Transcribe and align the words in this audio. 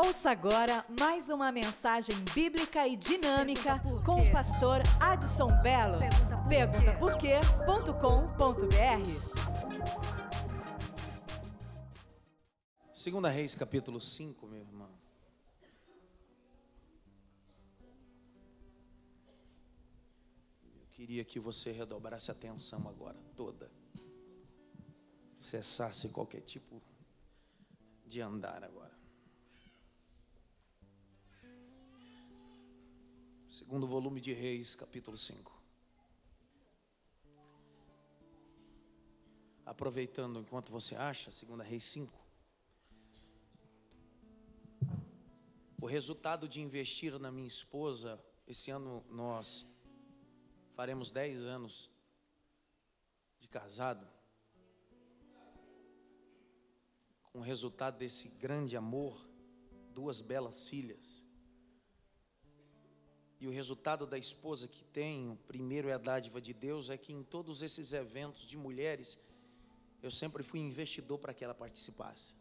Ouça 0.00 0.30
agora 0.30 0.86
mais 0.96 1.28
uma 1.28 1.50
mensagem 1.50 2.14
bíblica 2.32 2.86
e 2.86 2.96
dinâmica 2.96 3.80
com 4.06 4.20
o 4.20 4.30
pastor 4.30 4.80
Adson 5.00 5.48
Belo. 5.60 5.98
Pergunta 6.48 6.96
por 7.00 7.18
quê.com.br. 7.18 8.68
Segunda 12.94 13.28
Reis, 13.28 13.56
capítulo 13.56 14.00
5, 14.00 14.46
meu 14.46 14.60
irmão. 14.60 14.96
Eu 20.76 20.86
queria 20.92 21.24
que 21.24 21.40
você 21.40 21.72
redobrasse 21.72 22.30
a 22.30 22.34
atenção 22.34 22.88
agora, 22.88 23.18
toda. 23.34 23.68
Cessasse 25.34 26.08
qualquer 26.10 26.42
tipo 26.42 26.80
de 28.06 28.20
andar 28.20 28.62
agora. 28.62 28.97
Segundo 33.58 33.88
volume 33.88 34.20
de 34.20 34.32
Reis, 34.32 34.76
capítulo 34.76 35.18
5. 35.18 35.52
Aproveitando 39.66 40.38
enquanto 40.38 40.70
você 40.70 40.94
acha, 40.94 41.32
segunda 41.32 41.64
Reis 41.64 41.82
5. 41.82 42.16
O 45.80 45.86
resultado 45.86 46.48
de 46.48 46.60
investir 46.60 47.18
na 47.18 47.32
minha 47.32 47.48
esposa, 47.48 48.24
esse 48.46 48.70
ano 48.70 49.04
nós 49.10 49.66
faremos 50.76 51.10
10 51.10 51.42
anos 51.42 51.90
de 53.40 53.48
casado. 53.48 54.06
Com 57.24 57.40
o 57.40 57.42
resultado 57.42 57.98
desse 57.98 58.28
grande 58.28 58.76
amor, 58.76 59.28
duas 59.92 60.20
belas 60.20 60.68
filhas. 60.68 61.26
E 63.40 63.46
o 63.46 63.50
resultado 63.50 64.06
da 64.06 64.18
esposa 64.18 64.66
que 64.66 64.84
tenho, 64.84 65.38
primeiro 65.46 65.88
é 65.88 65.92
a 65.92 65.98
dádiva 65.98 66.40
de 66.40 66.52
Deus, 66.52 66.90
é 66.90 66.96
que 66.96 67.12
em 67.12 67.22
todos 67.22 67.62
esses 67.62 67.92
eventos 67.92 68.44
de 68.44 68.56
mulheres, 68.56 69.18
eu 70.02 70.10
sempre 70.10 70.42
fui 70.42 70.58
investidor 70.58 71.18
para 71.18 71.32
que 71.32 71.44
ela 71.44 71.54
participasse. 71.54 72.34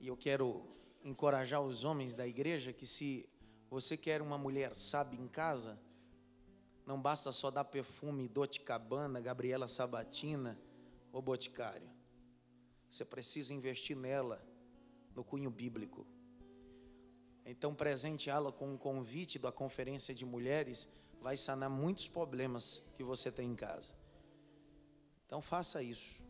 E 0.00 0.08
eu 0.08 0.16
quero 0.16 0.66
encorajar 1.04 1.62
os 1.62 1.84
homens 1.84 2.12
da 2.12 2.26
igreja 2.26 2.72
que 2.72 2.86
se 2.86 3.28
você 3.70 3.96
quer 3.96 4.20
uma 4.20 4.36
mulher 4.36 4.76
sábia 4.76 5.18
em 5.18 5.28
casa, 5.28 5.78
não 6.84 7.00
basta 7.00 7.30
só 7.30 7.50
dar 7.50 7.64
perfume 7.64 8.28
Dote 8.28 8.60
Cabana, 8.60 9.20
Gabriela 9.20 9.68
Sabatina 9.68 10.58
ou 11.12 11.22
Boticário. 11.22 11.88
Você 12.90 13.04
precisa 13.04 13.54
investir 13.54 13.96
nela 13.96 14.44
no 15.14 15.22
cunho 15.22 15.50
bíblico. 15.50 16.06
Então, 17.44 17.74
presenteá-la 17.74 18.52
com 18.52 18.72
um 18.72 18.76
convite 18.76 19.38
da 19.38 19.50
conferência 19.50 20.14
de 20.14 20.24
mulheres 20.24 20.88
vai 21.20 21.36
sanar 21.36 21.70
muitos 21.70 22.08
problemas 22.08 22.82
que 22.96 23.02
você 23.02 23.30
tem 23.30 23.50
em 23.50 23.56
casa. 23.56 23.94
Então, 25.26 25.40
faça 25.40 25.82
isso, 25.82 26.22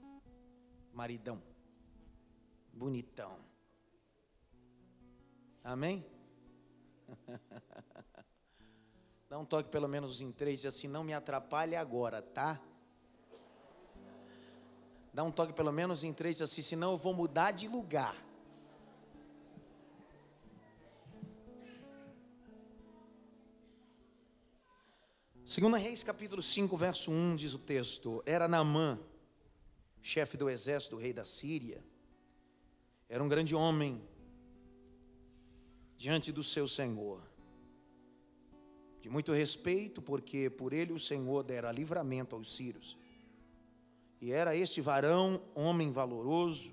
maridão, 0.93 1.43
bonitão. 2.73 3.39
Amém? 5.65 6.05
Dá 9.29 9.39
um 9.39 9.45
toque 9.45 9.71
pelo 9.71 9.89
menos 9.89 10.21
em 10.21 10.31
três, 10.31 10.67
assim, 10.67 10.89
não 10.89 11.03
me 11.03 11.15
atrapalhe 11.15 11.75
agora, 11.75 12.21
tá? 12.21 12.61
Dá 15.13 15.23
um 15.23 15.31
toque 15.31 15.53
pelo 15.53 15.73
menos 15.73 16.05
em 16.05 16.13
três, 16.13 16.41
assim, 16.41 16.63
senão 16.63 16.93
eu 16.93 16.99
vou 16.99 17.15
mudar 17.15 17.51
de 17.51 17.69
lugar. 17.69 18.17
Segunda 25.53 25.77
Reis, 25.77 26.03
capítulo 26.03 26.41
5, 26.41 26.75
verso 26.79 27.11
1, 27.11 27.37
diz 27.37 27.53
o 27.53 27.59
texto: 27.59 28.23
Era 28.25 28.49
Naamã, 28.49 28.99
chefe 30.01 30.35
do 30.35 30.49
exército 30.49 30.97
do 30.97 31.03
rei 31.03 31.13
da 31.13 31.27
Síria, 31.27 31.85
era 33.07 33.23
um 33.23 33.29
grande 33.29 33.55
homem 33.55 34.03
diante 35.95 36.33
do 36.33 36.43
seu 36.43 36.67
Senhor, 36.67 37.21
de 39.03 39.11
muito 39.11 39.31
respeito, 39.35 40.01
porque 40.01 40.49
por 40.49 40.73
ele 40.73 40.95
o 40.95 40.99
Senhor 40.99 41.43
dera 41.43 41.71
livramento 41.71 42.34
aos 42.34 42.57
sírios. 42.57 42.97
E 44.23 44.33
era 44.33 44.57
esse 44.57 44.81
varão 44.81 45.43
homem 45.55 45.93
valoroso, 45.93 46.73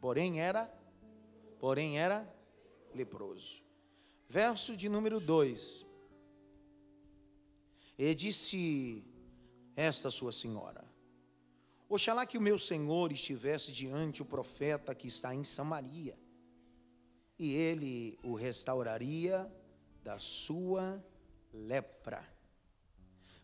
porém 0.00 0.40
era, 0.40 0.72
porém 1.58 1.98
era 1.98 2.32
leproso. 2.94 3.60
Verso 4.28 4.76
de 4.76 4.88
número 4.88 5.18
2. 5.18 5.89
E 8.02 8.14
disse 8.14 9.04
esta 9.76 10.10
sua 10.10 10.32
senhora: 10.32 10.82
Oxalá 11.86 12.24
que 12.24 12.38
o 12.38 12.40
meu 12.40 12.58
senhor 12.58 13.12
estivesse 13.12 13.70
diante 13.72 14.22
o 14.22 14.24
profeta 14.24 14.94
que 14.94 15.06
está 15.06 15.34
em 15.34 15.44
Samaria, 15.44 16.18
e 17.38 17.52
ele 17.52 18.18
o 18.22 18.32
restauraria 18.32 19.46
da 20.02 20.18
sua 20.18 21.04
lepra. 21.52 22.26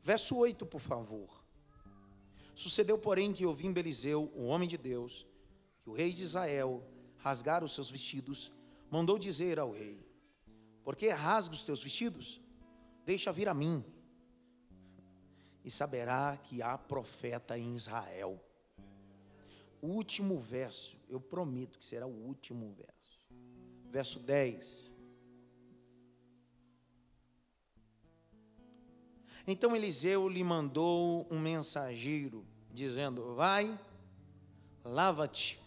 Verso 0.03 0.35
8, 0.39 0.65
por 0.65 0.81
favor. 0.81 1.45
Sucedeu, 2.55 2.97
porém, 2.97 3.35
que 3.35 3.45
ouvindo 3.45 3.77
Eliseu, 3.77 4.33
o 4.35 4.45
homem 4.45 4.67
de 4.67 4.79
Deus, 4.79 5.27
que 5.83 5.91
o 5.91 5.93
rei 5.93 6.15
de 6.15 6.23
Israel 6.23 6.83
rasgara 7.19 7.63
os 7.63 7.75
seus 7.75 7.91
vestidos, 7.91 8.51
mandou 8.91 9.19
dizer 9.19 9.59
ao 9.59 9.71
rei: 9.71 10.03
Por 10.83 10.97
que 10.97 11.11
rasga 11.11 11.55
os 11.55 11.63
teus 11.63 11.83
vestidos? 11.83 12.41
Deixa 13.05 13.31
vir 13.31 13.51
a 13.51 13.53
mim 13.53 13.85
e 15.67 15.71
saberá 15.71 16.37
que 16.37 16.63
há 16.63 16.79
profeta 16.79 17.59
em 17.59 17.75
Israel. 17.75 18.41
O 19.83 19.89
último 19.89 20.39
verso, 20.39 20.97
eu 21.09 21.21
prometo 21.21 21.77
que 21.77 21.85
será 21.85 22.07
o 22.07 22.25
último 22.25 22.73
verso. 22.73 23.21
Verso 23.91 24.21
10. 24.21 24.93
Então 29.45 29.75
Eliseu 29.75 30.29
lhe 30.29 30.45
mandou 30.45 31.27
um 31.29 31.41
mensageiro, 31.41 32.47
dizendo: 32.71 33.35
Vai, 33.35 33.77
lava-te 34.85 35.61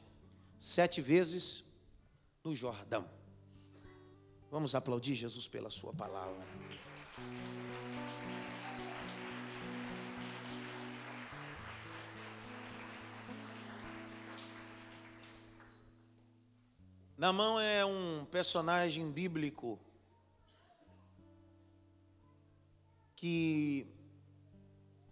sete 0.57 1.01
vezes 1.01 1.69
no 2.41 2.55
Jordão. 2.55 3.05
Vamos 4.49 4.73
aplaudir 4.73 5.15
Jesus 5.15 5.45
pela 5.45 5.69
Sua 5.69 5.93
palavra. 5.93 6.47
Namão 17.19 17.59
é 17.59 17.85
um 17.85 18.23
personagem 18.23 19.11
bíblico 19.11 19.77
que 23.13 23.85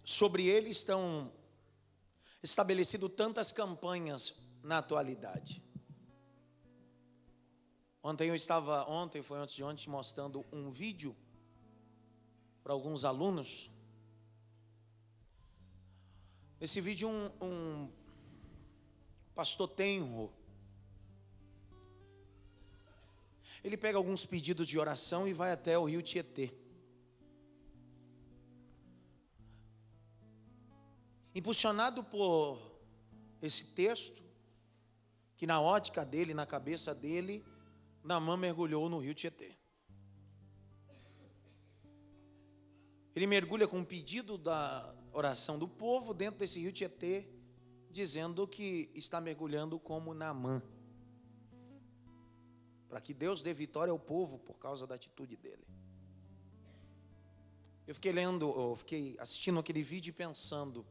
sobre 0.05 0.47
ele 0.47 0.69
estão 0.69 1.29
estabelecido 2.41 3.09
tantas 3.09 3.51
campanhas 3.51 4.39
na 4.63 4.77
atualidade. 4.77 5.61
Ontem 8.01 8.29
eu 8.29 8.35
estava, 8.35 8.89
ontem 8.89 9.21
foi 9.21 9.39
antes 9.39 9.53
de 9.53 9.61
ontem, 9.65 9.89
mostrando 9.89 10.45
um 10.49 10.71
vídeo 10.71 11.13
para 12.63 12.71
alguns 12.71 13.03
alunos. 13.03 13.69
Esse 16.61 16.79
vídeo 16.79 17.09
um, 17.09 17.31
um 17.41 17.91
pastor 19.35 19.67
Tenro 19.67 20.36
ele 23.63 23.77
pega 23.77 23.97
alguns 23.97 24.25
pedidos 24.25 24.67
de 24.67 24.77
oração 24.79 25.27
e 25.27 25.33
vai 25.33 25.51
até 25.51 25.77
o 25.77 25.85
rio 25.85 26.01
Tietê. 26.01 26.51
Impulsionado 31.33 32.03
por 32.03 32.59
esse 33.41 33.73
texto, 33.73 34.23
que 35.35 35.45
na 35.45 35.61
ótica 35.61 36.03
dele, 36.03 36.33
na 36.33 36.45
cabeça 36.45 36.95
dele, 36.95 37.45
Namã 38.03 38.35
mergulhou 38.35 38.89
no 38.89 38.99
rio 38.99 39.13
Tietê. 39.13 39.55
Ele 43.15 43.27
mergulha 43.27 43.67
com 43.67 43.79
um 43.79 43.85
pedido 43.85 44.37
da 44.37 44.95
oração 45.11 45.57
do 45.57 45.67
povo 45.67 46.13
dentro 46.13 46.39
desse 46.39 46.59
rio 46.59 46.71
Tietê, 46.71 47.27
dizendo 47.89 48.47
que 48.47 48.91
está 48.93 49.19
mergulhando 49.19 49.79
como 49.79 50.13
Namã 50.13 50.61
para 52.89 53.01
que 53.01 53.13
Deus 53.13 53.41
dê 53.41 53.53
vitória 53.53 53.91
ao 53.91 53.99
povo 53.99 54.39
por 54.39 54.55
causa 54.55 54.87
da 54.87 54.95
atitude 54.95 55.35
dele. 55.35 55.65
Eu 57.85 57.95
fiquei 57.95 58.11
lendo, 58.11 58.49
eu 58.49 58.75
fiquei 58.75 59.15
assistindo 59.19 59.59
aquele 59.59 59.81
vídeo 59.81 60.09
e 60.09 60.13
pensando, 60.13 60.85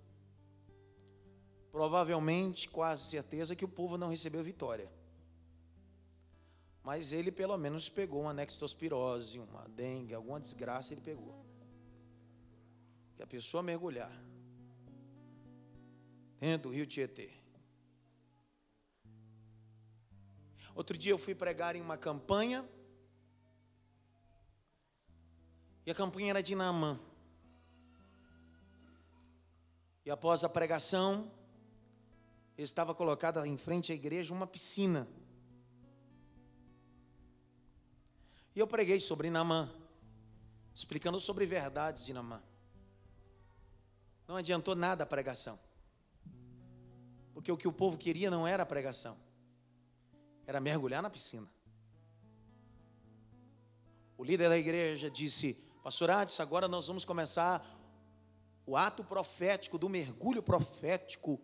provavelmente, 1.71 2.69
quase 2.69 3.11
certeza, 3.11 3.55
que 3.55 3.65
o 3.65 3.69
povo 3.69 3.99
não 3.99 4.09
recebeu 4.09 4.43
vitória. 4.43 4.91
Mas 6.83 7.13
ele 7.13 7.33
pelo 7.33 7.57
menos 7.59 7.89
pegou 7.89 8.23
uma 8.23 8.33
nextospirose, 8.33 9.39
uma 9.39 9.69
dengue, 9.69 10.15
alguma 10.15 10.41
desgraça 10.41 10.95
ele 10.95 11.01
pegou. 11.01 11.45
Que 13.17 13.23
a 13.23 13.27
pessoa 13.27 13.63
mergulhar 13.63 14.13
dentro 16.39 16.71
do 16.71 16.75
rio 16.75 16.87
Tietê. 16.87 17.31
Outro 20.77 20.97
dia 20.97 21.11
eu 21.11 21.19
fui 21.19 21.35
pregar 21.35 21.75
em 21.75 21.81
uma 21.81 21.97
campanha. 21.97 22.63
E 25.87 25.91
a 25.91 25.95
campanha 25.95 26.29
era 26.31 26.43
de 26.43 26.55
Naamã. 26.55 27.01
E 30.05 30.11
após 30.11 30.45
a 30.45 30.51
pregação, 30.51 31.33
estava 32.59 32.95
colocada 32.95 33.47
em 33.49 33.57
frente 33.57 33.91
à 33.91 33.95
igreja 33.95 34.35
uma 34.35 34.47
piscina. 34.47 35.09
E 38.55 38.61
eu 38.61 38.67
preguei 38.67 39.01
sobre 39.01 39.31
Namã, 39.31 39.73
explicando 40.75 41.19
sobre 41.19 41.47
verdades 41.47 42.05
de 42.05 42.13
Namã. 42.13 42.43
Não 44.29 44.37
adiantou 44.37 44.75
nada 44.75 45.05
a 45.05 45.07
pregação. 45.07 45.59
Porque 47.33 47.51
o 47.51 47.57
que 47.57 47.67
o 47.67 47.73
povo 47.73 47.97
queria 47.97 48.31
não 48.31 48.47
era 48.47 48.63
a 48.63 48.67
pregação, 48.67 49.17
era 50.47 50.61
mergulhar 50.61 51.03
na 51.03 51.11
piscina. 51.11 51.51
O 54.17 54.25
líder 54.25 54.49
da 54.49 54.57
igreja 54.57 55.11
disse: 55.11 55.55
Pastor 55.83 56.11
Adson, 56.11 56.43
agora 56.43 56.69
nós 56.69 56.87
vamos 56.87 57.05
começar 57.05 57.65
o 58.65 58.77
ato 58.77 59.05
profético, 59.05 59.79
do 59.79 59.89
mergulho 59.89 60.43
profético, 60.43 61.41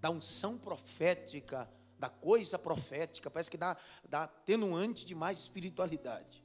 da 0.00 0.10
unção 0.10 0.58
profética, 0.58 1.70
da 1.98 2.08
coisa 2.08 2.58
profética. 2.58 3.30
Parece 3.30 3.50
que 3.50 3.56
dá, 3.56 3.76
dá 4.08 4.24
atenuante 4.24 5.04
de 5.04 5.14
mais 5.14 5.38
espiritualidade. 5.38 6.44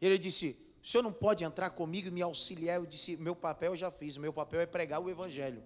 Ele 0.00 0.18
disse: 0.18 0.56
O 0.82 0.86
senhor 0.86 1.02
não 1.02 1.12
pode 1.12 1.44
entrar 1.44 1.70
comigo 1.70 2.08
e 2.08 2.10
me 2.10 2.22
auxiliar. 2.22 2.76
Eu 2.76 2.86
disse: 2.86 3.16
Meu 3.16 3.36
papel 3.36 3.72
eu 3.72 3.76
já 3.76 3.90
fiz, 3.90 4.16
meu 4.16 4.32
papel 4.32 4.60
é 4.60 4.66
pregar 4.66 5.00
o 5.00 5.10
evangelho. 5.10 5.62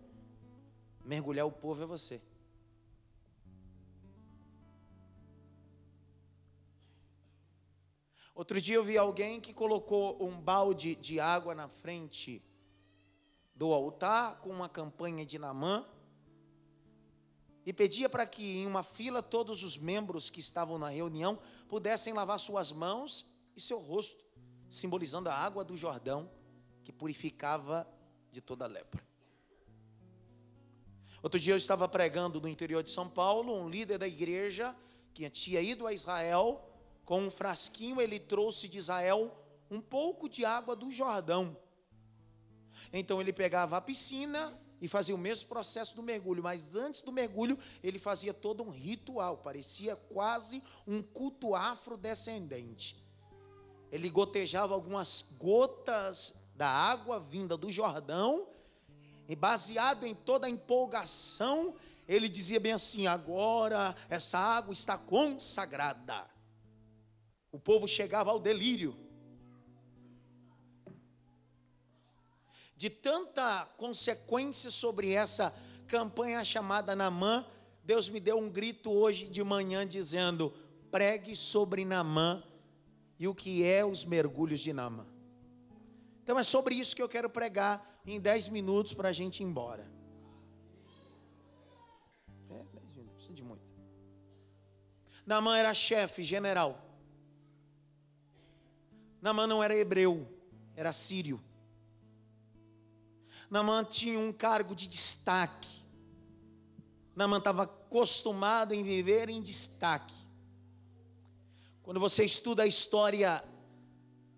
Mergulhar 1.05 1.47
o 1.47 1.53
povo 1.53 1.83
é 1.83 1.87
você. 1.87 2.21
Outro 8.39 8.61
dia 8.61 8.77
eu 8.77 8.85
vi 8.85 8.97
alguém 8.97 9.41
que 9.41 9.53
colocou 9.53 10.17
um 10.25 10.41
balde 10.41 10.95
de 10.95 11.19
água 11.19 11.57
na 11.57 11.67
frente 11.67 12.41
do 13.53 13.73
altar 13.73 14.39
com 14.39 14.51
uma 14.51 14.69
campanha 14.69 15.27
de 15.27 15.41
Namã 15.41 15.85
e 17.67 17.73
pedia 17.73 18.09
para 18.09 18.25
que 18.25 18.59
em 18.59 18.65
uma 18.65 18.85
fila 18.85 19.21
todos 19.21 19.65
os 19.65 19.77
membros 19.77 20.31
que 20.31 20.39
estavam 20.39 20.79
na 20.79 20.89
reunião 20.89 21.37
pudessem 21.69 22.13
lavar 22.13 22.39
suas 22.39 22.71
mãos 22.71 23.27
e 23.57 23.61
seu 23.61 23.81
rosto 23.81 24.25
simbolizando 24.71 25.29
a 25.29 25.35
água 25.35 25.65
do 25.65 25.77
Jordão 25.77 26.31
que 26.85 26.93
purificava 26.93 27.89
de 28.31 28.41
toda 28.41 28.69
lepra. 28.69 29.05
Outro 31.21 31.41
dia 31.41 31.55
eu 31.55 31.59
estava 31.59 31.89
pregando 31.89 32.41
no 32.41 32.47
interior 32.47 32.85
de 32.85 32.91
São 32.91 33.11
Paulo, 33.11 33.61
um 33.61 33.69
líder 33.69 33.99
da 33.99 34.07
igreja 34.07 34.77
que 35.13 35.29
tinha 35.29 35.61
ido 35.61 35.89
a 35.89 35.93
Israel, 35.93 36.78
com 37.09 37.23
um 37.23 37.31
frasquinho 37.31 38.01
ele 38.01 38.21
trouxe 38.21 38.69
de 38.69 38.77
Israel 38.77 39.35
um 39.71 39.81
pouco 39.81 40.29
de 40.29 40.45
água 40.45 40.77
do 40.77 40.91
Jordão. 40.91 41.57
Então 42.93 43.21
ele 43.21 43.33
pegava 43.33 43.79
a 43.79 43.81
piscina 43.81 44.53
e 44.79 44.87
fazia 44.87 45.15
o 45.15 45.19
mesmo 45.19 45.49
processo 45.49 45.97
do 45.97 46.03
mergulho, 46.03 46.43
mas 46.43 46.77
antes 46.77 47.01
do 47.01 47.11
mergulho 47.11 47.59
ele 47.83 47.99
fazia 47.99 48.35
todo 48.35 48.63
um 48.63 48.69
ritual, 48.69 49.39
parecia 49.39 49.97
quase 49.97 50.63
um 50.87 51.03
culto 51.03 51.55
afrodescendente 51.55 53.09
ele 53.91 54.11
gotejava 54.11 54.75
algumas 54.75 55.25
gotas 55.39 56.35
da 56.55 56.69
água 56.69 57.19
vinda 57.19 57.57
do 57.57 57.71
Jordão, 57.71 58.49
e 59.29 59.37
baseado 59.37 60.05
em 60.05 60.15
toda 60.15 60.47
a 60.47 60.51
empolgação, 60.51 61.75
ele 62.07 62.29
dizia 62.29 62.59
bem 62.59 62.73
assim: 62.73 63.07
agora 63.07 63.95
essa 64.09 64.39
água 64.39 64.73
está 64.73 64.97
consagrada. 64.97 66.38
O 67.51 67.59
povo 67.59 67.89
chegava 67.89 68.31
ao 68.31 68.39
delírio. 68.39 68.97
De 72.77 72.89
tanta 72.89 73.65
consequência 73.77 74.71
sobre 74.71 75.13
essa 75.13 75.55
campanha 75.87 76.45
chamada 76.45 76.95
Namã, 76.95 77.45
Deus 77.83 78.09
me 78.09 78.21
deu 78.21 78.39
um 78.39 78.51
grito 78.51 78.91
hoje 78.93 79.29
de 79.29 79.43
manhã 79.43 79.87
dizendo: 79.87 80.53
pregue 80.91 81.35
sobre 81.35 81.85
Namã 81.85 82.43
e 83.19 83.27
o 83.27 83.35
que 83.35 83.65
é 83.65 83.85
os 83.85 84.05
mergulhos 84.05 84.61
de 84.61 84.73
Nama. 84.73 85.07
Então 86.23 86.39
é 86.39 86.43
sobre 86.43 86.75
isso 86.75 86.95
que 86.95 87.03
eu 87.03 87.09
quero 87.09 87.31
pregar 87.31 88.01
em 88.07 88.21
10 88.21 88.49
minutos 88.49 88.93
para 88.93 89.09
a 89.09 89.13
gente 89.13 89.43
ir 89.43 89.45
embora. 89.45 89.91
É, 92.51 92.63
10 92.75 92.95
minutos, 92.95 93.15
precisa 93.15 93.35
de 93.35 93.43
muito. 93.43 93.63
Namã 95.27 95.57
era 95.57 95.73
chefe, 95.75 96.23
general. 96.23 96.88
Namã 99.29 99.47
não 99.47 99.63
era 99.63 99.77
hebreu, 99.77 100.27
era 100.75 100.91
sírio. 100.91 101.39
Namã 103.51 103.85
tinha 103.85 104.19
um 104.19 104.33
cargo 104.33 104.75
de 104.75 104.89
destaque. 104.89 105.69
Namã 107.15 107.37
estava 107.37 107.65
acostumado 107.65 108.73
em 108.73 108.83
viver 108.83 109.29
em 109.29 109.43
destaque. 109.43 110.15
Quando 111.83 112.01
você 112.01 112.25
estuda 112.25 112.63
a 112.63 112.67
história 112.67 113.45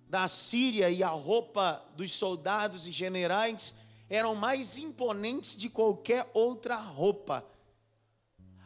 da 0.08 0.26
Síria 0.26 0.90
e 0.90 1.04
a 1.04 1.08
roupa 1.10 1.86
dos 1.94 2.10
soldados 2.10 2.88
e 2.88 2.90
generais 2.90 3.76
eram 4.08 4.34
mais 4.34 4.76
imponentes 4.76 5.56
de 5.56 5.68
qualquer 5.68 6.28
outra 6.34 6.74
roupa. 6.74 7.46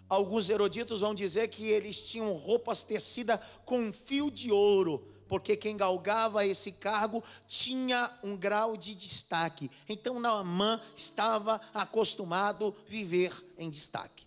Alguns 0.09 0.49
eruditos 0.49 1.03
vão 1.03 1.15
dizer 1.15 1.49
que 1.49 1.67
eles 1.67 2.01
tinham 2.01 2.33
roupas 2.33 2.83
tecidas 2.83 3.39
com 3.67 3.93
fio 3.93 4.31
de 4.31 4.51
ouro, 4.51 5.14
porque 5.29 5.57
quem 5.57 5.77
galgava 5.77 6.47
esse 6.47 6.73
cargo 6.73 7.23
tinha 7.47 8.11
um 8.23 8.37
grau 8.37 8.77
de 8.77 8.95
destaque. 8.95 9.71
Então 9.89 10.21
Naamã 10.21 10.81
estava 10.97 11.61
acostumado 11.73 12.75
a 12.77 12.91
viver 12.91 13.33
em 13.59 13.71
destaque. 13.71 14.27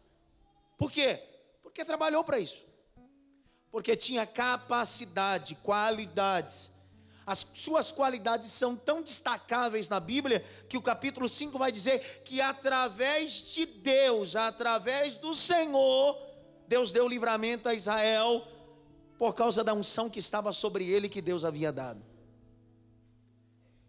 Por 0.78 0.92
quê? 0.92 1.22
Porque 1.62 1.84
trabalhou 1.86 2.24
para 2.24 2.40
isso 2.40 2.68
porque 3.72 3.96
tinha 3.96 4.25
capacidade, 4.25 5.56
qualidades. 5.56 6.72
As 7.25 7.46
suas 7.54 7.92
qualidades 7.92 8.50
são 8.51 8.75
tão 8.75 9.01
destacáveis 9.01 9.89
na 9.89 10.00
Bíblia 10.00 10.44
que 10.70 10.77
o 10.77 10.82
capítulo 10.82 11.27
5 11.27 11.60
vai 11.60 11.72
dizer 11.72 12.24
que 12.24 12.39
através 12.42 13.34
de 13.54 13.66
Deus, 13.66 14.36
através 14.36 15.18
do 15.18 15.36
Senhor, 15.36 16.18
Deus 16.68 16.92
deu 16.92 17.08
livramento 17.08 17.68
a 17.68 17.74
Israel 17.74 18.48
por 19.17 19.33
causa 19.33 19.63
da 19.63 19.74
unção 19.74 20.09
que 20.09 20.19
estava 20.19 20.53
sobre 20.53 20.88
ele 20.88 21.09
que 21.09 21.21
Deus 21.21 21.43
havia 21.43 21.71
dado. 21.71 22.01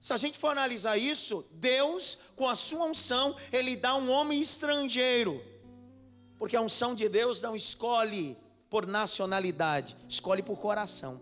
Se 0.00 0.12
a 0.12 0.16
gente 0.16 0.38
for 0.38 0.48
analisar 0.48 0.96
isso, 0.96 1.44
Deus, 1.50 2.18
com 2.36 2.48
a 2.48 2.54
sua 2.54 2.84
unção, 2.86 3.36
ele 3.52 3.76
dá 3.76 3.96
um 3.96 4.10
homem 4.10 4.40
estrangeiro. 4.40 5.44
Porque 6.38 6.56
a 6.56 6.60
unção 6.60 6.94
de 6.94 7.08
Deus 7.08 7.42
não 7.42 7.56
escolhe 7.56 8.36
por 8.70 8.86
nacionalidade, 8.86 9.96
escolhe 10.08 10.42
por 10.42 10.58
coração. 10.58 11.20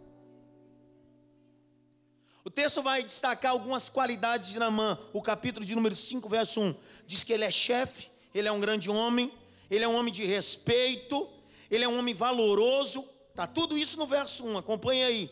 O 2.45 2.51
texto 2.51 2.83
vai 2.83 3.03
destacar 3.03 3.51
algumas 3.51 3.89
qualidades 3.91 4.51
de 4.51 4.59
Namã. 4.59 4.99
O 5.13 5.23
capítulo 5.23 5.65
de 5.65 5.75
número 5.75 5.97
5, 5.97 6.29
verso 6.29 6.61
1, 6.61 6.75
diz 7.07 7.25
que 7.25 7.33
ele 7.33 7.45
é 7.45 7.51
chefe, 7.51 8.11
ele 8.33 8.47
é 8.47 8.53
um 8.53 8.61
grande 8.61 8.91
homem, 8.91 9.33
ele 9.71 9.85
é 9.85 9.89
um 9.89 9.97
homem 9.97 10.13
de 10.13 10.25
respeito, 10.25 11.29
ele 11.71 11.83
é 11.83 11.89
um 11.89 11.99
homem 11.99 12.15
valoroso. 12.15 13.09
Tá 13.37 13.47
tudo 13.47 13.77
isso 13.77 13.99
no 13.99 14.07
verso 14.07 14.47
1, 14.47 14.57
acompanhe 14.57 15.05
aí. 15.05 15.31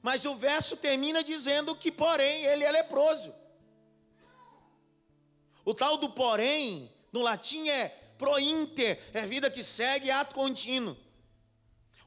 Mas 0.00 0.24
o 0.24 0.34
verso 0.34 0.74
termina 0.74 1.22
dizendo 1.22 1.76
que, 1.76 1.92
porém, 1.92 2.44
ele 2.46 2.64
é 2.64 2.72
leproso. 2.72 3.32
O 5.62 5.74
tal 5.74 5.98
do 5.98 6.08
porém, 6.08 6.90
no 7.12 7.20
latim 7.20 7.68
é 7.68 7.90
pro 8.16 8.38
inter, 8.40 8.98
é 9.12 9.26
vida 9.26 9.50
que 9.50 9.62
segue, 9.62 10.10
ato 10.10 10.34
contínuo. 10.34 10.96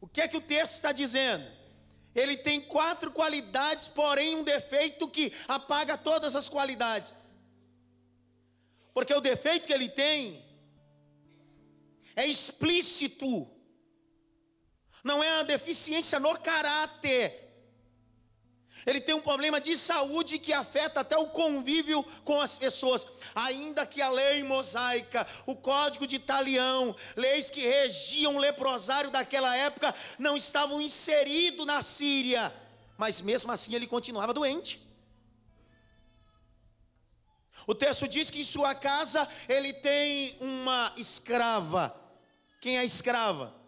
O 0.01 0.07
que 0.07 0.19
é 0.19 0.27
que 0.27 0.35
o 0.35 0.41
texto 0.41 0.73
está 0.73 0.91
dizendo? 0.91 1.45
Ele 2.15 2.35
tem 2.35 2.59
quatro 2.59 3.11
qualidades, 3.11 3.87
porém 3.87 4.35
um 4.35 4.43
defeito 4.43 5.07
que 5.07 5.31
apaga 5.47 5.95
todas 5.95 6.35
as 6.35 6.49
qualidades. 6.49 7.13
Porque 8.95 9.13
o 9.13 9.21
defeito 9.21 9.67
que 9.67 9.73
ele 9.73 9.89
tem 9.89 10.43
é 12.15 12.25
explícito, 12.25 13.47
não 15.05 15.23
é 15.23 15.31
uma 15.35 15.43
deficiência 15.43 16.19
no 16.19 16.37
caráter, 16.39 17.43
Ele 18.87 18.99
tem 19.01 19.15
um 19.15 19.21
problema 19.21 19.59
de 19.59 19.75
saúde 19.75 20.37
que 20.37 20.53
afeta 20.53 20.99
até 20.99 21.17
o 21.17 21.29
convívio 21.29 22.03
com 22.23 22.39
as 22.39 22.55
pessoas. 22.55 23.07
Ainda 23.33 23.83
que 23.83 23.99
a 23.99 24.09
lei 24.09 24.43
mosaica, 24.43 25.25
o 25.47 25.55
código 25.55 26.05
de 26.05 26.17
Italião, 26.17 26.95
leis 27.15 27.49
que 27.49 27.61
regiam 27.61 28.35
o 28.35 28.39
leprosário 28.39 29.09
daquela 29.09 29.57
época, 29.57 29.95
não 30.19 30.37
estavam 30.37 30.79
inseridos 30.79 31.65
na 31.65 31.81
Síria. 31.81 32.53
Mas 32.95 33.21
mesmo 33.21 33.51
assim 33.51 33.73
ele 33.73 33.87
continuava 33.87 34.35
doente. 34.35 34.79
O 37.65 37.73
texto 37.73 38.07
diz 38.07 38.29
que 38.29 38.41
em 38.41 38.43
sua 38.43 38.75
casa 38.75 39.27
ele 39.49 39.73
tem 39.73 40.37
uma 40.39 40.93
escrava. 40.95 41.95
Quem 42.61 42.77
é 42.77 42.81
a 42.81 42.85
escrava? 42.85 43.64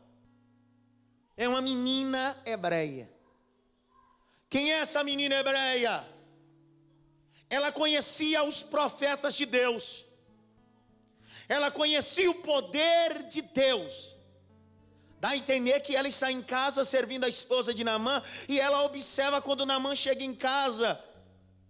É 1.38 1.48
uma 1.48 1.62
menina 1.62 2.36
hebreia. 2.44 3.10
Quem 4.50 4.74
é 4.74 4.80
essa 4.80 5.04
menina 5.04 5.36
hebreia? 5.36 6.06
Ela 7.50 7.72
conhecia 7.72 8.44
os 8.44 8.64
profetas 8.64 9.36
de 9.36 9.46
Deus. 9.46 10.04
Ela 11.48 11.70
conhecia 11.70 12.30
o 12.30 12.36
poder 12.36 13.24
de 13.24 13.42
Deus. 13.42 14.16
Dá 15.20 15.30
a 15.30 15.38
entender 15.38 15.80
que 15.80 15.96
ela 15.96 16.08
está 16.08 16.32
em 16.32 16.42
casa 16.42 16.84
servindo 16.84 17.24
a 17.24 17.30
esposa 17.30 17.74
de 17.74 17.84
Namã 17.84 18.22
e 18.48 18.60
ela 18.60 18.84
observa 18.84 19.42
quando 19.42 19.66
Namã 19.66 19.96
chega 19.96 20.24
em 20.24 20.34
casa, 20.34 21.02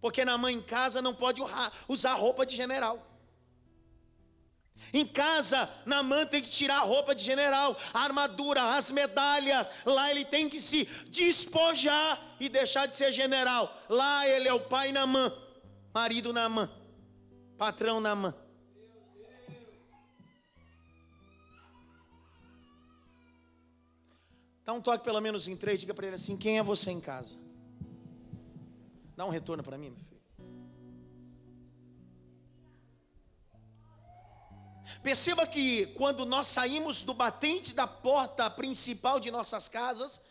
porque 0.01 0.25
Namã 0.25 0.51
em 0.51 0.61
casa 0.61 1.01
não 1.01 1.13
pode 1.13 1.41
usar 1.87 2.13
roupa 2.13 2.45
de 2.45 2.55
general. 2.55 3.06
Em 4.93 5.05
casa, 5.05 5.69
Namã 5.85 6.25
tem 6.25 6.41
que 6.41 6.49
tirar 6.49 6.77
a 6.77 6.83
roupa 6.83 7.13
de 7.13 7.23
general, 7.23 7.75
a 7.93 7.99
armadura, 8.01 8.75
as 8.75 8.89
medalhas. 8.91 9.69
Lá 9.85 10.09
ele 10.11 10.23
tem 10.23 10.49
que 10.49 10.59
se 10.59 10.85
despojar 11.09 12.19
e 12.39 12.49
deixar 12.49 12.85
de 12.85 12.95
ser 12.95 13.11
general. 13.11 13.75
Lá 13.89 14.27
ele 14.27 14.47
é 14.47 14.53
o 14.53 14.59
pai 14.59 14.91
Namã, 14.91 15.31
marido 15.93 16.31
Namã, 16.31 16.69
patrão 17.57 17.99
Namã. 17.99 18.33
Dá 24.67 24.73
um 24.73 24.81
toque 24.81 25.01
pelo 25.01 25.21
menos 25.21 25.47
em 25.47 25.55
três, 25.55 25.79
diga 25.79 25.93
para 25.93 26.07
ele 26.07 26.17
assim: 26.17 26.35
quem 26.35 26.57
é 26.57 26.63
você 26.63 26.91
em 26.91 26.99
casa? 26.99 27.39
Dá 29.15 29.25
um 29.25 29.29
retorno 29.29 29.63
para 29.63 29.77
mim, 29.77 29.89
meu 29.89 29.99
filho. 29.99 30.16
Perceba 35.01 35.45
que 35.45 35.87
quando 35.87 36.25
nós 36.25 36.47
saímos 36.47 37.03
do 37.03 37.13
batente 37.13 37.73
da 37.73 37.87
porta 37.87 38.49
principal 38.49 39.19
de 39.19 39.29
nossas 39.29 39.67
casas, 39.67 40.21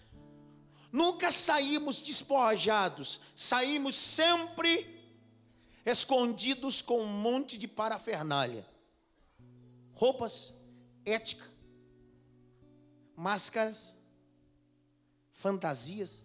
nunca 0.90 1.30
saímos 1.30 2.00
despojados, 2.00 3.20
saímos 3.34 3.94
sempre 3.94 4.96
escondidos 5.84 6.82
com 6.82 7.00
um 7.00 7.06
monte 7.06 7.56
de 7.56 7.68
parafernália, 7.68 8.66
roupas, 9.94 10.54
ética, 11.04 11.44
máscaras, 13.14 13.94
fantasias. 15.32 16.24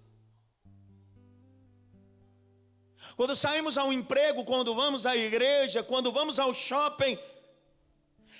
Quando 3.15 3.35
saímos 3.35 3.77
ao 3.77 3.91
emprego, 3.93 4.43
quando 4.43 4.73
vamos 4.73 5.05
à 5.05 5.15
igreja, 5.15 5.83
quando 5.83 6.11
vamos 6.11 6.39
ao 6.39 6.53
shopping, 6.53 7.17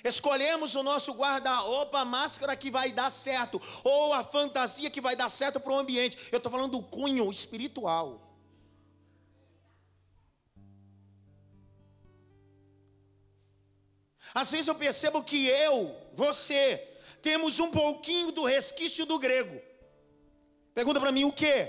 Escolhemos 0.04 0.74
o 0.74 0.82
nosso 0.82 1.12
guarda-roupa, 1.12 2.00
a 2.00 2.04
máscara 2.04 2.56
que 2.56 2.70
vai 2.70 2.90
dar 2.90 3.10
certo, 3.10 3.60
ou 3.84 4.12
a 4.12 4.24
fantasia 4.24 4.90
que 4.90 5.00
vai 5.00 5.14
dar 5.14 5.30
certo 5.30 5.60
para 5.60 5.72
o 5.72 5.78
ambiente. 5.78 6.18
Eu 6.32 6.38
estou 6.38 6.50
falando 6.50 6.72
do 6.72 6.82
cunho 6.82 7.30
espiritual. 7.30 8.32
Às 14.34 14.50
vezes 14.50 14.66
eu 14.66 14.74
percebo 14.74 15.22
que 15.22 15.46
eu, 15.46 15.94
você, 16.14 16.78
temos 17.20 17.60
um 17.60 17.70
pouquinho 17.70 18.32
do 18.32 18.44
resquício 18.44 19.04
do 19.04 19.18
grego. 19.18 19.60
Pergunta 20.74 20.98
para 20.98 21.12
mim 21.12 21.24
o 21.24 21.32
que? 21.32 21.68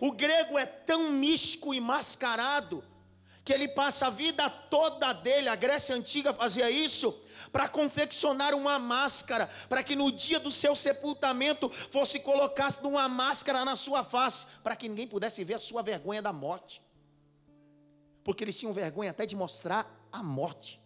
O 0.00 0.12
grego 0.12 0.58
é 0.58 0.66
tão 0.66 1.10
místico 1.10 1.72
e 1.72 1.80
mascarado 1.80 2.84
que 3.44 3.52
ele 3.52 3.68
passa 3.68 4.06
a 4.06 4.10
vida 4.10 4.48
toda 4.48 5.12
dele, 5.12 5.48
a 5.48 5.56
Grécia 5.56 5.94
Antiga 5.94 6.32
fazia 6.32 6.70
isso, 6.70 7.20
para 7.50 7.68
confeccionar 7.68 8.54
uma 8.54 8.78
máscara, 8.78 9.48
para 9.68 9.82
que 9.82 9.96
no 9.96 10.12
dia 10.12 10.38
do 10.38 10.50
seu 10.50 10.74
sepultamento 10.74 11.68
fosse 11.68 12.20
colocado 12.20 12.86
uma 12.86 13.08
máscara 13.08 13.64
na 13.64 13.76
sua 13.76 14.04
face, 14.04 14.46
para 14.62 14.76
que 14.76 14.88
ninguém 14.88 15.08
pudesse 15.08 15.42
ver 15.42 15.54
a 15.54 15.60
sua 15.60 15.82
vergonha 15.82 16.22
da 16.22 16.32
morte. 16.32 16.82
Porque 18.24 18.44
eles 18.44 18.58
tinham 18.58 18.72
vergonha 18.72 19.10
até 19.10 19.26
de 19.26 19.34
mostrar 19.34 20.08
a 20.12 20.22
morte. 20.22 20.81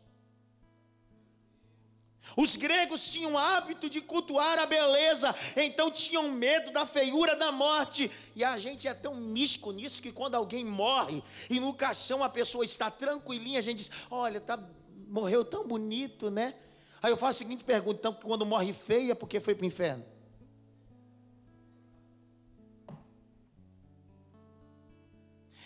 Os 2.34 2.56
gregos 2.56 3.06
tinham 3.12 3.34
o 3.34 3.38
hábito 3.38 3.88
de 3.88 4.00
cultuar 4.00 4.58
a 4.58 4.66
beleza, 4.66 5.34
então 5.56 5.90
tinham 5.90 6.30
medo 6.30 6.70
da 6.70 6.86
feiura 6.86 7.36
da 7.36 7.52
morte. 7.52 8.10
E 8.34 8.42
a 8.42 8.58
gente 8.58 8.88
é 8.88 8.94
tão 8.94 9.14
místico 9.14 9.70
nisso 9.72 10.02
que 10.02 10.10
quando 10.10 10.34
alguém 10.34 10.64
morre 10.64 11.22
e 11.48 11.60
no 11.60 11.72
caixão 11.72 12.24
a 12.24 12.28
pessoa 12.28 12.64
está 12.64 12.90
tranquilinha, 12.90 13.58
a 13.58 13.62
gente 13.62 13.78
diz: 13.78 13.90
Olha, 14.10 14.40
tá, 14.40 14.58
morreu 15.06 15.44
tão 15.44 15.66
bonito, 15.66 16.30
né? 16.30 16.54
Aí 17.02 17.12
eu 17.12 17.16
faço 17.16 17.42
a 17.42 17.44
seguinte 17.44 17.62
pergunta: 17.62 17.98
então, 18.00 18.12
quando 18.12 18.44
morre 18.44 18.72
feia, 18.72 19.12
é 19.12 19.14
porque 19.14 19.38
foi 19.38 19.54
para 19.54 19.64
o 19.64 19.66
inferno? 19.66 20.04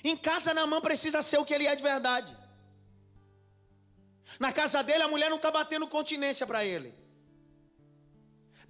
Em 0.03 0.17
casa, 0.17 0.55
Namã 0.55 0.81
precisa 0.81 1.23
ser 1.23 1.39
o 1.39 1.45
que 1.45 1.53
ele 1.53 1.67
é 1.67 1.75
de 1.75 1.83
verdade. 1.83 2.40
Na 4.45 4.51
casa 4.59 4.83
dele, 4.89 5.03
a 5.07 5.13
mulher 5.15 5.29
não 5.33 5.41
está 5.41 5.51
batendo 5.51 5.87
continência 5.97 6.47
para 6.51 6.65
ele. 6.65 6.91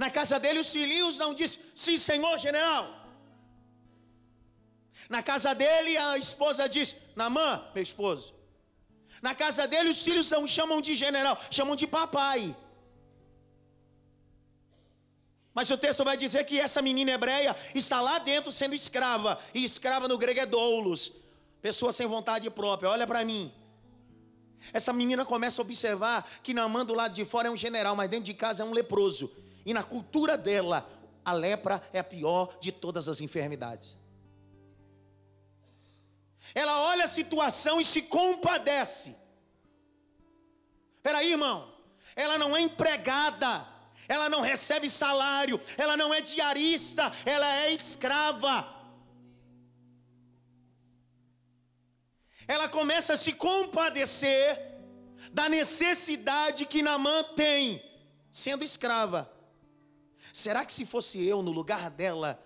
Na 0.03 0.11
casa 0.17 0.37
dele, 0.43 0.59
os 0.65 0.71
filhinhos 0.77 1.17
não 1.23 1.33
dizem, 1.41 1.61
sim, 1.83 1.97
senhor 1.97 2.37
general. 2.47 2.85
Na 5.15 5.23
casa 5.23 5.55
dele, 5.55 5.97
a 5.97 6.19
esposa 6.19 6.69
diz, 6.69 6.97
Namã, 7.21 7.49
meu 7.75 7.85
esposo. 7.91 8.35
Na 9.23 9.33
casa 9.43 9.69
dele, 9.73 9.91
os 9.91 10.03
filhos 10.03 10.29
não 10.31 10.45
chamam 10.57 10.81
de 10.81 10.95
general, 11.05 11.39
chamam 11.51 11.77
de 11.77 11.87
papai. 11.87 12.57
Mas 15.55 15.71
o 15.71 15.77
texto 15.77 16.03
vai 16.03 16.17
dizer 16.17 16.43
que 16.45 16.59
essa 16.59 16.81
menina 16.81 17.13
hebreia 17.13 17.55
está 17.75 18.01
lá 18.01 18.19
dentro 18.19 18.51
sendo 18.51 18.75
escrava. 18.75 19.39
E 19.55 19.65
escrava 19.65 20.09
no 20.09 20.19
grego 20.19 20.41
é 20.41 20.47
doulos. 20.47 21.13
Pessoa 21.61 21.93
sem 21.93 22.07
vontade 22.07 22.49
própria. 22.51 22.91
Olha 22.91 23.07
para 23.07 23.25
mim. 23.25 23.53
Essa 24.73 24.93
menina 24.93 25.25
começa 25.25 25.61
a 25.61 25.65
observar 25.65 26.29
que 26.43 26.55
Naamã 26.55 26.85
do 26.85 26.95
lado 26.95 27.13
de 27.13 27.25
fora 27.25 27.49
é 27.49 27.51
um 27.51 27.57
general, 27.57 27.97
mas 27.97 28.09
dentro 28.09 28.25
de 28.25 28.35
casa 28.35 28.63
é 28.63 28.67
um 28.67 28.73
leproso. 28.73 29.31
E 29.65 29.75
na 29.75 29.83
cultura 29.83 30.39
dela, 30.39 30.89
a 31.25 31.33
lepra 31.33 31.83
é 31.93 31.99
a 31.99 32.05
pior 32.05 32.57
de 32.61 32.73
todas 32.73 33.09
as 33.09 33.21
enfermidades. 33.21 33.97
Ela 36.55 36.81
olha 36.81 37.05
a 37.05 37.09
situação 37.09 37.81
e 37.81 37.85
se 37.85 38.03
compadece. 38.03 39.17
Espera 40.97 41.19
aí, 41.19 41.33
irmão. 41.33 41.73
Ela 42.17 42.37
não 42.37 42.57
é 42.57 42.61
empregada, 42.61 43.65
ela 44.09 44.29
não 44.29 44.41
recebe 44.41 44.91
salário, 44.91 45.61
ela 45.79 45.97
não 45.97 46.13
é 46.13 46.21
diarista, 46.21 47.13
ela 47.25 47.47
é 47.47 47.73
escrava. 47.73 48.80
Ela 52.51 52.69
começa 52.69 53.13
a 53.13 53.17
se 53.17 53.33
compadecer 53.33 54.61
da 55.33 55.49
necessidade 55.49 56.67
que 56.67 56.83
Namã 56.83 57.23
tem, 57.23 57.81
sendo 58.29 58.65
escrava. 58.65 59.31
Será 60.33 60.65
que 60.65 60.73
se 60.73 60.85
fosse 60.85 61.25
eu 61.25 61.43
no 61.43 61.53
lugar 61.53 61.89
dela, 61.91 62.43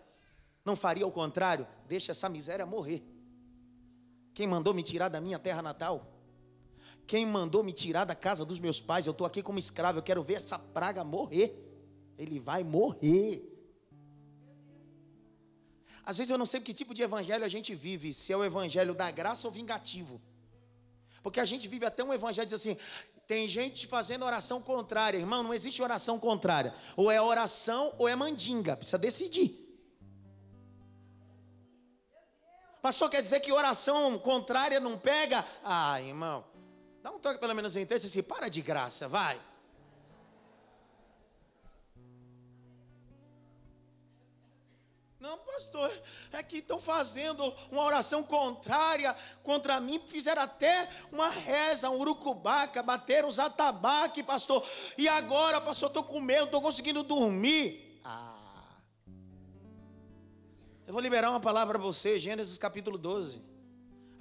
não 0.63 0.77
faria 0.77 1.07
o 1.07 1.11
contrário? 1.11 1.67
Deixa 1.89 2.13
essa 2.13 2.29
miséria 2.29 2.67
morrer. 2.67 3.03
Quem 4.35 4.47
mandou 4.47 4.75
me 4.75 4.83
tirar 4.83 5.09
da 5.09 5.23
minha 5.23 5.39
terra 5.39 5.63
natal? 5.63 6.07
Quem 7.07 7.25
mandou 7.25 7.65
me 7.65 7.73
tirar 7.73 8.05
da 8.05 8.15
casa 8.15 8.45
dos 8.45 8.59
meus 8.59 8.83
pais? 8.83 9.07
Eu 9.07 9.13
estou 9.13 9.27
aqui 9.27 9.43
como 9.43 9.59
escravo, 9.59 10.01
eu 10.01 10.03
quero 10.03 10.23
ver 10.23 10.35
essa 10.35 10.59
praga 10.59 11.03
morrer. 11.03 11.59
Ele 12.19 12.39
vai 12.39 12.63
morrer. 12.63 13.54
Às 16.07 16.19
vezes 16.19 16.31
eu 16.31 16.39
não 16.39 16.47
sei 16.47 16.61
que 16.61 16.75
tipo 16.75 16.93
de 16.93 17.03
evangelho 17.03 17.45
a 17.45 17.49
gente 17.49 17.75
vive, 17.75 18.13
se 18.13 18.33
é 18.33 18.37
o 18.37 18.45
evangelho 18.45 18.95
da 18.95 19.11
graça 19.11 19.49
ou 19.49 19.53
vingativo. 19.53 20.21
Porque 21.23 21.41
a 21.41 21.45
gente 21.45 21.67
vive 21.67 21.87
até 21.87 22.05
um 22.05 22.13
evangelho 22.13 22.47
diz 22.47 22.61
assim: 22.61 22.77
tem 23.27 23.49
gente 23.49 23.87
fazendo 23.87 24.25
oração 24.25 24.61
contrária. 24.61 25.17
Irmão, 25.17 25.43
não 25.43 25.55
existe 25.55 25.83
oração 25.83 26.19
contrária. 26.19 26.75
Ou 26.97 27.11
é 27.11 27.21
oração 27.21 27.95
ou 27.99 28.07
é 28.07 28.15
mandinga. 28.15 28.77
Precisa 28.77 28.99
decidir. 28.99 29.65
Pastor, 32.83 33.09
quer 33.09 33.23
dizer 33.23 33.41
que 33.41 33.51
oração 33.51 34.19
contrária 34.19 34.79
não 34.79 34.99
pega? 34.99 35.43
Ah, 35.65 35.99
irmão, 36.03 36.45
dá 37.03 37.11
um 37.11 37.19
toque 37.19 37.41
pelo 37.41 37.55
menos 37.55 37.75
em 37.77 37.87
texto 37.87 38.05
assim, 38.05 38.23
para 38.23 38.51
de 38.51 38.61
graça, 38.61 39.09
vai. 39.09 39.41
Não, 45.25 45.39
pastor, 45.39 45.91
é 46.33 46.43
que 46.43 46.59
estão 46.59 46.79
fazendo 46.79 47.43
uma 47.71 47.83
oração 47.83 48.23
contrária 48.23 49.17
contra 49.43 49.81
mim, 49.81 49.99
fizeram 50.07 50.43
até 50.43 50.87
uma 51.11 51.31
reza, 51.31 51.89
um 51.89 51.99
urucubaca, 51.99 52.83
bateram 52.83 53.27
os 53.27 53.39
atabaque, 53.39 54.23
pastor. 54.23 54.63
E 54.99 55.09
agora, 55.09 55.63
pastor, 55.63 55.89
estou 55.89 56.05
com 56.05 56.21
medo, 56.21 56.45
estou 56.45 56.61
conseguindo 56.61 57.03
dormir. 57.03 58.03
Ah. 58.05 58.37
Eu 60.87 60.93
vou 60.93 61.01
liberar 61.01 61.31
uma 61.31 61.41
palavra 61.41 61.79
para 61.79 61.83
você, 61.83 62.19
Gênesis 62.19 62.59
capítulo 62.59 62.99
12. 62.99 63.54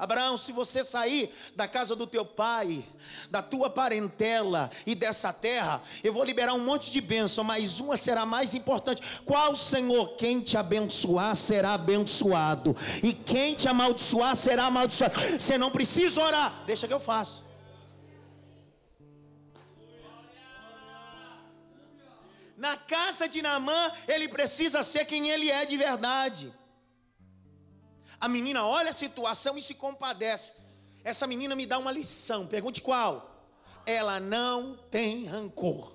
Abraão, 0.03 0.36
se 0.36 0.51
você 0.51 0.83
sair 0.83 1.33
da 1.55 1.67
casa 1.67 1.95
do 1.95 2.05
teu 2.05 2.25
pai, 2.25 2.86
da 3.31 3.41
tua 3.41 3.69
parentela 3.69 4.69
e 4.86 4.93
dessa 4.93 5.31
terra, 5.31 5.81
eu 6.03 6.12
vou 6.12 6.24
liberar 6.24 6.53
um 6.53 6.60
monte 6.60 6.91
de 6.91 7.00
bênção, 7.00 7.43
mas 7.43 7.79
uma 7.79 7.95
será 7.95 8.25
mais 8.25 8.53
importante. 8.53 9.01
Qual 9.24 9.55
Senhor? 9.55 10.15
Quem 10.15 10.41
te 10.41 10.57
abençoar 10.57 11.36
será 11.36 11.74
abençoado, 11.74 12.75
e 13.01 13.13
quem 13.13 13.55
te 13.55 13.69
amaldiçoar 13.69 14.36
será 14.36 14.65
amaldiçoado. 14.65 15.15
Você 15.39 15.57
não 15.57 15.72
precisa 15.72 16.22
orar, 16.22 16.63
deixa 16.65 16.86
que 16.88 16.93
eu 16.93 17.00
faço. 17.00 17.45
Na 22.57 22.77
casa 22.77 23.27
de 23.27 23.41
Naamã, 23.41 23.91
ele 24.07 24.27
precisa 24.27 24.83
ser 24.83 25.05
quem 25.05 25.29
ele 25.29 25.50
é 25.50 25.65
de 25.65 25.75
verdade. 25.75 26.53
A 28.24 28.30
menina 28.30 28.65
olha 28.65 28.92
a 28.92 28.94
situação 28.94 29.58
e 29.58 29.62
se 29.62 29.74
compadece. 29.74 30.53
Essa 31.03 31.27
menina 31.27 31.58
me 31.58 31.65
dá 31.65 31.77
uma 31.77 31.92
lição. 31.92 32.48
Pergunte 32.48 32.82
qual? 32.82 33.51
Ela 33.86 34.18
não 34.18 34.77
tem 34.89 35.25
rancor. 35.25 35.92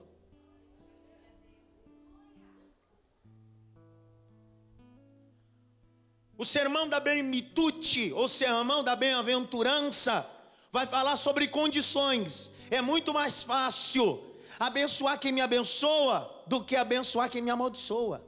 O 6.37 6.45
sermão 6.45 6.87
da 6.87 7.01
bem-mitute, 7.01 8.13
ou 8.13 8.29
sermão 8.29 8.85
da 8.85 8.95
bem-aventurança, 8.95 10.29
vai 10.71 10.87
falar 10.87 11.17
sobre 11.17 11.49
condições. 11.49 12.51
É 12.71 12.83
muito 12.83 13.15
mais 13.15 13.43
fácil 13.43 14.23
abençoar 14.61 15.19
quem 15.19 15.33
me 15.33 15.41
abençoa 15.41 16.31
do 16.47 16.63
que 16.63 16.77
abençoar 16.77 17.31
quem 17.31 17.41
me 17.41 17.51
amaldiçoa. 17.51 18.28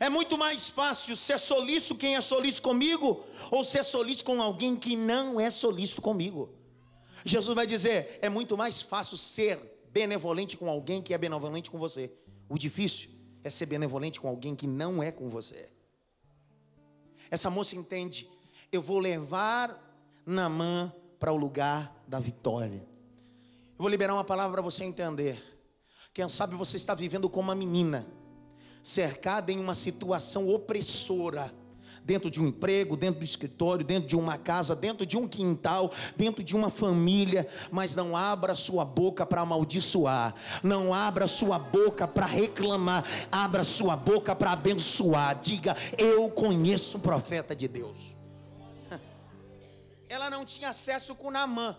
É 0.00 0.08
muito 0.08 0.38
mais 0.38 0.70
fácil 0.70 1.16
ser 1.16 1.38
solícito 1.38 1.94
quem 1.96 2.14
é 2.14 2.20
solícito 2.20 2.62
comigo, 2.62 3.24
ou 3.50 3.64
ser 3.64 3.84
solícito 3.84 4.24
com 4.26 4.40
alguém 4.40 4.76
que 4.76 4.96
não 4.96 5.40
é 5.40 5.50
solícito 5.50 6.00
comigo. 6.00 6.50
Jesus 7.24 7.54
vai 7.54 7.66
dizer: 7.66 8.18
é 8.22 8.28
muito 8.28 8.56
mais 8.56 8.80
fácil 8.80 9.16
ser 9.16 9.58
benevolente 9.90 10.56
com 10.56 10.68
alguém 10.68 11.02
que 11.02 11.12
é 11.12 11.18
benevolente 11.18 11.70
com 11.70 11.78
você. 11.78 12.12
O 12.48 12.56
difícil 12.56 13.10
é 13.42 13.50
ser 13.50 13.66
benevolente 13.66 14.20
com 14.20 14.28
alguém 14.28 14.54
que 14.54 14.66
não 14.66 15.02
é 15.02 15.10
com 15.10 15.28
você. 15.28 15.68
Essa 17.30 17.50
moça 17.50 17.74
entende: 17.74 18.28
eu 18.70 18.80
vou 18.80 18.98
levar 18.98 19.84
Namã 20.24 20.92
para 21.18 21.32
o 21.32 21.36
lugar 21.36 22.04
da 22.06 22.20
vitória. 22.20 22.86
Eu 23.78 23.82
vou 23.82 23.88
liberar 23.88 24.14
uma 24.14 24.24
palavra 24.24 24.54
para 24.54 24.62
você 24.62 24.84
entender. 24.84 25.42
Quem 26.14 26.28
sabe 26.28 26.54
você 26.54 26.76
está 26.76 26.94
vivendo 26.94 27.28
como 27.28 27.48
uma 27.48 27.54
menina 27.54 28.06
cercada 28.88 29.52
em 29.52 29.60
uma 29.60 29.74
situação 29.74 30.48
opressora, 30.48 31.52
dentro 32.02 32.30
de 32.30 32.40
um 32.40 32.46
emprego, 32.46 32.96
dentro 32.96 33.20
do 33.20 33.24
escritório, 33.24 33.84
dentro 33.84 34.08
de 34.08 34.16
uma 34.16 34.38
casa, 34.38 34.74
dentro 34.74 35.04
de 35.04 35.14
um 35.14 35.28
quintal, 35.28 35.92
dentro 36.16 36.42
de 36.42 36.56
uma 36.56 36.70
família, 36.70 37.46
mas 37.70 37.94
não 37.94 38.16
abra 38.16 38.54
sua 38.54 38.86
boca 38.86 39.26
para 39.26 39.42
amaldiçoar, 39.42 40.34
não 40.62 40.94
abra 40.94 41.26
sua 41.26 41.58
boca 41.58 42.08
para 42.08 42.24
reclamar, 42.24 43.04
abra 43.30 43.62
sua 43.62 43.94
boca 43.94 44.34
para 44.34 44.52
abençoar. 44.52 45.38
Diga: 45.38 45.76
Eu 45.98 46.30
conheço 46.30 46.96
um 46.96 47.00
profeta 47.00 47.54
de 47.54 47.68
Deus. 47.68 47.98
Ela 50.08 50.30
não 50.30 50.46
tinha 50.46 50.70
acesso 50.70 51.14
com 51.14 51.30
Namã. 51.30 51.76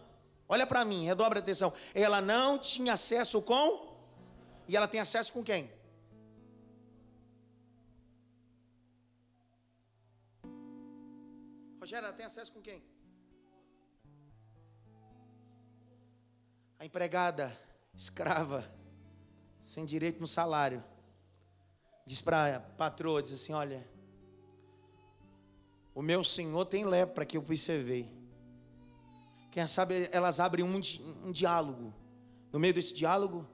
Olha 0.47 0.67
para 0.67 0.85
mim, 0.85 1.05
redobre 1.05 1.39
atenção. 1.39 1.73
Ela 1.91 2.21
não 2.21 2.59
tinha 2.59 2.93
acesso 2.93 3.41
com. 3.41 3.89
E 4.67 4.77
ela 4.77 4.87
tem 4.87 4.99
acesso 4.99 5.33
com 5.33 5.43
quem? 5.43 5.78
Rogério, 11.89 12.05
ela 12.05 12.15
tem 12.15 12.25
acesso 12.27 12.51
com 12.51 12.61
quem? 12.61 12.83
A 16.77 16.85
empregada, 16.85 17.59
escrava, 17.95 18.71
sem 19.63 19.85
direito 19.85 20.19
no 20.21 20.27
salário, 20.27 20.83
diz 22.05 22.21
para 22.21 22.57
a 22.57 22.59
patroa, 22.59 23.23
diz 23.23 23.33
assim, 23.33 23.53
olha, 23.53 23.83
o 25.95 26.03
meu 26.03 26.23
senhor 26.23 26.63
tem 26.65 26.85
lepra 26.85 27.25
que 27.25 27.37
eu 27.37 27.41
observei. 27.41 28.07
Quem 29.51 29.65
sabe 29.65 30.09
elas 30.11 30.39
abrem 30.39 30.63
um, 30.63 30.79
um 31.25 31.31
diálogo. 31.31 31.91
No 32.51 32.59
meio 32.59 32.75
desse 32.75 32.93
diálogo, 32.93 33.47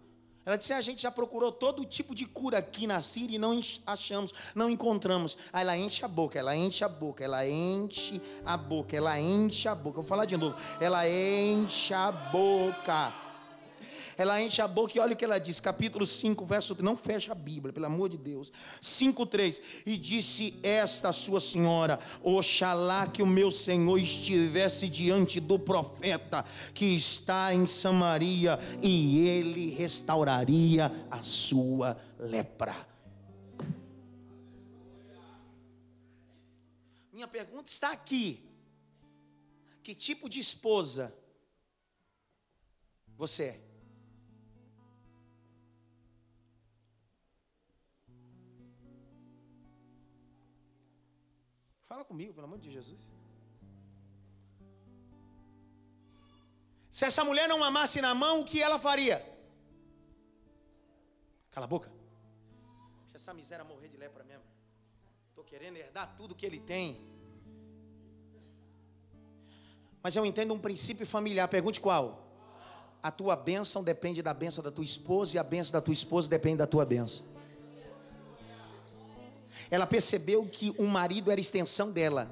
ela 0.46 0.58
disse: 0.58 0.74
A 0.74 0.82
gente 0.82 1.02
já 1.02 1.12
procurou 1.12 1.52
todo 1.52 1.84
tipo 1.86 2.14
de 2.14 2.26
cura 2.26 2.60
aqui 2.60 2.86
na 2.86 3.02
Síria 3.02 3.36
e 3.36 3.40
não 3.40 3.60
achamos, 3.86 4.34
não 4.54 4.70
encontramos. 4.70 5.38
Aí 5.52 5.62
ela 5.62 5.78
enche 5.78 6.06
a 6.06 6.08
boca, 6.08 6.38
ela 6.38 6.56
enche 6.56 6.84
a 6.84 6.90
boca, 6.90 7.24
ela 7.24 7.48
enche 7.48 8.22
a 8.46 8.56
boca, 8.56 8.96
ela 8.96 9.20
enche 9.20 9.68
a 9.68 9.74
boca. 9.74 9.96
Vou 9.96 10.04
falar 10.04 10.26
de 10.26 10.38
novo. 10.38 10.56
Ela 10.80 11.10
enche 11.10 11.94
a 11.94 12.12
boca 12.12 13.25
ela 14.18 14.42
enche 14.42 14.62
a 14.62 14.68
boca 14.68 14.98
e 14.98 15.00
olha 15.00 15.14
o 15.14 15.16
que 15.16 15.26
ela 15.26 15.40
diz, 15.40 15.60
capítulo 15.60 16.06
5, 16.06 16.46
verso, 16.46 16.76
não 16.82 16.96
fecha 16.96 17.32
a 17.32 17.36
Bíblia, 17.36 17.74
pelo 17.74 17.86
amor 17.86 18.10
de 18.10 18.18
Deus. 18.18 18.52
5, 18.82 19.26
3, 19.26 19.62
e 19.86 19.98
disse 19.98 20.60
esta 20.64 21.12
sua 21.12 21.40
senhora, 21.40 22.00
oxalá 22.22 23.08
que 23.08 23.22
o 23.22 23.28
meu 23.28 23.52
Senhor 23.52 23.98
estivesse 23.98 24.88
diante 24.88 25.40
do 25.40 25.60
profeta 25.60 26.46
que 26.74 26.86
está 26.96 27.54
em 27.54 27.68
Samaria, 27.68 28.60
e 28.82 29.28
ele 29.28 29.70
restauraria 29.72 30.92
a 31.10 31.24
sua 31.24 31.98
lepra. 32.20 32.76
Minha 37.12 37.28
pergunta 37.28 37.72
está 37.72 37.92
aqui. 37.92 38.44
Que 39.82 39.94
tipo 39.94 40.28
de 40.28 40.40
esposa 40.40 41.16
você 43.16 43.44
é? 43.44 43.65
Fala 51.96 52.04
comigo, 52.04 52.34
pelo 52.34 52.46
amor 52.46 52.60
de 52.60 52.70
Jesus. 52.70 53.10
Se 56.90 57.06
essa 57.06 57.24
mulher 57.24 57.48
não 57.48 57.64
amasse 57.64 58.02
na 58.02 58.14
mão, 58.14 58.42
o 58.42 58.46
que 58.46 58.62
ela 58.62 58.78
faria? 58.78 59.26
Cala 61.52 61.64
a 61.64 61.70
boca. 61.70 61.90
Deixa 63.04 63.16
essa 63.16 63.34
miséria 63.34 63.64
morrer 63.64 63.88
de 63.88 63.96
lepra 63.96 64.26
mesmo. 64.26 64.44
Estou 65.30 65.46
querendo 65.46 65.78
herdar 65.78 66.14
tudo 66.18 66.36
que 66.36 66.46
ele 66.46 66.60
tem. 66.60 67.00
Mas 70.04 70.18
eu 70.18 70.26
entendo 70.26 70.54
um 70.54 70.60
princípio 70.60 71.08
familiar. 71.08 71.48
Pergunte 71.48 71.80
qual? 71.80 72.28
A 73.02 73.10
tua 73.10 73.38
bênção 73.38 73.82
depende 73.82 74.22
da 74.22 74.34
bênção 74.34 74.62
da 74.62 74.70
tua 74.70 74.84
esposa 74.84 75.38
e 75.38 75.40
a 75.40 75.44
bênção 75.44 75.72
da 75.72 75.82
tua 75.82 75.94
esposa 75.94 76.30
depende 76.30 76.58
da 76.58 76.68
tua 76.68 76.86
bênção. 76.86 77.35
Ela 79.70 79.88
percebeu 79.88 80.46
que 80.46 80.74
o 80.78 80.86
marido 80.86 81.32
era 81.32 81.40
extensão 81.40 81.92
dela. 81.92 82.32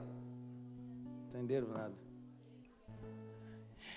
Entenderam 1.29 1.67
nada? 1.69 2.03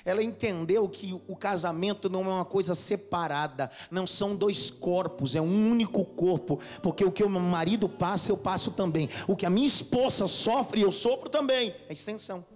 Ela 0.07 0.23
entendeu 0.23 0.89
que 0.89 1.21
o 1.27 1.35
casamento 1.35 2.09
não 2.09 2.23
é 2.27 2.29
uma 2.29 2.45
coisa 2.45 2.77
separada, 2.77 3.69
não 3.91 4.07
são 4.07 4.37
dois 4.37 4.71
corpos, 4.71 5.35
é 5.35 5.41
um 5.41 5.69
único 5.69 6.05
corpo, 6.05 6.61
porque 6.81 7.05
o 7.05 7.11
que 7.11 7.25
o 7.25 7.29
meu 7.29 7.41
marido 7.41 7.89
passa, 7.89 8.31
eu 8.31 8.37
passo 8.37 8.71
também. 8.71 9.09
O 9.27 9.35
que 9.35 9.45
a 9.45 9.51
minha 9.51 9.67
esposa 9.67 10.29
sofre, 10.29 10.81
eu 10.81 10.93
sofro 10.93 11.29
também. 11.29 11.75
É 11.89 11.93
extensão. 11.93 12.47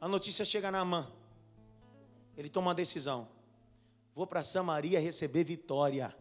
A 0.00 0.08
notícia 0.08 0.42
chega 0.42 0.70
na 0.70 0.82
mão. 0.86 1.06
Ele 2.34 2.48
toma 2.48 2.68
uma 2.68 2.74
decisão. 2.74 3.28
Vou 4.14 4.26
para 4.26 4.42
Samaria 4.42 4.98
receber 4.98 5.44
vitória. 5.44 6.16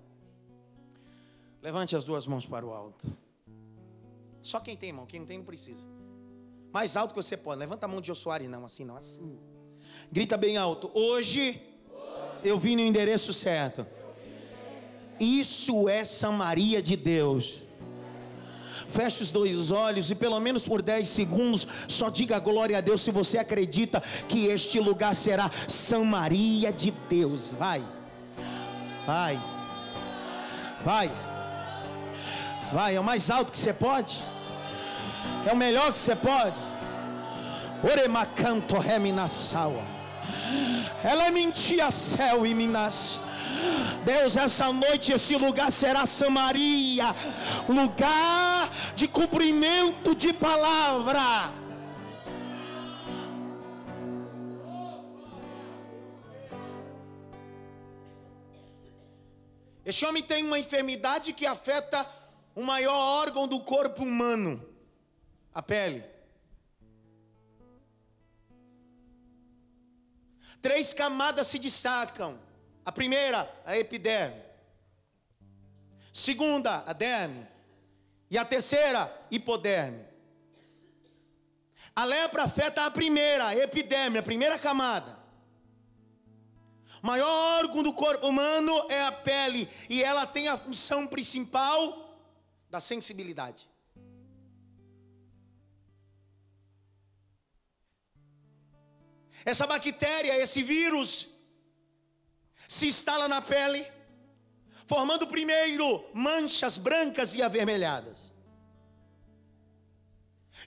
Levante 1.62 1.96
as 1.96 2.04
duas 2.04 2.26
mãos 2.26 2.46
para 2.46 2.65
o 2.65 2.72
alto. 2.72 3.08
Só 4.41 4.60
quem 4.60 4.78
tem 4.78 4.93
mão, 4.93 5.06
quem 5.06 5.20
não 5.20 5.28
tem 5.28 5.38
não 5.38 5.46
precisa. 5.46 5.86
Mais 6.72 6.96
alto 6.96 7.13
que 7.13 7.22
você 7.22 7.36
pode. 7.36 7.60
Levanta 7.60 7.86
a 7.86 7.89
mão 7.89 8.00
de 8.00 8.08
Josuari, 8.08 8.48
não, 8.48 8.63
assim 8.65 8.86
não, 8.86 8.96
assim. 8.96 9.38
Grita 10.12 10.38
bem 10.38 10.58
alto. 10.58 10.91
Hoje, 10.93 11.62
eu 12.43 12.58
vim 12.58 12.76
no 12.76 12.82
endereço 12.82 13.34
certo. 13.34 13.86
Isso 15.20 15.89
é 15.89 16.06
Samaria 16.06 16.82
de 16.82 16.96
Deus. 16.96 17.62
Feche 18.88 19.24
os 19.24 19.32
dois 19.32 19.72
olhos 19.72 20.10
e 20.10 20.15
pelo 20.15 20.39
menos 20.39 20.63
por 20.63 20.82
10 20.82 21.08
segundos 21.10 21.67
só 21.89 22.10
diga 22.10 22.39
glória 22.39 22.78
a 22.78 22.82
Deus 22.82 23.02
se 23.02 23.12
você 23.12 23.38
acredita 23.38 24.02
que 24.30 24.46
este 24.46 24.80
lugar 24.80 25.13
será 25.15 25.52
Samaria 25.67 26.72
de 26.72 26.91
Deus. 27.10 27.48
Vai. 27.48 27.84
Vai. 29.06 29.41
Vai. 30.86 31.27
Vai, 32.71 32.95
é 32.95 32.99
o 32.99 33.03
mais 33.03 33.30
alto 33.32 33.51
que 33.51 33.58
você 33.58 33.73
pode. 33.73 34.17
É 35.45 35.53
o 35.53 35.56
melhor 35.56 35.93
que 35.93 35.99
você 35.99 36.15
pode. 36.15 36.58
Oremacanto 37.84 38.77
reminasawa. 38.77 39.84
Ela 41.03 41.27
é 41.27 41.32
mentia 41.32 41.89
céu 41.91 42.45
e 42.45 42.53
minas. 42.53 43.19
Deus, 44.03 44.36
essa 44.36 44.71
noite 44.73 45.13
esse 45.13 45.36
lugar 45.36 45.71
será 45.71 46.06
Samaria, 46.06 47.15
lugar 47.67 48.69
de 48.95 49.08
cumprimento 49.08 50.13
de 50.13 50.34
palavra. 50.34 51.51
Esse 59.86 60.06
homem 60.06 60.21
tem 60.21 60.43
uma 60.43 60.60
enfermidade 60.60 61.32
que 61.32 61.45
afeta 61.45 62.06
o 62.58 62.63
maior 62.63 63.22
órgão 63.22 63.48
do 63.48 63.60
corpo 63.60 64.02
humano, 64.02 64.67
a 65.54 65.62
pele. 65.62 66.04
Três 70.60 70.91
camadas 70.91 71.46
se 71.46 71.60
destacam. 71.60 72.39
A 72.84 72.91
primeira, 72.91 73.48
a 73.63 73.78
epiderme. 73.78 74.41
Segunda, 76.12 76.84
a 76.88 76.93
derme. 76.93 77.46
E 78.28 78.39
a 78.39 78.43
terceira, 78.43 79.15
hipoderme. 79.30 80.04
A 81.96 82.06
lepra 82.06 82.46
afeta 82.46 82.88
a 82.88 82.89
primeira, 82.89 83.50
a 83.50 83.56
epiderme, 83.56 84.17
a 84.17 84.24
primeira 84.24 84.58
camada. 84.58 85.15
O 87.04 87.06
maior 87.06 87.60
órgão 87.60 87.84
do 87.84 87.93
corpo 87.93 88.28
humano 88.28 88.88
é 88.89 89.04
a 89.04 89.12
pele, 89.12 89.70
e 89.88 90.04
ela 90.04 90.26
tem 90.26 90.48
a 90.48 90.58
função 90.58 91.06
principal 91.06 92.07
da 92.78 92.82
sensibilidade. 92.94 93.62
Essa 99.52 99.66
bactéria, 99.72 100.34
esse 100.44 100.62
vírus, 100.74 101.10
se 102.76 102.86
instala 102.94 103.28
na 103.34 103.42
pele, 103.54 103.82
formando 104.92 105.26
primeiro 105.36 105.88
manchas 106.28 106.76
brancas 106.88 107.34
e 107.38 107.42
avermelhadas. 107.48 108.20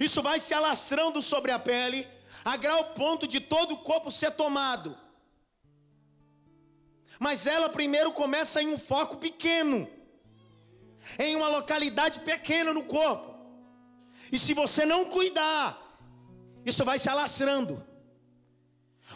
Isso 0.06 0.20
vai 0.28 0.38
se 0.46 0.54
alastrando 0.60 1.20
sobre 1.32 1.52
a 1.52 1.60
pele, 1.70 2.00
a 2.52 2.56
grau 2.64 2.82
ponto 3.02 3.24
de 3.34 3.40
todo 3.54 3.74
o 3.74 3.82
corpo 3.90 4.10
ser 4.10 4.32
tomado. 4.42 4.90
Mas 7.26 7.46
ela 7.54 7.68
primeiro 7.78 8.10
começa 8.22 8.62
em 8.62 8.68
um 8.74 8.78
foco 8.78 9.16
pequeno, 9.26 9.78
em 11.18 11.36
uma 11.36 11.48
localidade 11.48 12.20
pequena 12.20 12.72
no 12.72 12.84
corpo. 12.84 13.34
E 14.32 14.38
se 14.38 14.54
você 14.54 14.84
não 14.84 15.06
cuidar, 15.06 15.78
isso 16.64 16.84
vai 16.84 16.98
se 16.98 17.08
alastrando. 17.08 17.84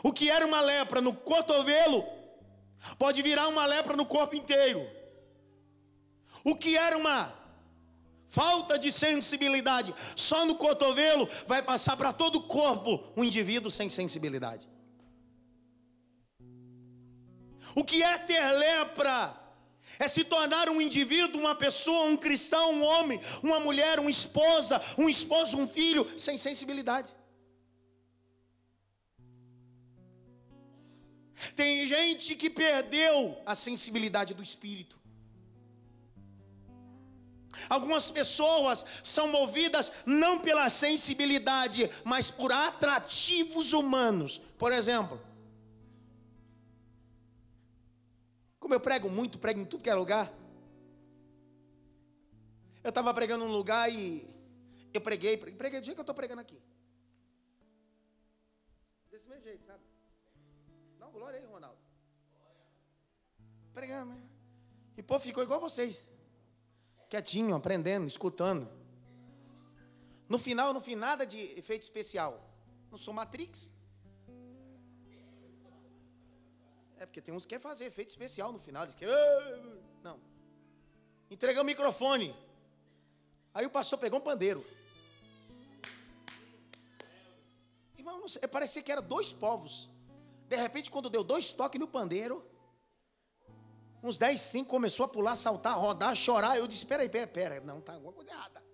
O 0.03 0.13
que 0.13 0.29
era 0.29 0.45
uma 0.45 0.61
lepra 0.61 1.01
no 1.01 1.15
cotovelo, 1.15 2.05
pode 2.99 3.23
virar 3.23 3.49
uma 3.49 3.65
lepra 3.65 3.97
no 3.97 4.05
corpo 4.05 4.35
inteiro. 4.35 4.89
O 6.43 6.55
que 6.55 6.77
era 6.77 6.97
uma 6.97 7.33
falta 8.27 8.77
de 8.77 8.91
sensibilidade 8.91 9.95
só 10.17 10.45
no 10.45 10.57
cotovelo, 10.57 11.29
vai 11.47 11.63
passar 11.63 11.97
para 11.97 12.13
todo 12.13 12.37
o 12.37 12.43
corpo 12.43 13.13
um 13.17 13.23
indivíduo 13.23 13.71
sem 13.71 13.89
sensibilidade. 13.89 14.69
O 17.77 17.85
que 17.85 18.03
é 18.03 18.19
ter 18.19 18.51
lepra? 18.51 19.44
É 19.99 20.09
se 20.09 20.25
tornar 20.25 20.69
um 20.69 20.81
indivíduo, 20.81 21.41
uma 21.41 21.55
pessoa, 21.55 22.07
um 22.07 22.17
cristão, 22.17 22.73
um 22.75 22.83
homem, 22.83 23.21
uma 23.43 23.61
mulher, 23.61 24.01
uma 24.01 24.11
esposa, 24.11 24.81
um 24.99 25.09
esposo, 25.09 25.57
um 25.57 25.69
filho, 25.69 26.19
sem 26.19 26.37
sensibilidade. 26.37 27.15
Tem 31.55 31.87
gente 31.87 32.35
que 32.35 32.49
perdeu 32.49 33.41
a 33.45 33.55
sensibilidade 33.55 34.35
do 34.35 34.43
espírito. 34.43 34.99
Algumas 37.69 38.11
pessoas 38.11 38.85
são 39.03 39.29
movidas 39.29 39.91
não 40.05 40.39
pela 40.39 40.69
sensibilidade, 40.69 41.91
mas 42.05 42.31
por 42.31 42.53
atrativos 42.53 43.73
humanos. 43.73 44.41
Por 44.59 44.73
exemplo, 44.73 45.21
como 48.65 48.73
eu 48.73 48.81
prego 48.81 49.11
muito, 49.11 49.39
prego 49.39 49.61
em 49.61 49.67
tudo 49.67 49.85
que 49.85 49.91
é 49.91 49.95
lugar. 49.95 50.33
Eu 52.83 52.89
estava 52.89 53.13
pregando 53.13 53.45
num 53.45 53.53
lugar 53.53 53.93
e 53.93 54.27
eu 54.91 55.03
preguei, 55.03 55.37
preguei 55.37 55.81
do 55.81 55.85
jeito 55.85 55.97
que 55.97 56.01
eu 56.01 56.03
estou 56.03 56.15
pregando 56.15 56.41
aqui. 56.41 56.59
Desse 59.11 59.29
mesmo 59.29 59.45
jeito, 59.45 59.63
sabe? 59.67 59.85
glória 61.13 61.39
aí, 61.39 61.45
Ronaldo. 61.45 61.77
Pregamos. 63.75 64.17
E 64.97 65.03
o 65.03 65.05
povo 65.05 65.23
ficou 65.23 65.43
igual 65.43 65.61
vocês. 65.61 66.09
Quietinho, 67.11 67.55
aprendendo, 67.55 68.07
escutando. 68.07 68.67
No 70.27 70.39
final, 70.39 70.69
eu 70.69 70.75
não 70.75 70.81
fiz 70.81 70.97
nada 70.97 71.27
de 71.27 71.39
efeito 71.59 71.83
especial. 71.83 72.43
Não 72.91 72.97
sou 72.97 73.13
Matrix. 73.13 73.71
É 77.05 77.07
porque 77.07 77.21
tem 77.21 77.35
uns 77.35 77.45
que 77.45 77.51
querem 77.51 77.63
fazer 77.63 77.85
efeito 77.85 78.09
especial 78.09 78.51
no 78.51 78.59
final. 78.59 78.87
Diz 78.87 78.95
que, 78.95 79.05
não. 80.03 80.19
Entreguei 81.31 81.61
o 81.61 81.65
microfone. 81.65 82.35
Aí 83.53 83.67
o 83.67 83.71
pastor 83.71 83.99
pegou 83.99 84.19
um 84.21 84.23
pandeiro. 84.23 84.67
Irmão, 87.99 88.19
não 88.19 88.27
sei, 88.27 88.49
parecia 88.49 88.83
que 88.83 88.91
era 88.91 89.03
dois 89.03 89.35
povos. 89.35 89.91
De 90.49 90.57
repente, 90.57 90.91
quando 90.91 91.11
deu 91.11 91.23
dois 91.23 91.53
toques 91.53 91.79
no 91.79 91.87
pandeiro, 91.87 92.43
uns 94.03 94.17
10, 94.17 94.41
5 94.41 94.71
começou 94.71 95.05
a 95.05 95.09
pular, 95.09 95.37
saltar, 95.37 95.79
rodar, 95.79 96.17
chorar. 96.17 96.57
Eu 96.57 96.67
disse: 96.67 96.87
Peraí, 96.87 97.11
peraí, 97.11 97.27
peraí, 97.27 97.61
não, 97.61 97.83
tá 97.83 97.93
alguma 97.93 98.15
coisa 98.15 98.31
errada. 98.31 98.65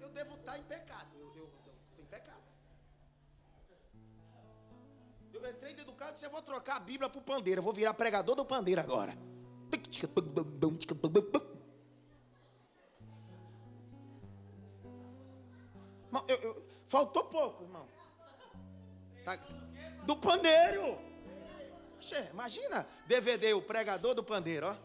Eu 0.00 0.08
devo 0.08 0.34
estar 0.34 0.58
em 0.58 0.64
pecado. 0.64 1.11
Eu 5.42 5.50
entrei 5.50 5.74
dentro 5.74 5.90
do 5.90 5.96
carro 5.96 6.12
e 6.12 6.14
disse: 6.14 6.26
Eu 6.26 6.30
vou 6.30 6.40
trocar 6.40 6.76
a 6.76 6.80
Bíblia 6.80 7.10
para 7.10 7.18
o 7.18 7.22
pandeiro. 7.22 7.58
Eu 7.58 7.64
vou 7.64 7.72
virar 7.72 7.94
pregador 7.94 8.36
do 8.36 8.44
pandeiro 8.44 8.80
agora. 8.80 9.16
Eu, 16.28 16.36
eu, 16.36 16.66
faltou 16.86 17.24
pouco, 17.24 17.64
irmão. 17.64 17.86
Tá? 19.24 19.38
Do 20.04 20.16
pandeiro. 20.16 20.98
Imagina, 22.30 22.86
DVD, 23.06 23.52
o 23.52 23.62
pregador 23.62 24.14
do 24.14 24.22
pandeiro, 24.22 24.68
ó. 24.68 24.76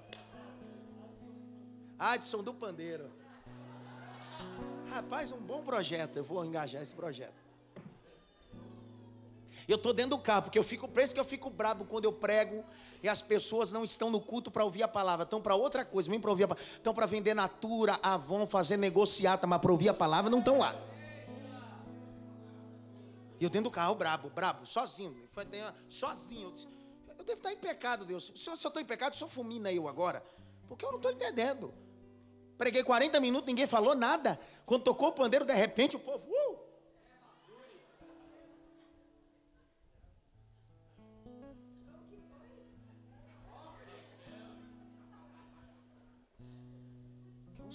Adson 1.99 2.43
do 2.43 2.53
pandeiro. 2.53 3.11
Rapaz, 4.89 5.31
um 5.31 5.39
bom 5.39 5.63
projeto. 5.63 6.17
Eu 6.17 6.23
vou 6.23 6.45
engajar 6.45 6.81
esse 6.81 6.95
projeto. 6.95 7.46
Eu 9.67 9.75
estou 9.75 9.91
dentro 9.91 10.11
do 10.11 10.19
carro, 10.19 10.43
porque 10.43 10.57
eu 10.57 10.63
fico 10.63 10.87
preso 10.87 11.13
que 11.13 11.19
eu 11.19 11.25
fico 11.25 11.49
bravo 11.49 11.83
quando 11.83 12.05
eu 12.05 12.13
prego 12.13 12.63
e 13.03 13.09
as 13.09 13.21
pessoas 13.21 13.71
não 13.71 13.83
estão 13.83 14.09
no 14.09 14.21
culto 14.21 14.49
para 14.49 14.63
ouvir 14.63 14.83
a 14.83 14.87
palavra, 14.87 15.23
estão 15.23 15.41
para 15.41 15.55
outra 15.55 15.83
coisa, 15.83 16.09
vem 16.09 16.19
para 16.19 16.29
ouvir 16.29 16.45
a 16.45 16.47
palavra, 16.47 16.71
estão 16.71 16.93
para 16.93 17.05
vender 17.05 17.33
natura, 17.33 17.99
avon, 18.01 18.45
fazer 18.47 18.77
negociata, 18.77 19.45
mas 19.45 19.59
para 19.59 19.71
ouvir 19.71 19.89
a 19.89 19.93
palavra 19.93 20.31
não 20.31 20.39
estão 20.39 20.59
lá. 20.59 20.73
E 23.39 23.43
eu 23.43 23.49
dentro 23.49 23.69
do 23.69 23.71
carro, 23.71 23.93
brabo, 23.93 24.29
brabo, 24.29 24.65
sozinho. 24.65 25.29
Sozinho. 25.87 26.47
Eu, 26.47 26.51
disse, 26.51 26.67
eu 27.19 27.23
devo 27.23 27.37
estar 27.37 27.51
em 27.51 27.57
pecado, 27.57 28.03
Deus. 28.03 28.31
Se 28.35 28.49
eu 28.49 28.53
estou 28.53 28.81
em 28.81 28.85
pecado, 28.85 29.15
só 29.15 29.27
fulmina 29.27 29.71
eu 29.71 29.87
agora. 29.87 30.23
Porque 30.67 30.83
eu 30.83 30.89
não 30.89 30.97
estou 30.97 31.11
entendendo. 31.11 31.73
Preguei 32.57 32.83
40 32.83 33.19
minutos, 33.19 33.47
ninguém 33.47 33.67
falou 33.67 33.95
nada. 33.95 34.39
Quando 34.65 34.83
tocou 34.83 35.09
o 35.09 35.11
pandeiro, 35.11 35.45
de 35.45 35.53
repente 35.53 35.95
o 35.95 35.99
povo. 35.99 36.25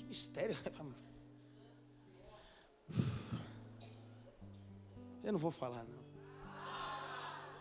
Uns 0.03 0.09
mistérios. 0.09 0.59
Eu 5.23 5.33
não 5.33 5.39
vou 5.39 5.53
falar, 5.53 5.85
não. 5.85 6.03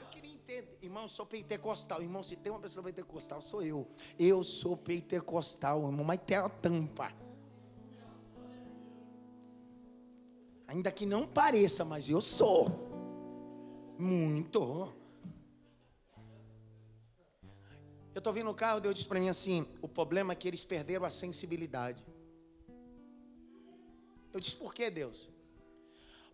Eu 0.01 0.07
queria 0.07 0.31
entender. 0.31 0.77
Irmão, 0.81 1.03
eu 1.03 1.09
sou 1.09 1.25
pentecostal. 1.25 2.01
Irmão, 2.01 2.23
se 2.23 2.35
tem 2.35 2.51
uma 2.51 2.59
pessoa 2.59 2.83
pentecostal, 2.83 3.41
sou 3.41 3.61
eu. 3.61 3.87
Eu 4.17 4.43
sou 4.43 4.75
pentecostal, 4.75 5.85
irmão, 5.85 6.03
mas 6.03 6.19
tem 6.25 6.37
a 6.37 6.49
tampa. 6.49 7.13
Ainda 10.67 10.91
que 10.91 11.05
não 11.05 11.27
pareça, 11.27 11.85
mas 11.85 12.09
eu 12.09 12.21
sou. 12.21 12.89
Muito. 13.99 14.91
Eu 18.13 18.19
estou 18.19 18.33
vindo 18.33 18.45
no 18.45 18.55
carro, 18.55 18.81
Deus 18.81 18.95
disse 18.95 19.07
para 19.07 19.19
mim 19.19 19.29
assim: 19.29 19.67
o 19.81 19.87
problema 19.87 20.33
é 20.33 20.35
que 20.35 20.47
eles 20.47 20.63
perderam 20.63 21.05
a 21.05 21.09
sensibilidade. 21.09 22.03
Eu 24.33 24.39
disse, 24.39 24.55
por 24.55 24.73
que 24.73 24.89
Deus? 24.89 25.29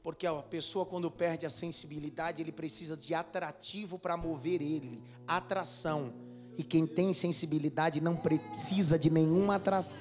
Porque 0.04 0.26
a 0.26 0.36
pessoa, 0.36 0.86
quando 0.86 1.12
perde 1.12 1.46
a 1.46 1.50
sensibilidade, 1.50 2.42
ele 2.42 2.52
precisa 2.52 2.96
de 2.96 3.14
atrativo 3.14 4.00
para 4.00 4.16
mover 4.16 4.62
ele 4.62 5.04
atração. 5.28 6.14
E 6.58 6.64
quem 6.64 6.88
tem 6.88 7.14
sensibilidade 7.14 8.00
não 8.00 8.16
precisa 8.16 8.98
de 8.98 9.10
nenhuma 9.10 9.56
atração. 9.56 9.96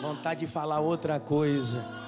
Vontade 0.00 0.40
de 0.40 0.46
falar 0.46 0.80
outra 0.80 1.20
coisa. 1.20 2.01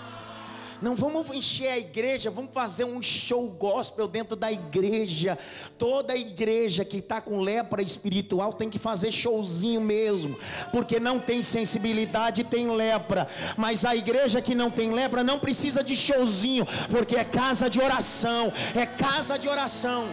Não 0.81 0.95
vamos 0.97 1.29
encher 1.35 1.69
a 1.69 1.79
igreja, 1.79 2.31
vamos 2.31 2.53
fazer 2.53 2.85
um 2.85 3.01
show 3.01 3.49
gospel 3.51 4.07
dentro 4.09 4.37
da 4.37 4.51
igreja. 4.51 5.39
Toda 5.79 6.17
igreja 6.17 6.85
que 6.85 6.99
está 6.99 7.21
com 7.21 7.41
lepra 7.41 7.83
espiritual 7.83 8.53
tem 8.53 8.69
que 8.69 8.79
fazer 8.79 9.13
showzinho 9.13 9.81
mesmo, 9.81 10.37
porque 10.73 10.99
não 11.01 11.19
tem 11.19 11.43
sensibilidade, 11.43 12.45
tem 12.45 12.71
lepra. 12.71 13.29
Mas 13.57 13.85
a 13.85 13.95
igreja 13.95 14.43
que 14.43 14.55
não 14.55 14.71
tem 14.71 14.91
lepra 14.91 15.23
não 15.23 15.39
precisa 15.39 15.83
de 15.83 15.97
showzinho, 15.97 16.67
porque 16.91 17.17
é 17.17 17.25
casa 17.25 17.69
de 17.69 17.81
oração, 17.81 18.53
é 18.75 18.87
casa 18.87 19.39
de 19.39 19.49
oração. 19.49 20.09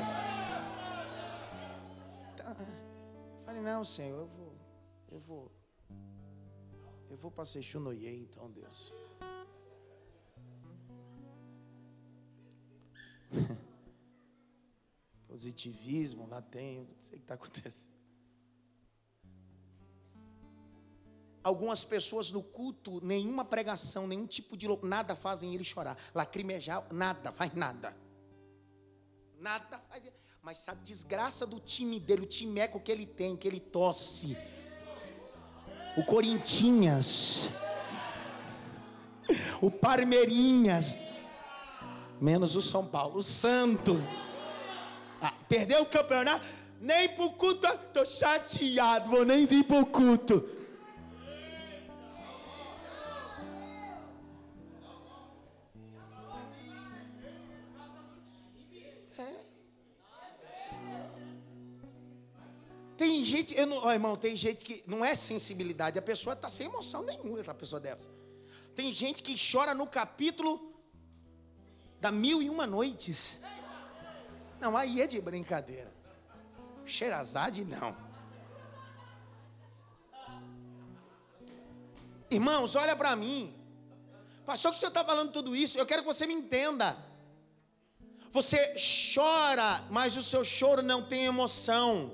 Falei, 3.45 3.62
não, 3.62 3.84
Senhor, 3.84 4.19
eu 4.19 4.28
vou, 4.28 4.54
eu 5.12 5.19
vou, 5.19 5.52
eu 7.10 7.17
vou 7.17 7.30
para 7.30 7.45
Seixunoye, 7.45 8.28
então, 8.30 8.50
Deus. 8.50 8.93
Positivismo, 15.28 16.28
lá 16.28 16.41
tem, 16.41 16.80
não 16.80 17.00
sei 17.00 17.17
o 17.17 17.20
que 17.20 17.24
está 17.24 17.34
acontecendo. 17.36 18.02
Algumas 21.44 21.84
pessoas 21.84 22.30
no 22.30 22.44
culto, 22.44 23.04
nenhuma 23.04 23.44
pregação, 23.44 24.06
nenhum 24.08 24.28
tipo 24.28 24.56
de 24.56 24.67
nada 24.84 25.15
fazem 25.15 25.56
ele 25.56 25.63
chorar. 25.63 25.98
Lacrimejar, 26.13 26.86
nada, 26.94 27.32
faz 27.32 27.54
nada. 27.56 27.98
Nada 29.39 29.80
faz. 29.80 30.04
Mas 30.44 30.67
a 30.67 30.74
desgraça 30.74 31.46
do 31.48 31.60
time 31.60 32.00
dele, 32.00 32.24
o 32.24 32.28
timeco 32.28 32.80
que 32.80 32.91
ele 32.91 33.08
tem, 33.08 33.36
que 33.36 33.48
ele 33.48 33.60
tosse. 33.60 34.38
O 35.98 36.06
Corintinhas. 36.06 37.50
O 39.62 39.72
Parmeirinhas 39.72 40.98
menos 42.22 42.56
o 42.56 42.62
São 42.62 42.86
Paulo. 42.86 43.18
O 43.18 43.24
Santo. 43.24 43.98
Ah, 45.20 45.34
perdeu 45.50 45.82
o 45.82 45.86
campeonato? 45.86 46.46
Nem 46.80 47.10
pro 47.10 47.32
culto, 47.32 47.68
tô 47.94 48.06
chateado, 48.06 49.10
vou 49.10 49.26
nem 49.26 49.46
vir 49.46 49.64
pro 49.64 49.86
culto. 49.86 50.50
É. 59.20 59.44
Tem 62.98 63.24
gente, 63.24 63.56
eu 63.56 63.68
não, 63.68 63.86
oh, 63.86 63.92
irmão, 63.92 64.16
tem 64.16 64.36
gente 64.36 64.66
que 64.66 64.84
não 64.88 65.06
é 65.06 65.14
sensibilidade, 65.14 66.00
a 66.00 66.02
pessoa 66.02 66.34
está 66.34 66.50
sem 66.50 66.66
emoção 66.66 67.04
nenhuma, 67.04 67.40
essa 67.40 67.54
pessoa 67.54 67.80
dessa. 67.80 68.10
Tem 68.76 68.92
gente 68.92 69.22
que 69.22 69.36
chora 69.52 69.76
no 69.76 69.86
capítulo 69.86 70.71
da 72.02 72.12
mil 72.12 72.42
e 72.42 72.50
uma 72.50 72.66
noites. 72.66 73.40
Não, 74.60 74.76
aí 74.76 75.02
é 75.02 75.08
de 75.08 75.22
brincadeira. 75.22 75.92
Xerazade, 76.86 77.64
não. 77.64 77.96
Irmãos, 82.30 82.76
olha 82.76 82.96
para 82.96 83.16
mim. 83.16 83.54
Pastor, 84.46 84.72
que 84.72 84.78
o 84.78 84.80
senhor 84.80 84.90
está 84.90 85.06
falando 85.06 85.32
tudo 85.32 85.56
isso? 85.56 85.78
Eu 85.78 85.86
quero 85.86 86.02
que 86.02 86.08
você 86.08 86.26
me 86.26 86.34
entenda. 86.34 86.98
Você 88.32 88.74
chora, 89.14 89.84
mas 89.90 90.18
o 90.18 90.24
seu 90.24 90.44
choro 90.44 90.82
não 90.82 91.04
tem 91.04 91.26
emoção. 91.26 92.14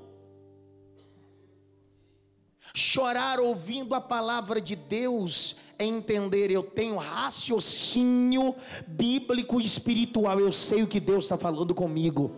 Chorar 2.74 3.40
ouvindo 3.40 3.96
a 3.96 4.02
palavra 4.02 4.60
de 4.60 4.76
Deus 4.76 5.56
é 5.80 5.86
entender, 5.86 6.50
eu 6.50 6.64
tenho 6.64 6.96
raciocínio 6.96 8.56
bíblico 8.88 9.62
e 9.62 9.66
espiritual, 9.66 10.40
eu 10.40 10.52
sei 10.52 10.84
o 10.84 10.88
que 10.88 11.00
Deus 11.00 11.26
está 11.26 11.38
falando 11.38 11.74
comigo. 11.76 12.36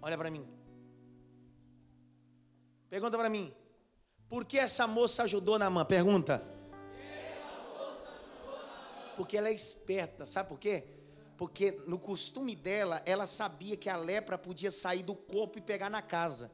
Olha 0.00 0.16
para 0.16 0.30
mim. 0.30 0.46
Pergunta 2.88 3.18
para 3.18 3.28
mim. 3.28 3.52
Por 4.28 4.44
que 4.44 4.58
essa 4.58 4.86
moça 4.86 5.24
ajudou 5.24 5.58
na 5.58 5.68
mão? 5.68 5.84
Pergunta. 5.84 6.42
Porque 9.16 9.36
ela 9.36 9.48
é 9.48 9.52
esperta, 9.52 10.24
sabe 10.24 10.48
por 10.48 10.58
quê? 10.58 10.84
Porque 11.36 11.82
no 11.86 11.98
costume 11.98 12.54
dela, 12.54 13.02
ela 13.04 13.26
sabia 13.26 13.76
que 13.76 13.88
a 13.88 13.96
lepra 13.96 14.38
podia 14.38 14.70
sair 14.70 15.02
do 15.02 15.14
corpo 15.14 15.58
e 15.58 15.62
pegar 15.62 15.90
na 15.90 16.00
casa. 16.00 16.50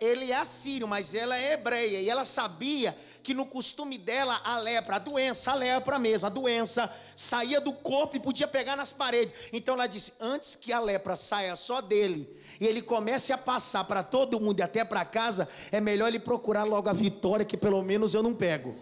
Ele 0.00 0.32
é 0.32 0.36
assírio, 0.36 0.86
mas 0.86 1.14
ela 1.14 1.36
é 1.36 1.52
hebreia, 1.52 2.00
e 2.00 2.08
ela 2.08 2.24
sabia 2.24 2.96
que 3.22 3.34
no 3.34 3.44
costume 3.44 3.98
dela 3.98 4.40
a 4.44 4.56
lepra, 4.58 4.96
a 4.96 4.98
doença, 5.00 5.50
a 5.50 5.54
lepra 5.54 5.98
mesmo, 5.98 6.26
a 6.26 6.30
doença 6.30 6.94
saía 7.16 7.60
do 7.60 7.72
corpo 7.72 8.16
e 8.16 8.20
podia 8.20 8.46
pegar 8.46 8.76
nas 8.76 8.92
paredes. 8.92 9.34
Então 9.52 9.74
ela 9.74 9.88
disse: 9.88 10.12
antes 10.20 10.54
que 10.54 10.72
a 10.72 10.78
lepra 10.78 11.16
saia 11.16 11.56
só 11.56 11.80
dele 11.80 12.28
e 12.60 12.66
ele 12.66 12.80
comece 12.80 13.32
a 13.32 13.38
passar 13.38 13.84
para 13.84 14.04
todo 14.04 14.38
mundo 14.38 14.60
e 14.60 14.62
até 14.62 14.84
para 14.84 15.04
casa, 15.04 15.48
é 15.72 15.80
melhor 15.80 16.06
ele 16.06 16.20
procurar 16.20 16.62
logo 16.62 16.88
a 16.88 16.92
vitória, 16.92 17.44
que 17.44 17.56
pelo 17.56 17.82
menos 17.82 18.14
eu 18.14 18.22
não 18.22 18.32
pego. 18.32 18.76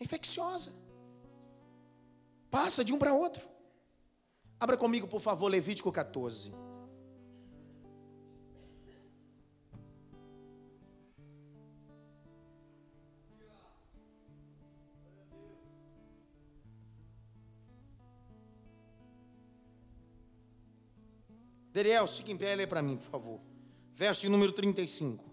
Infecciosa. 0.00 0.72
Passa 2.48 2.84
de 2.84 2.92
um 2.92 2.98
para 2.98 3.12
outro. 3.12 3.49
Abra 4.60 4.76
comigo, 4.76 5.08
por 5.08 5.22
favor, 5.22 5.48
Levítico 5.48 5.90
14. 5.90 6.52
Deriel, 21.72 22.06
fique 22.06 22.30
em 22.30 22.36
pé 22.36 22.52
e 22.52 22.56
lê 22.56 22.66
para 22.66 22.82
mim, 22.82 22.98
por 22.98 23.08
favor. 23.08 23.40
Verso 23.94 24.28
número 24.28 24.52
35. 24.52 25.29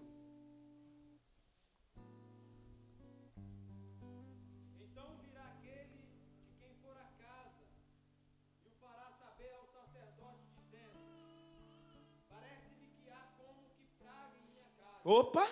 Opa! 15.08 15.48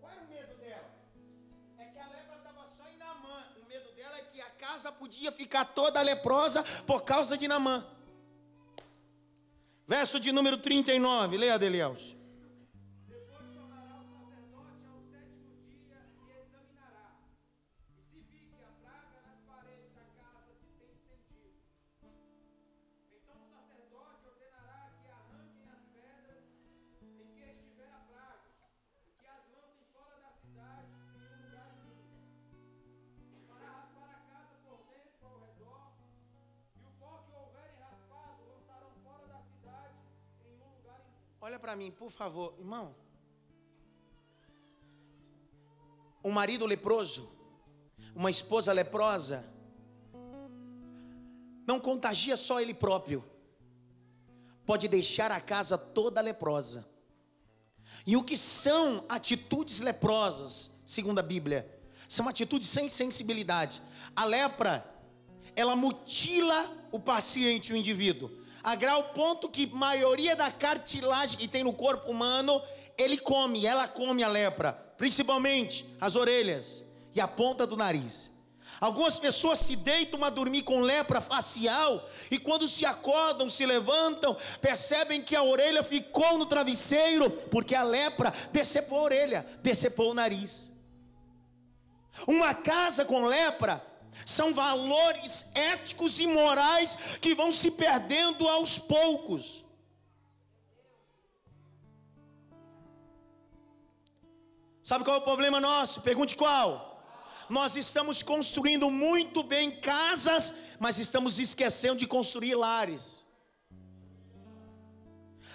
Qual 0.00 0.12
é 0.12 0.16
o 0.16 0.26
medo 0.28 0.54
dela? 0.58 0.90
É 1.78 1.84
que 1.84 1.98
a 2.00 2.08
lepra 2.08 2.38
estava 2.38 2.66
só 2.76 2.88
em 2.88 2.96
Namã. 2.96 3.44
O 3.62 3.68
medo 3.68 3.92
dela 3.92 4.18
é 4.18 4.22
que 4.22 4.40
a 4.40 4.50
casa 4.50 4.90
podia 4.90 5.30
ficar 5.30 5.64
toda 5.66 6.02
leprosa 6.02 6.64
por 6.88 7.04
causa 7.04 7.38
de 7.38 7.46
Namã. 7.46 7.86
Verso 9.86 10.18
de 10.18 10.32
número 10.32 10.58
39, 10.58 11.36
leia 11.36 11.54
Adelielso. 11.54 12.16
Para 41.64 41.74
mim, 41.74 41.90
por 41.90 42.10
favor, 42.10 42.54
irmão. 42.58 42.94
Um 46.22 46.30
marido 46.30 46.66
leproso, 46.66 47.32
uma 48.14 48.30
esposa 48.30 48.70
leprosa, 48.70 49.50
não 51.66 51.80
contagia 51.80 52.36
só 52.36 52.60
ele 52.60 52.74
próprio, 52.74 53.24
pode 54.66 54.88
deixar 54.88 55.32
a 55.32 55.40
casa 55.40 55.78
toda 55.78 56.20
leprosa. 56.20 56.86
E 58.06 58.14
o 58.14 58.22
que 58.22 58.36
são 58.36 59.06
atitudes 59.08 59.80
leprosas, 59.80 60.70
segundo 60.84 61.20
a 61.20 61.22
Bíblia? 61.22 61.80
São 62.06 62.28
atitudes 62.28 62.68
sem 62.68 62.90
sensibilidade. 62.90 63.80
A 64.14 64.26
lepra, 64.26 64.86
ela 65.56 65.74
mutila 65.74 66.86
o 66.92 67.00
paciente, 67.00 67.72
o 67.72 67.76
indivíduo, 67.76 68.30
a 68.64 68.74
grau 68.74 69.10
ponto 69.10 69.50
que 69.50 69.66
maioria 69.66 70.34
da 70.34 70.50
cartilagem 70.50 71.36
que 71.36 71.46
tem 71.46 71.62
no 71.62 71.74
corpo 71.74 72.10
humano, 72.10 72.62
ele 72.96 73.18
come, 73.18 73.66
ela 73.66 73.86
come 73.86 74.22
a 74.22 74.28
lepra, 74.28 74.72
principalmente 74.96 75.84
as 76.00 76.16
orelhas 76.16 76.82
e 77.14 77.20
a 77.20 77.28
ponta 77.28 77.66
do 77.66 77.76
nariz. 77.76 78.32
Algumas 78.80 79.18
pessoas 79.18 79.58
se 79.58 79.76
deitam 79.76 80.24
a 80.24 80.30
dormir 80.30 80.62
com 80.62 80.80
lepra 80.80 81.20
facial 81.20 82.08
e 82.30 82.38
quando 82.38 82.66
se 82.66 82.86
acordam, 82.86 83.48
se 83.50 83.64
levantam, 83.66 84.36
percebem 84.60 85.22
que 85.22 85.36
a 85.36 85.42
orelha 85.42 85.82
ficou 85.82 86.38
no 86.38 86.46
travesseiro, 86.46 87.30
porque 87.30 87.74
a 87.74 87.82
lepra 87.82 88.32
decepou 88.50 89.00
a 89.00 89.02
orelha, 89.02 89.46
decepou 89.62 90.10
o 90.10 90.14
nariz. 90.14 90.72
Uma 92.26 92.54
casa 92.54 93.04
com 93.04 93.26
lepra 93.26 93.84
são 94.24 94.54
valores 94.54 95.46
éticos 95.54 96.20
e 96.20 96.26
morais 96.26 96.96
que 97.20 97.34
vão 97.34 97.50
se 97.50 97.70
perdendo 97.70 98.48
aos 98.48 98.78
poucos. 98.78 99.64
Sabe 104.82 105.02
qual 105.02 105.16
é 105.16 105.18
o 105.18 105.22
problema 105.22 105.58
nosso? 105.60 106.02
Pergunte 106.02 106.36
qual? 106.36 107.02
Nós 107.48 107.76
estamos 107.76 108.22
construindo 108.22 108.90
muito 108.90 109.42
bem 109.42 109.70
casas, 109.70 110.52
mas 110.78 110.98
estamos 110.98 111.38
esquecendo 111.38 111.96
de 111.96 112.06
construir 112.06 112.54
lares. 112.54 113.24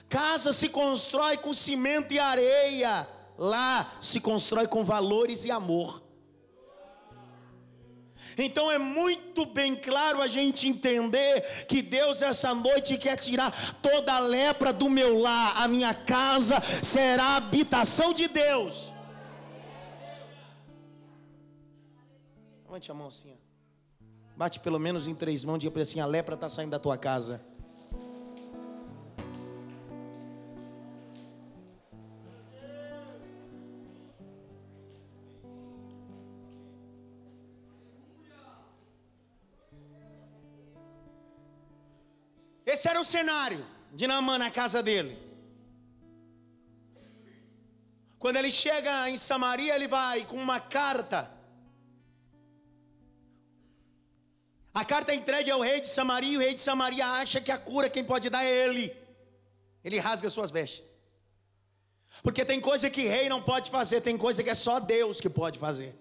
Casa 0.08 0.52
se 0.52 0.70
constrói 0.70 1.38
com 1.38 1.54
cimento 1.54 2.12
e 2.12 2.20
areia, 2.20 3.08
lá 3.38 3.92
se 4.02 4.20
constrói 4.20 4.68
com 4.68 4.84
valores 4.84 5.46
e 5.46 5.52
amor. 5.52 6.09
Então 8.42 8.72
é 8.72 8.78
muito 8.78 9.46
bem 9.46 9.76
claro 9.76 10.22
a 10.22 10.28
gente 10.28 10.68
entender 10.68 11.66
que 11.66 11.82
Deus 11.82 12.22
essa 12.22 12.56
noite 12.56 12.98
quer 12.98 13.18
tirar 13.18 13.52
toda 13.82 14.14
a 14.14 14.20
lepra 14.20 14.72
do 14.72 14.90
meu 14.90 15.20
lar, 15.20 15.62
a 15.62 15.68
minha 15.68 15.94
casa 15.94 16.62
será 16.82 17.24
a 17.24 17.36
habitação 17.38 18.14
de 18.14 18.28
Deus. 18.28 18.94
Levante 22.64 22.90
a 22.92 22.94
mão 22.94 23.08
assim. 23.08 23.32
Ó. 23.32 23.36
Bate 24.38 24.60
pelo 24.60 24.80
menos 24.80 25.08
em 25.08 25.16
três 25.16 25.44
mãos 25.44 25.58
e 25.58 25.60
diga 25.60 25.72
para 25.72 25.82
assim: 25.82 26.00
a 26.00 26.06
lepra 26.06 26.36
está 26.36 26.48
saindo 26.48 26.72
da 26.72 26.80
tua 26.80 26.98
casa. 26.98 27.46
Esse 42.74 42.86
era 42.92 43.00
o 43.04 43.10
cenário 43.16 43.62
de 43.98 44.06
Naamã 44.10 44.38
na 44.38 44.52
casa 44.60 44.80
dele. 44.88 45.14
Quando 48.22 48.38
ele 48.40 48.52
chega 48.64 48.94
em 49.10 49.18
Samaria, 49.18 49.76
ele 49.76 49.88
vai 49.88 50.18
com 50.30 50.38
uma 50.48 50.60
carta 50.78 51.20
A 54.80 54.86
carta 54.86 55.12
é 55.12 55.16
entregue 55.16 55.52
ao 55.52 55.62
rei 55.62 55.82
de 55.82 55.88
Samaria, 55.88 56.34
e 56.34 56.38
o 56.38 56.40
rei 56.40 56.54
de 56.54 56.60
Samaria 56.60 57.06
acha 57.06 57.42
que 57.42 57.52
a 57.52 57.58
cura 57.58 57.90
quem 57.90 58.04
pode 58.04 58.30
dar 58.30 58.46
é 58.46 58.52
ele. 58.66 58.96
Ele 59.84 60.00
rasga 60.00 60.30
suas 60.30 60.52
vestes. 60.52 60.84
Porque 62.22 62.46
tem 62.46 62.62
coisa 62.62 62.90
que 62.90 63.02
rei 63.02 63.28
não 63.30 63.42
pode 63.42 63.70
fazer, 63.72 64.02
tem 64.02 64.18
coisa 64.18 64.44
que 64.44 64.50
é 64.50 64.56
só 64.56 64.80
Deus 64.80 65.20
que 65.20 65.30
pode 65.30 65.58
fazer. 65.60 65.94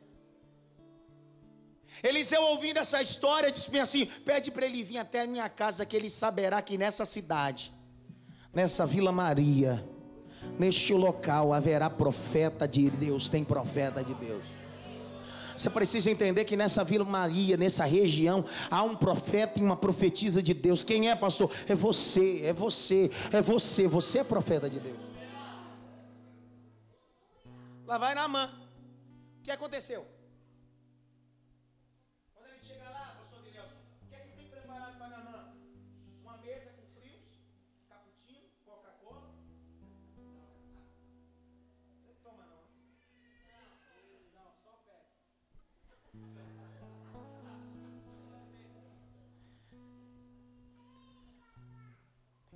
Eliseu 2.03 2.43
ouvindo 2.43 2.79
essa 2.79 3.03
história 3.03 3.51
disse 3.51 3.77
assim: 3.79 4.07
pede 4.25 4.51
para 4.51 4.67
ele 4.67 4.83
vir 4.83 4.99
até 4.99 5.23
a 5.23 5.27
minha 5.27 5.49
casa, 5.49 5.85
que 5.85 5.97
ele 5.97 6.11
saberá 6.11 6.63
que 6.63 6.79
nessa 6.79 7.05
cidade, 7.05 7.73
nessa 8.53 8.87
Vila 8.87 9.13
Maria, 9.13 9.85
neste 10.59 10.95
local 10.95 11.53
haverá 11.53 11.91
profeta 11.91 12.67
de 12.67 12.91
Deus, 12.91 13.29
tem 13.29 13.45
profeta 13.45 14.03
de 14.03 14.15
Deus. 14.15 14.45
Você 15.57 15.69
precisa 15.69 16.09
entender 16.09 16.45
que 16.45 16.57
nessa 16.57 16.85
Vila 16.85 17.05
Maria, 17.05 17.57
nessa 17.57 17.85
região, 17.85 18.45
há 18.71 18.85
um 18.85 18.95
profeta 18.95 19.59
e 19.59 19.63
uma 19.63 19.77
profetisa 19.77 20.41
de 20.41 20.55
Deus. 20.55 20.85
Quem 20.85 21.11
é, 21.11 21.17
pastor? 21.17 21.51
É 21.69 21.75
você, 21.75 22.43
é 22.45 22.53
você, 22.53 23.11
é 23.33 23.43
você. 23.43 23.89
Você 23.89 24.21
é 24.21 24.25
profeta 24.25 24.71
de 24.71 24.79
Deus. 24.79 24.97
Lá 27.85 27.99
vai 27.99 28.15
na 28.15 28.29
mão. 28.29 28.49
O 29.41 29.43
que 29.43 29.51
aconteceu? 29.51 30.07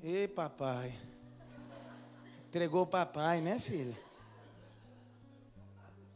Ei, 0.02 0.26
papai. 0.26 0.92
Entregou 2.48 2.82
o 2.82 2.86
papai, 2.86 3.40
né, 3.40 3.60
filha? 3.60 3.96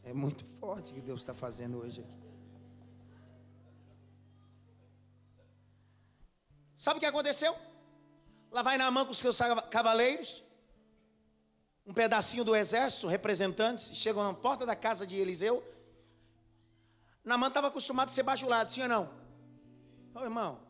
É 0.03 0.11
muito 0.13 0.43
forte 0.59 0.91
o 0.91 0.95
que 0.95 0.99
Deus 0.99 1.21
está 1.21 1.33
fazendo 1.33 1.77
hoje 1.77 2.01
aqui. 2.01 2.17
Sabe 6.75 6.97
o 6.97 6.99
que 6.99 7.05
aconteceu? 7.05 7.55
Lá 8.51 8.61
vai 8.61 8.77
na 8.77 8.91
mão 8.91 9.05
com 9.05 9.11
os 9.11 9.19
seus 9.19 9.39
cavaleiros, 9.71 10.43
um 11.85 11.93
pedacinho 11.93 12.43
do 12.43 12.55
exército, 12.55 13.07
representantes, 13.07 13.95
chegam 13.95 14.21
na 14.21 14.33
porta 14.33 14.65
da 14.65 14.75
casa 14.75 15.07
de 15.07 15.15
Eliseu. 15.15 15.63
Namã 17.23 17.47
estava 17.47 17.67
acostumado 17.67 18.09
a 18.09 18.11
ser 18.11 18.23
bajulado, 18.23 18.69
sim 18.69 18.81
ou 18.81 18.89
não? 18.89 19.09
Ô 20.13 20.23
irmão, 20.23 20.66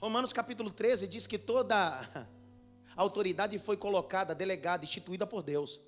Romanos 0.00 0.32
capítulo 0.32 0.70
13 0.70 1.06
diz 1.06 1.26
que 1.26 1.38
toda 1.38 2.26
autoridade 2.96 3.58
foi 3.58 3.76
colocada, 3.76 4.34
delegada, 4.34 4.82
instituída 4.82 5.26
por 5.26 5.42
Deus. 5.42 5.78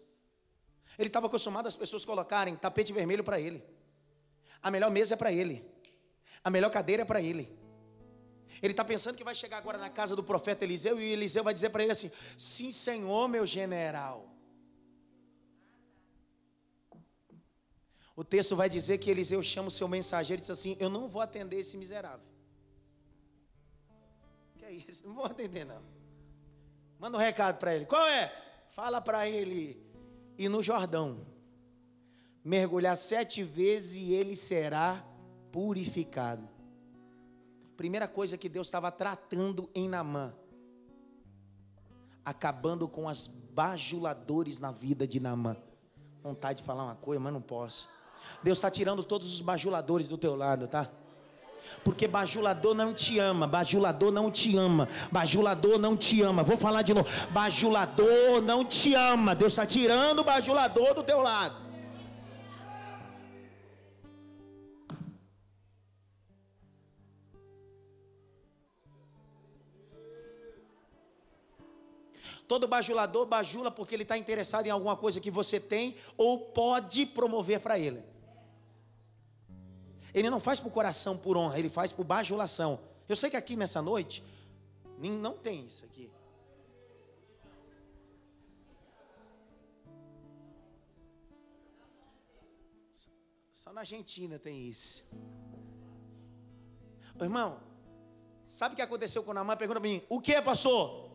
Ele 0.99 1.09
estava 1.09 1.29
acostumado 1.29 1.67
as 1.67 1.75
pessoas 1.75 2.05
colocarem 2.05 2.55
tapete 2.55 2.93
vermelho 2.93 3.25
para 3.25 3.41
ele. 3.41 3.65
A 4.63 4.71
melhor 4.71 4.91
mesa 4.91 5.15
é 5.15 5.17
para 5.17 5.33
ele. 5.33 5.65
A 6.45 6.51
melhor 6.51 6.71
cadeira 6.71 7.03
é 7.03 7.05
para 7.07 7.23
ele. 7.23 7.59
Ele 8.61 8.75
está 8.75 8.85
pensando 8.85 9.17
que 9.17 9.25
vai 9.25 9.35
chegar 9.35 9.57
agora 9.57 9.79
na 9.79 9.89
casa 9.89 10.15
do 10.15 10.23
profeta 10.23 10.63
Eliseu 10.63 11.01
e 11.01 11.13
Eliseu 11.13 11.43
vai 11.43 11.55
dizer 11.55 11.71
para 11.71 11.83
ele 11.83 11.93
assim: 11.93 12.11
Sim, 12.37 12.71
Senhor, 12.71 13.27
meu 13.29 13.47
general. 13.47 14.29
O 18.15 18.23
texto 18.23 18.55
vai 18.55 18.69
dizer 18.69 18.99
que 18.99 19.11
Eliseu 19.11 19.43
chama 19.43 19.69
o 19.69 19.71
seu 19.71 19.89
mensageiro 19.89 20.41
e 20.41 20.43
diz 20.43 20.51
assim: 20.51 20.77
Eu 20.79 20.91
não 20.91 21.09
vou 21.09 21.23
atender 21.23 21.57
esse 21.57 21.79
miserável 21.79 22.32
isso? 24.73 25.07
Não 25.07 25.15
vou 25.15 25.25
atender, 25.25 25.65
não. 25.65 25.83
Manda 26.99 27.17
um 27.17 27.21
recado 27.21 27.59
para 27.59 27.75
ele. 27.75 27.87
Qual 27.87 28.07
é? 28.07 28.33
Fala 28.71 29.01
para 29.01 29.29
ele 29.29 29.85
ir 30.39 30.49
no 30.49 30.63
Jordão. 30.63 31.27
Mergulhar 32.45 32.97
sete 32.97 33.43
vezes 33.43 33.97
e 33.97 34.13
ele 34.13 34.35
será 34.35 35.05
purificado. 35.51 36.49
Primeira 37.77 38.07
coisa 38.07 38.39
que 38.39 38.49
Deus 38.49 38.67
estava 38.67 38.91
tratando 38.91 39.69
em 39.75 39.89
Namã. 39.89 40.35
Acabando 42.25 42.89
com 42.89 43.09
as 43.09 43.27
bajuladores 43.27 44.61
na 44.61 44.71
vida 44.71 45.07
de 45.07 45.19
Namã. 45.19 45.57
Vontade 46.23 46.61
de 46.61 46.65
falar 46.65 46.85
uma 46.85 46.95
coisa, 46.95 47.21
mas 47.21 47.33
não 47.33 47.43
posso. 47.43 47.89
Deus 48.43 48.59
está 48.59 48.71
tirando 48.71 49.03
todos 49.03 49.33
os 49.33 49.41
bajuladores 49.41 50.07
do 50.07 50.17
teu 50.17 50.37
lado, 50.37 50.69
tá? 50.69 50.91
Porque 51.85 52.07
bajulador 52.07 52.75
não 52.75 52.95
te 52.95 53.19
ama, 53.19 53.47
bajulador 53.47 54.13
não 54.13 54.31
te 54.31 54.57
ama, 54.57 54.89
bajulador 55.11 55.79
não 55.79 55.97
te 55.97 56.23
ama. 56.23 56.43
Vou 56.43 56.57
falar 56.57 56.83
de 56.83 56.95
novo: 56.95 57.09
bajulador 57.31 58.41
não 58.43 58.65
te 58.65 58.95
ama. 58.95 59.35
Deus 59.35 59.53
está 59.53 59.67
tirando 59.67 60.21
o 60.21 60.25
bajulador 60.25 60.95
do 60.95 61.03
teu 61.03 61.21
lado. 61.21 61.73
Todo 72.53 72.69
bajulador 72.69 73.25
bajula 73.25 73.71
porque 73.71 73.95
ele 73.95 74.03
está 74.03 74.19
interessado 74.19 74.67
em 74.67 74.71
alguma 74.71 74.95
coisa 74.95 75.19
que 75.19 75.31
você 75.31 75.59
tem 75.59 75.97
ou 76.19 76.39
pode 76.39 77.07
promover 77.07 77.61
para 77.61 77.79
ele. 77.79 78.12
Ele 80.15 80.29
não 80.29 80.41
faz 80.41 80.61
por 80.61 80.71
coração, 80.71 81.17
por 81.17 81.37
honra, 81.37 81.59
ele 81.59 81.69
faz 81.69 81.93
por 81.93 82.05
bajulação. 82.05 82.81
Eu 83.09 83.17
sei 83.17 83.31
que 83.31 83.37
aqui 83.37 83.57
nessa 83.57 83.81
noite 83.81 84.23
não 84.99 85.37
tem 85.37 85.67
isso 85.67 85.85
aqui. 85.85 86.11
Só 93.55 93.73
na 93.73 93.81
Argentina 93.81 94.39
tem 94.39 94.69
isso. 94.69 95.03
Ô, 97.19 97.25
irmão, 97.25 97.61
sabe 98.47 98.75
o 98.75 98.77
que 98.77 98.83
aconteceu 98.83 99.23
com 99.23 99.33
Namã? 99.33 99.57
Pergunta 99.57 99.81
para 99.81 99.89
mim, 99.89 100.03
o 100.09 100.21
que, 100.21 100.41
pastor? 100.43 101.11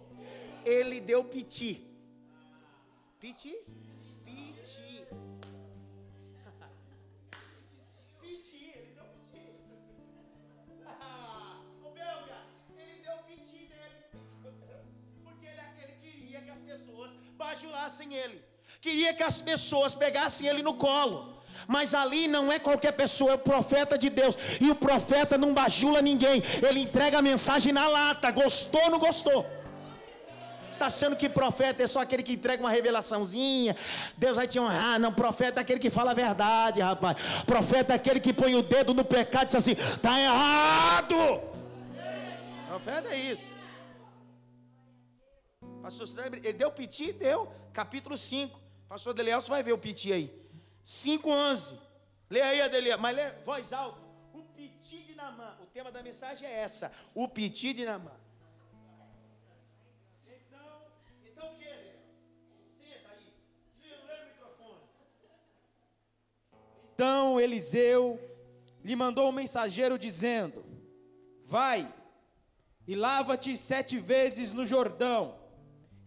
Ele 0.66 1.00
deu 1.00 1.24
piti. 1.24 1.86
Piti? 3.20 3.56
Bajulassem 17.98 18.14
ele. 18.14 18.44
Queria 18.80 19.14
que 19.14 19.24
as 19.24 19.42
pessoas 19.42 19.96
pegassem 19.96 20.48
ele 20.48 20.62
no 20.62 20.76
colo. 20.76 21.36
Mas 21.68 21.94
ali 21.94 22.28
não 22.28 22.52
é 22.52 22.60
qualquer 22.60 22.92
pessoa, 22.92 23.32
é 23.32 23.36
o 23.36 23.40
profeta 23.40 23.98
de 23.98 24.10
Deus. 24.10 24.36
E 24.62 24.70
o 24.70 24.76
profeta 24.76 25.38
não 25.38 25.54
bajula 25.54 26.02
ninguém. 26.02 26.44
Ele 26.68 26.82
entrega 26.82 27.18
a 27.18 27.22
mensagem 27.22 27.74
na 27.74 27.88
lata. 27.88 28.30
Gostou 28.32 28.82
ou 28.84 28.92
não 28.92 29.00
gostou? 29.00 29.46
Está 30.72 30.86
achando 30.86 31.16
que 31.16 31.28
profeta 31.28 31.82
é 31.82 31.88
só 31.88 32.02
aquele 32.02 32.22
que 32.22 32.34
entrega 32.34 32.62
uma 32.62 32.70
revelaçãozinha? 32.70 33.76
Deus 34.16 34.36
vai 34.36 34.48
te 34.48 34.60
honrar. 34.60 35.00
Não, 35.00 35.12
profeta 35.12 35.60
é 35.60 35.64
aquele 35.64 35.80
que 35.80 35.90
fala 35.90 36.12
a 36.12 36.14
verdade, 36.14 36.82
rapaz. 36.82 37.18
Profeta 37.46 37.94
é 37.94 37.96
aquele 37.96 38.20
que 38.20 38.34
põe 38.34 38.54
o 38.54 38.62
dedo 38.62 38.94
no 38.94 39.04
pecado 39.04 39.44
e 39.44 39.46
diz 39.48 39.56
assim: 39.56 39.72
está 39.72 40.20
errado. 40.20 41.16
Profeta 42.68 43.10
é 43.10 43.18
isso. 43.18 43.57
Pastor 45.88 46.26
ele 46.26 46.52
deu 46.52 46.70
piti? 46.70 47.14
Deu. 47.14 47.50
Capítulo 47.72 48.18
5. 48.18 48.60
Pastor 48.90 49.14
Delielso 49.14 49.48
vai 49.48 49.64
ver 49.64 49.72
o 49.72 49.78
piti 49.78 50.12
aí. 50.12 50.28
5:11. 50.84 51.80
Lê 52.30 52.42
aí, 52.42 52.62
Adelia, 52.62 52.98
mas 52.98 53.16
lê 53.16 53.32
voz 53.46 53.72
alta. 53.72 54.02
O 54.34 54.44
piti 54.44 55.04
de 55.04 55.16
Namã. 55.16 55.58
O 55.62 55.66
tema 55.68 55.90
da 55.90 56.04
mensagem 56.04 56.46
é 56.46 56.60
essa. 56.60 56.92
O 57.16 57.26
piti 57.30 57.74
de 57.74 57.86
Namã. 57.86 58.12
Então, 60.26 60.92
então 61.26 61.54
o 61.54 61.58
que, 61.58 61.70
Senta 62.82 63.10
aí. 63.14 63.34
Lê 63.80 64.24
o 64.24 64.26
microfone. 64.26 64.82
Então 66.94 67.40
Eliseu 67.40 68.20
lhe 68.84 68.94
mandou 68.94 69.30
um 69.30 69.32
mensageiro 69.32 69.98
dizendo: 69.98 70.66
Vai 71.46 71.90
e 72.86 72.94
lava-te 72.94 73.56
sete 73.56 73.98
vezes 73.98 74.52
no 74.52 74.66
Jordão, 74.66 75.37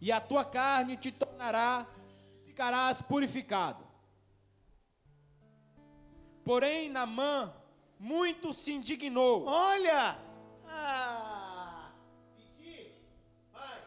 e 0.01 0.11
a 0.11 0.21
tua 0.21 0.45
carne 0.45 0.97
te 0.97 1.13
tornará, 1.13 1.87
ficarás 2.45 3.03
purificado. 3.03 3.85
Porém, 6.43 6.89
Namã 6.89 7.53
muito 7.99 8.53
se 8.53 8.73
indignou. 8.73 9.45
Olha! 9.45 10.19
Ah, 10.67 11.93
pedi, 12.37 12.93
vai. 13.53 13.83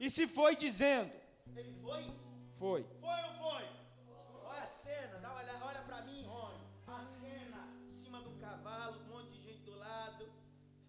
E 0.00 0.08
se 0.10 0.26
foi 0.26 0.56
dizendo: 0.56 1.12
Ele 1.54 1.72
foi? 1.82 2.10
Foi. 2.58 2.86
Foi 3.00 3.22
ou 3.28 3.34
foi? 3.34 3.64
Olha 4.44 4.62
a 4.62 4.66
cena, 4.66 5.18
dá 5.18 5.30
uma 5.32 5.42
olhada, 5.42 5.64
olha 5.64 5.80
para 5.82 6.02
mim, 6.02 6.24
Rony. 6.24 6.64
A 6.86 7.02
cena, 7.02 7.68
em 7.86 7.90
cima 7.90 8.22
do 8.22 8.30
cavalo, 8.40 8.98
um 9.02 9.08
monte 9.12 9.32
de 9.32 9.42
gente 9.42 9.62
do 9.64 9.76
lado. 9.76 10.24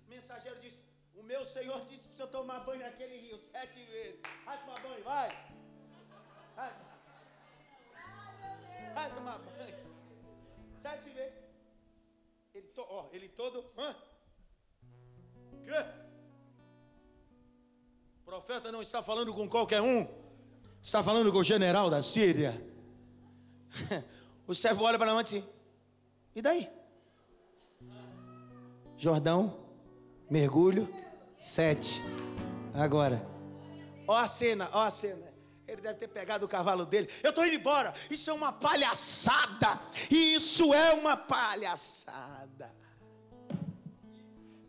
O 0.06 0.10
mensageiro 0.10 0.60
disse: 0.62 0.82
O 1.14 1.22
meu 1.22 1.44
senhor 1.44 1.86
disse 1.86 2.07
para 2.18 2.26
eu 2.26 2.32
tomar 2.32 2.60
banho 2.62 2.82
naquele 2.82 3.18
rio 3.20 3.38
sete 3.40 3.84
vezes. 3.86 4.20
Vai 4.44 4.60
tomar 4.60 4.82
banho, 4.82 5.04
vai. 5.04 5.30
Vai, 8.96 9.14
tomar 9.14 9.38
banho. 9.38 9.76
Sete 10.82 11.10
vezes. 11.12 11.38
Ele, 12.56 12.68
to, 12.70 12.86
ó, 12.90 13.10
ele 13.12 13.30
todo. 13.30 13.64
Hã? 13.78 13.96
Quê? 15.64 15.86
O 18.22 18.26
profeta 18.26 18.72
não 18.72 18.82
está 18.82 19.04
falando 19.04 19.32
com 19.32 19.48
qualquer 19.48 19.82
um. 19.82 20.08
Está 20.82 21.04
falando 21.04 21.32
com 21.32 21.38
o 21.38 21.44
general 21.44 21.90
da 21.90 22.02
Síria. 22.02 22.60
O 24.48 24.56
servo 24.56 24.86
olha 24.86 24.98
para 24.98 25.12
assim. 25.20 25.44
E 26.34 26.42
daí? 26.42 26.72
Jordão, 28.96 29.60
mergulho, 30.30 30.88
sete. 31.48 32.02
Agora. 32.74 33.26
Ó 34.08 34.16
a 34.16 34.28
cena, 34.28 34.70
ó 34.74 34.84
a 34.84 34.92
cena. 34.92 35.28
Ele 35.68 35.82
deve 35.82 35.96
ter 35.96 36.08
pegado 36.08 36.46
o 36.46 36.48
cavalo 36.48 36.86
dele. 36.86 37.10
Eu 37.22 37.32
estou 37.32 37.46
indo 37.46 37.56
embora. 37.56 37.94
Isso 38.10 38.30
é 38.30 38.34
uma 38.34 38.54
palhaçada. 38.54 39.80
Isso 40.10 40.74
é 40.74 40.94
uma 40.94 41.18
palhaçada. 41.18 42.72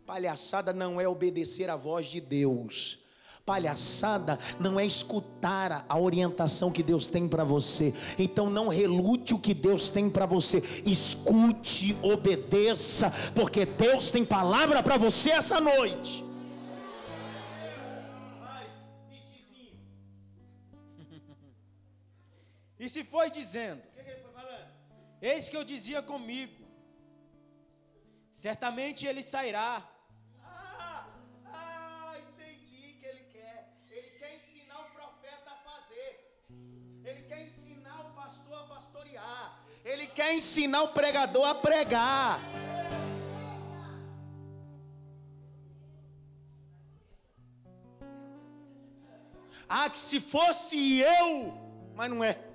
Palhaçada 0.05 0.73
não 0.73 0.99
é 0.99 1.07
obedecer 1.07 1.69
à 1.69 1.75
voz 1.75 2.07
de 2.07 2.19
Deus. 2.19 2.99
Palhaçada 3.45 4.37
não 4.59 4.79
é 4.79 4.85
escutar 4.85 5.85
a 5.87 5.97
orientação 5.97 6.71
que 6.71 6.83
Deus 6.83 7.07
tem 7.07 7.27
para 7.27 7.43
você. 7.43 7.93
Então 8.17 8.49
não 8.49 8.67
relute 8.67 9.33
o 9.33 9.39
que 9.39 9.53
Deus 9.53 9.89
tem 9.89 10.09
para 10.09 10.25
você. 10.25 10.61
Escute, 10.85 11.97
obedeça, 12.01 13.11
porque 13.33 13.65
Deus 13.65 14.11
tem 14.11 14.25
palavra 14.25 14.83
para 14.83 14.97
você 14.97 15.29
essa 15.31 15.61
noite. 15.61 16.28
E 22.89 22.91
se 22.91 23.03
foi 23.03 23.29
dizendo: 23.29 23.83
que 23.95 24.03
que 24.03 24.15
foi 24.23 25.31
Eis 25.31 25.47
que 25.47 25.55
eu 25.59 25.63
dizia 25.71 26.01
comigo: 26.11 26.61
certamente 28.45 29.05
ele 29.09 29.21
sairá. 29.21 29.87
Ah, 30.43 31.05
ah, 31.57 32.13
entendi 32.23 32.81
que 32.99 33.05
ele 33.11 33.23
quer. 33.35 33.59
Ele 33.91 34.09
quer 34.21 34.31
ensinar 34.37 34.79
o 34.85 34.89
profeta 34.97 35.51
a 35.51 35.57
fazer. 35.69 36.11
Ele 37.05 37.21
quer 37.29 37.41
ensinar 37.43 37.99
o 38.07 38.11
pastor 38.15 38.57
a 38.63 38.67
pastorear. 38.73 39.63
Ele 39.85 40.07
quer 40.07 40.33
ensinar 40.33 40.81
o 40.81 40.93
pregador 40.99 41.45
a 41.45 41.53
pregar. 41.53 42.41
Ah, 49.77 49.87
que 49.91 49.99
se 50.09 50.19
fosse 50.19 51.01
eu, 51.01 51.53
mas 51.95 52.09
não 52.09 52.23
é. 52.23 52.48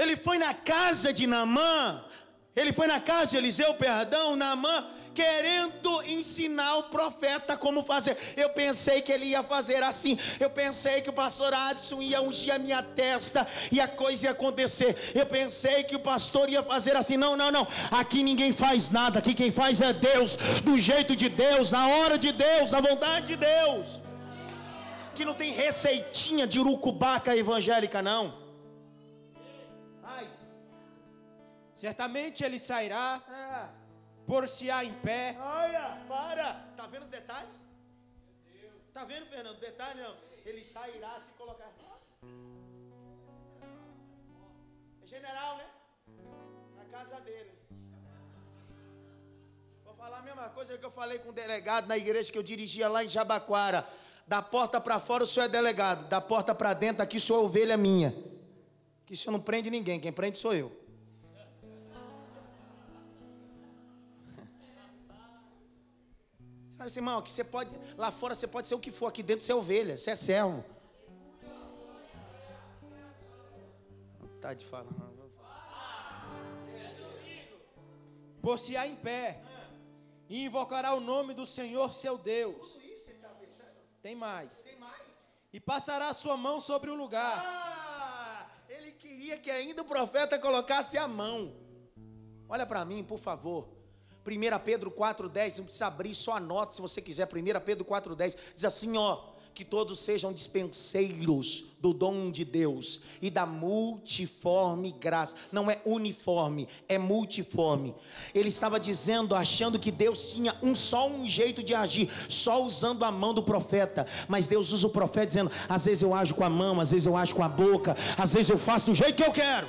Ele 0.00 0.16
foi 0.16 0.38
na 0.38 0.54
casa 0.54 1.12
de 1.12 1.26
Naamã, 1.26 2.02
ele 2.56 2.72
foi 2.72 2.86
na 2.86 2.98
casa 2.98 3.32
de 3.32 3.36
Eliseu, 3.36 3.74
perdão, 3.74 4.34
Naamã, 4.34 4.86
querendo 5.12 6.02
ensinar 6.04 6.76
o 6.76 6.84
profeta 6.84 7.54
como 7.54 7.82
fazer. 7.82 8.16
Eu 8.34 8.48
pensei 8.48 9.02
que 9.02 9.12
ele 9.12 9.26
ia 9.26 9.42
fazer 9.42 9.82
assim. 9.82 10.18
Eu 10.38 10.48
pensei 10.48 11.02
que 11.02 11.10
o 11.10 11.12
pastor 11.12 11.52
Adson 11.52 12.00
ia 12.00 12.22
ungir 12.22 12.54
a 12.54 12.58
minha 12.58 12.82
testa 12.82 13.46
e 13.70 13.78
a 13.78 13.86
coisa 13.86 14.28
ia 14.28 14.30
acontecer. 14.30 14.96
Eu 15.14 15.26
pensei 15.26 15.84
que 15.84 15.96
o 15.96 16.00
pastor 16.00 16.48
ia 16.48 16.62
fazer 16.62 16.96
assim. 16.96 17.18
Não, 17.18 17.36
não, 17.36 17.50
não. 17.50 17.68
Aqui 17.90 18.22
ninguém 18.22 18.52
faz 18.52 18.90
nada. 18.90 19.18
Aqui 19.18 19.34
quem 19.34 19.50
faz 19.50 19.82
é 19.82 19.92
Deus, 19.92 20.36
do 20.64 20.78
jeito 20.78 21.14
de 21.14 21.28
Deus, 21.28 21.70
na 21.70 21.86
hora 21.88 22.16
de 22.16 22.32
Deus, 22.32 22.70
na 22.70 22.80
vontade 22.80 23.26
de 23.26 23.36
Deus. 23.36 24.00
Que 25.14 25.26
não 25.26 25.34
tem 25.34 25.52
receitinha 25.52 26.46
de 26.46 26.58
urucubaca 26.58 27.36
evangélica, 27.36 28.00
não. 28.00 28.39
Certamente 31.80 32.44
ele 32.44 32.58
sairá, 32.58 33.22
é. 33.26 33.68
por-se-á 34.26 34.84
em 34.84 34.92
pé. 35.06 35.34
Olha, 35.40 35.84
para! 36.06 36.48
Tá 36.76 36.86
vendo 36.86 37.04
os 37.04 37.08
detalhes? 37.08 37.56
Tá 38.92 39.02
vendo, 39.06 39.24
Fernando? 39.26 39.58
Detalhe 39.58 40.02
não. 40.02 40.14
Ele 40.44 40.62
sairá 40.62 41.18
se 41.20 41.32
colocar. 41.38 41.70
É 45.02 45.06
general, 45.06 45.56
né? 45.56 45.66
Na 46.76 46.84
casa 46.96 47.18
dele. 47.20 47.50
Vou 49.82 49.94
falar 49.94 50.18
a 50.18 50.22
mesma 50.22 50.50
coisa 50.50 50.76
que 50.76 50.84
eu 50.84 50.90
falei 50.90 51.18
com 51.18 51.30
o 51.30 51.32
delegado 51.32 51.86
na 51.86 51.96
igreja 51.96 52.30
que 52.30 52.36
eu 52.36 52.42
dirigia 52.42 52.90
lá 52.90 53.02
em 53.02 53.08
Jabaquara. 53.08 53.88
Da 54.26 54.42
porta 54.42 54.78
para 54.82 55.00
fora 55.00 55.24
o 55.24 55.26
senhor 55.26 55.46
é 55.46 55.48
delegado, 55.48 56.06
da 56.08 56.20
porta 56.20 56.54
para 56.54 56.74
dentro 56.74 57.02
aqui 57.02 57.18
sou 57.18 57.42
ovelha 57.46 57.78
minha. 57.78 58.14
Que 59.06 59.14
o 59.14 59.16
senhor 59.16 59.32
não 59.32 59.40
prende 59.40 59.70
ninguém, 59.70 59.98
quem 59.98 60.12
prende 60.12 60.36
sou 60.36 60.52
eu. 60.52 60.79
Sabe, 66.80 66.88
assim, 66.88 67.00
irmão, 67.00 67.20
que 67.20 67.30
você 67.30 67.44
pode, 67.44 67.70
lá 67.94 68.10
fora 68.10 68.34
você 68.34 68.46
pode 68.46 68.66
ser 68.66 68.74
o 68.74 68.78
que 68.78 68.90
for, 68.90 69.08
aqui 69.08 69.22
dentro 69.22 69.44
você 69.44 69.52
é 69.52 69.54
ovelha, 69.54 69.98
você 69.98 70.12
é 70.12 70.16
servo. 70.16 70.64
Tá 74.40 74.54
de 74.54 74.64
falar. 74.64 74.88
Por-se-á 78.40 78.86
em 78.86 78.96
pé 78.96 79.42
e 80.26 80.46
invocará 80.46 80.94
o 80.94 81.00
nome 81.00 81.34
do 81.34 81.44
Senhor 81.44 81.92
seu 81.92 82.16
Deus. 82.16 82.78
Tem 84.00 84.14
mais. 84.14 84.62
Tem 84.62 84.78
mais. 84.78 85.02
E 85.52 85.60
passará 85.60 86.08
a 86.08 86.14
sua 86.14 86.38
mão 86.38 86.62
sobre 86.62 86.88
o 86.88 86.94
lugar. 86.94 87.44
Ah, 87.44 88.46
ele 88.70 88.92
queria 88.92 89.36
que 89.36 89.50
ainda 89.50 89.82
o 89.82 89.84
profeta 89.84 90.38
colocasse 90.38 90.96
a 90.96 91.06
mão. 91.06 91.54
Olha 92.48 92.64
para 92.64 92.86
mim, 92.86 93.04
por 93.04 93.18
favor. 93.18 93.79
1 94.26 94.58
Pedro 94.64 94.90
4,10, 94.90 95.58
não 95.58 95.64
precisa 95.64 95.86
abrir, 95.86 96.14
só 96.14 96.32
anota 96.32 96.74
se 96.74 96.80
você 96.80 97.00
quiser. 97.00 97.26
1 97.26 97.60
Pedro 97.64 97.84
4,10 97.84 98.36
diz 98.54 98.64
assim: 98.64 98.96
ó, 98.96 99.18
que 99.54 99.64
todos 99.64 99.98
sejam 99.98 100.32
dispenseiros 100.32 101.64
do 101.80 101.92
dom 101.92 102.30
de 102.30 102.44
Deus 102.44 103.00
e 103.20 103.30
da 103.30 103.44
multiforme 103.44 104.92
graça. 104.92 105.34
Não 105.50 105.70
é 105.70 105.80
uniforme, 105.84 106.68
é 106.88 106.96
multiforme. 106.98 107.94
Ele 108.34 108.48
estava 108.48 108.78
dizendo, 108.78 109.34
achando 109.34 109.78
que 109.78 109.90
Deus 109.90 110.30
tinha 110.32 110.56
um 110.62 110.74
só 110.74 111.08
um 111.08 111.28
jeito 111.28 111.62
de 111.62 111.74
agir, 111.74 112.10
só 112.28 112.62
usando 112.62 113.04
a 113.04 113.10
mão 113.10 113.34
do 113.34 113.42
profeta. 113.42 114.06
Mas 114.28 114.48
Deus 114.48 114.72
usa 114.72 114.86
o 114.86 114.90
profeta 114.90 115.26
dizendo: 115.26 115.50
às 115.68 115.84
vezes 115.84 116.02
eu 116.02 116.14
ajo 116.14 116.34
com 116.34 116.44
a 116.44 116.50
mão, 116.50 116.80
às 116.80 116.92
vezes 116.92 117.06
eu 117.06 117.16
ajo 117.16 117.34
com 117.34 117.42
a 117.42 117.48
boca, 117.48 117.96
às 118.16 118.32
vezes 118.32 118.48
eu 118.48 118.58
faço 118.58 118.86
do 118.86 118.94
jeito 118.94 119.16
que 119.16 119.24
eu 119.24 119.32
quero. 119.32 119.66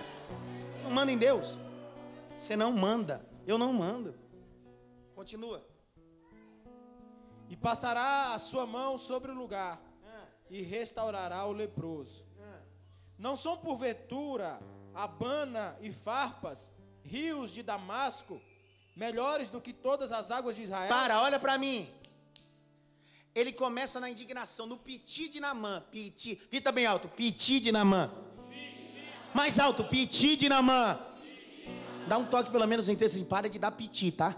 Não 0.83 0.91
manda 0.91 1.11
em 1.11 1.17
Deus. 1.17 1.57
Você 2.37 2.55
não 2.55 2.71
manda, 2.71 3.25
eu 3.45 3.57
não 3.57 3.73
mando. 3.73 4.13
Continua. 5.21 5.63
E 7.47 7.55
passará 7.55 8.33
a 8.33 8.39
sua 8.39 8.65
mão 8.65 8.97
sobre 8.97 9.31
o 9.31 9.35
lugar 9.35 9.79
e 10.49 10.63
restaurará 10.63 11.45
o 11.45 11.51
leproso. 11.51 12.25
Não 13.19 13.35
são 13.35 13.55
porventura 13.55 14.59
Abana 14.95 15.77
e 15.79 15.91
Farpas, 15.91 16.71
rios 17.03 17.51
de 17.51 17.61
Damasco, 17.61 18.41
melhores 18.95 19.47
do 19.47 19.61
que 19.61 19.73
todas 19.73 20.11
as 20.11 20.31
águas 20.31 20.55
de 20.55 20.63
Israel? 20.63 20.89
Para, 20.89 21.21
olha 21.21 21.39
para 21.39 21.55
mim. 21.55 21.87
Ele 23.35 23.53
começa 23.53 23.99
na 23.99 24.09
indignação, 24.09 24.65
no 24.65 24.75
piti 24.75 25.29
de 25.29 25.39
Namã. 25.39 25.83
Piti, 25.91 26.33
grita 26.49 26.71
bem 26.71 26.87
alto, 26.87 27.07
piti 27.07 27.59
de 27.59 27.71
Namã. 27.71 28.11
Mais 29.35 29.59
alto, 29.59 29.83
piti 29.83 30.35
de 30.35 30.49
Namã. 30.49 30.99
Dá 32.07 32.17
um 32.17 32.25
toque 32.25 32.49
pelo 32.49 32.65
menos 32.65 32.89
em 32.89 32.95
texto 32.95 33.17
assim, 33.17 33.23
para 33.23 33.47
de 33.47 33.59
dar 33.59 33.69
piti, 33.69 34.11
tá? 34.11 34.35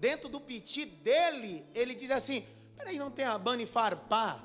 Dentro 0.00 0.30
do 0.30 0.40
piti 0.40 0.86
dele, 0.86 1.62
ele 1.74 1.94
diz 1.94 2.10
assim: 2.10 2.46
peraí, 2.74 2.98
não 2.98 3.10
tem 3.10 3.26
Abana 3.26 3.62
e 3.62 3.66
Farpá? 3.66 4.42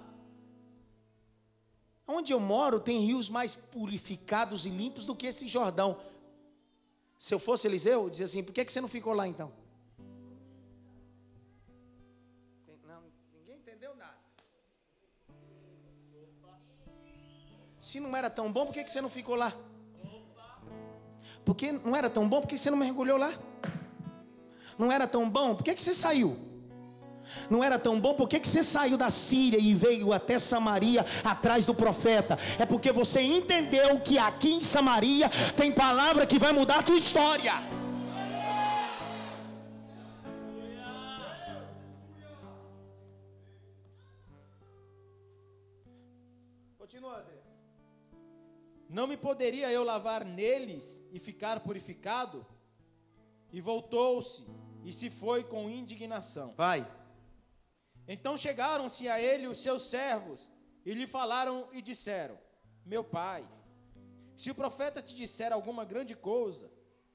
Onde 2.05 2.33
eu 2.33 2.41
moro 2.41 2.77
tem 2.77 2.99
rios 3.05 3.29
mais 3.29 3.55
purificados 3.55 4.65
e 4.65 4.69
limpos 4.69 5.05
do 5.05 5.15
que 5.15 5.27
esse 5.27 5.47
Jordão. 5.47 5.97
Se 7.17 7.33
eu 7.33 7.39
fosse 7.39 7.67
Eliseu, 7.67 8.03
eu 8.03 8.09
dizia 8.09 8.25
assim: 8.25 8.43
por 8.43 8.51
que, 8.51 8.65
que 8.65 8.71
você 8.71 8.81
não 8.81 8.89
ficou 8.89 9.13
lá 9.13 9.25
então? 9.25 9.49
Não, 12.85 13.01
ninguém 13.33 13.55
entendeu 13.55 13.95
nada. 13.95 14.19
Se 17.79 18.01
não 18.01 18.13
era 18.13 18.29
tão 18.29 18.51
bom, 18.51 18.65
por 18.65 18.73
que, 18.73 18.83
que 18.83 18.91
você 18.91 18.99
não 18.99 19.09
ficou 19.09 19.35
lá? 19.35 19.53
Porque 21.45 21.71
não 21.71 21.95
era 21.95 22.09
tão 22.09 22.27
bom, 22.27 22.41
por 22.41 22.47
que 22.49 22.57
você 22.57 22.69
não 22.69 22.77
mergulhou 22.77 23.17
lá? 23.17 23.31
Não 24.77 24.91
era 24.91 25.07
tão 25.07 25.29
bom? 25.29 25.55
Por 25.55 25.63
que, 25.63 25.73
que 25.73 25.81
você 25.81 25.93
saiu? 25.93 26.37
Não 27.49 27.63
era 27.63 27.77
tão 27.79 27.99
bom? 27.99 28.13
Por 28.13 28.27
que, 28.27 28.39
que 28.39 28.47
você 28.47 28.63
saiu 28.63 28.97
da 28.97 29.09
Síria 29.09 29.59
e 29.59 29.73
veio 29.73 30.13
até 30.13 30.37
Samaria 30.39 31.05
atrás 31.23 31.65
do 31.65 31.73
profeta? 31.73 32.37
É 32.59 32.65
porque 32.65 32.91
você 32.91 33.21
entendeu 33.21 33.99
que 33.99 34.17
aqui 34.17 34.53
em 34.53 34.61
Samaria 34.61 35.29
tem 35.55 35.71
palavra 35.71 36.25
que 36.25 36.39
vai 36.39 36.51
mudar 36.51 36.79
a 36.79 36.83
tua 36.83 36.95
história. 36.95 37.53
Continua, 46.77 47.19
André. 47.19 47.41
Não 48.89 49.07
me 49.07 49.17
poderia 49.17 49.71
eu 49.71 49.83
lavar 49.83 50.23
neles 50.23 51.01
e 51.11 51.19
ficar 51.19 51.59
purificado? 51.61 52.45
E 53.51 53.61
voltou-se 53.61 54.43
e 54.85 54.93
se 54.93 55.09
foi 55.09 55.43
com 55.43 55.69
indignação. 55.69 56.53
Vai. 56.55 56.87
Então 58.07 58.37
chegaram-se 58.37 59.09
a 59.09 59.19
ele 59.19 59.47
os 59.47 59.57
seus 59.57 59.89
servos 59.89 60.51
e 60.85 60.93
lhe 60.93 61.07
falaram 61.07 61.67
e 61.73 61.81
disseram: 61.81 62.37
Meu 62.85 63.03
pai, 63.03 63.47
se 64.37 64.51
o 64.51 64.55
profeta 64.55 65.01
te 65.01 65.15
disser 65.15 65.51
alguma 65.51 65.83
grande 65.83 66.15
coisa, 66.15 66.71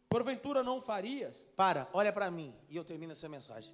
porventura 0.08 0.64
não 0.64 0.82
farias? 0.82 1.48
Para, 1.56 1.88
olha 1.92 2.12
para 2.12 2.28
mim 2.28 2.52
e 2.68 2.76
eu 2.76 2.84
termino 2.84 3.12
essa 3.12 3.28
mensagem. 3.28 3.72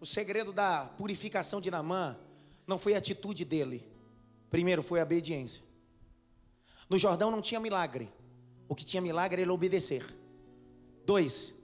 O 0.00 0.06
segredo 0.06 0.52
da 0.52 0.86
purificação 0.98 1.60
de 1.60 1.70
Namã 1.70 2.18
não 2.66 2.78
foi 2.78 2.94
a 2.94 2.98
atitude 2.98 3.44
dele. 3.44 3.86
Primeiro 4.50 4.82
foi 4.82 4.98
a 4.98 5.04
obediência. 5.04 5.62
No 6.88 6.98
Jordão 6.98 7.30
não 7.30 7.40
tinha 7.40 7.60
milagre. 7.60 8.12
O 8.68 8.74
que 8.74 8.84
tinha 8.84 9.00
milagre 9.00 9.34
era 9.34 9.42
ele 9.42 9.50
obedecer. 9.52 10.04
Dois, 11.04 11.59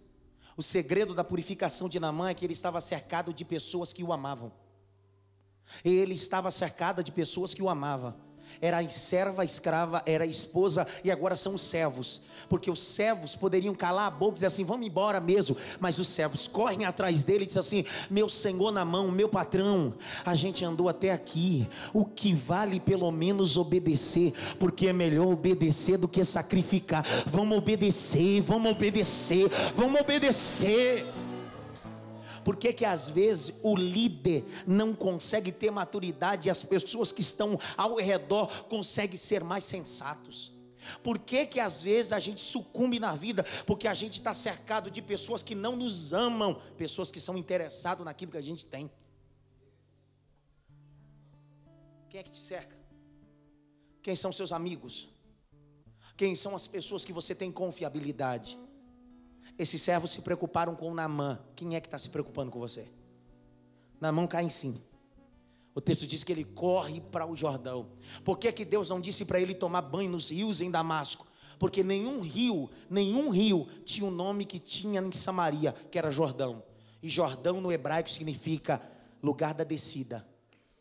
o 0.56 0.62
segredo 0.62 1.14
da 1.14 1.22
purificação 1.22 1.88
de 1.88 2.00
Namã 2.00 2.30
é 2.30 2.34
que 2.34 2.44
ele 2.44 2.54
estava 2.54 2.80
cercado 2.80 3.32
de 3.32 3.44
pessoas 3.44 3.92
que 3.92 4.02
o 4.02 4.12
amavam. 4.12 4.52
Ele 5.84 6.14
estava 6.14 6.50
cercado 6.50 7.02
de 7.02 7.12
pessoas 7.12 7.54
que 7.54 7.62
o 7.62 7.68
amavam. 7.68 8.25
Era 8.60 8.88
serva, 8.90 9.44
escrava, 9.44 10.02
era 10.06 10.24
esposa 10.24 10.86
e 11.04 11.10
agora 11.10 11.36
são 11.36 11.54
os 11.54 11.62
servos. 11.62 12.20
Porque 12.48 12.70
os 12.70 12.80
servos 12.80 13.34
poderiam 13.34 13.74
calar 13.74 14.06
a 14.06 14.10
boca 14.10 14.32
e 14.32 14.34
dizer 14.34 14.46
assim: 14.46 14.64
vamos 14.64 14.86
embora 14.86 15.20
mesmo. 15.20 15.56
Mas 15.80 15.98
os 15.98 16.08
servos 16.08 16.48
correm 16.48 16.84
atrás 16.84 17.24
dele 17.24 17.44
e 17.44 17.46
dizem 17.46 17.60
assim: 17.60 17.84
meu 18.10 18.28
senhor 18.28 18.70
na 18.72 18.84
mão, 18.84 19.10
meu 19.10 19.28
patrão, 19.28 19.94
a 20.24 20.34
gente 20.34 20.64
andou 20.64 20.88
até 20.88 21.12
aqui. 21.12 21.66
O 21.92 22.04
que 22.04 22.32
vale 22.34 22.80
pelo 22.80 23.10
menos 23.10 23.56
obedecer, 23.56 24.32
porque 24.58 24.88
é 24.88 24.92
melhor 24.92 25.28
obedecer 25.28 25.96
do 25.96 26.08
que 26.08 26.24
sacrificar. 26.24 27.04
Vamos 27.26 27.58
obedecer, 27.58 28.40
vamos 28.42 28.70
obedecer, 28.72 29.48
vamos 29.74 30.00
obedecer. 30.00 31.06
Por 32.46 32.54
que, 32.54 32.72
que 32.72 32.84
às 32.84 33.10
vezes 33.10 33.52
o 33.60 33.74
líder 33.74 34.44
não 34.64 34.94
consegue 34.94 35.50
ter 35.50 35.72
maturidade 35.72 36.46
e 36.46 36.50
as 36.50 36.62
pessoas 36.62 37.10
que 37.10 37.20
estão 37.20 37.58
ao 37.76 37.96
redor 37.96 38.66
conseguem 38.66 39.16
ser 39.16 39.42
mais 39.42 39.64
sensatos? 39.64 40.52
Por 41.02 41.18
que, 41.18 41.44
que 41.44 41.58
às 41.58 41.82
vezes 41.82 42.12
a 42.12 42.20
gente 42.20 42.40
sucumbe 42.40 43.00
na 43.00 43.16
vida? 43.16 43.44
Porque 43.66 43.88
a 43.88 43.94
gente 43.94 44.12
está 44.12 44.32
cercado 44.32 44.92
de 44.92 45.02
pessoas 45.02 45.42
que 45.42 45.56
não 45.56 45.74
nos 45.74 46.12
amam, 46.12 46.54
pessoas 46.76 47.10
que 47.10 47.18
são 47.18 47.36
interessadas 47.36 48.04
naquilo 48.04 48.30
que 48.30 48.38
a 48.38 48.42
gente 48.42 48.64
tem. 48.64 48.88
Quem 52.08 52.20
é 52.20 52.22
que 52.22 52.30
te 52.30 52.38
cerca? 52.38 52.76
Quem 54.00 54.14
são 54.14 54.30
seus 54.30 54.52
amigos? 54.52 55.08
Quem 56.16 56.36
são 56.36 56.54
as 56.54 56.68
pessoas 56.68 57.04
que 57.04 57.12
você 57.12 57.34
tem 57.34 57.50
confiabilidade? 57.50 58.56
Esses 59.58 59.80
servos 59.80 60.10
se 60.12 60.20
preocuparam 60.20 60.74
com 60.74 60.92
Namã. 60.92 61.38
Quem 61.54 61.76
é 61.76 61.80
que 61.80 61.86
está 61.86 61.98
se 61.98 62.10
preocupando 62.10 62.50
com 62.50 62.58
você? 62.58 62.88
Namã 64.00 64.26
cai 64.26 64.44
em 64.44 64.50
si. 64.50 64.74
O 65.74 65.80
texto 65.80 66.06
diz 66.06 66.24
que 66.24 66.32
ele 66.32 66.44
corre 66.44 67.00
para 67.00 67.26
o 67.26 67.36
Jordão. 67.36 67.86
Por 68.24 68.38
que, 68.38 68.50
que 68.52 68.64
Deus 68.64 68.90
não 68.90 69.00
disse 69.00 69.24
para 69.24 69.40
ele 69.40 69.54
tomar 69.54 69.82
banho 69.82 70.10
nos 70.10 70.30
rios 70.30 70.60
em 70.60 70.70
Damasco? 70.70 71.26
Porque 71.58 71.82
nenhum 71.82 72.20
rio, 72.20 72.70
nenhum 72.88 73.30
rio 73.30 73.66
tinha 73.84 74.06
o 74.06 74.10
um 74.10 74.14
nome 74.14 74.44
que 74.44 74.58
tinha 74.58 75.00
em 75.00 75.12
Samaria, 75.12 75.72
que 75.90 75.98
era 75.98 76.10
Jordão. 76.10 76.62
E 77.02 77.08
Jordão 77.08 77.60
no 77.60 77.72
hebraico 77.72 78.10
significa 78.10 78.80
lugar 79.22 79.54
da 79.54 79.64
descida. 79.64 80.26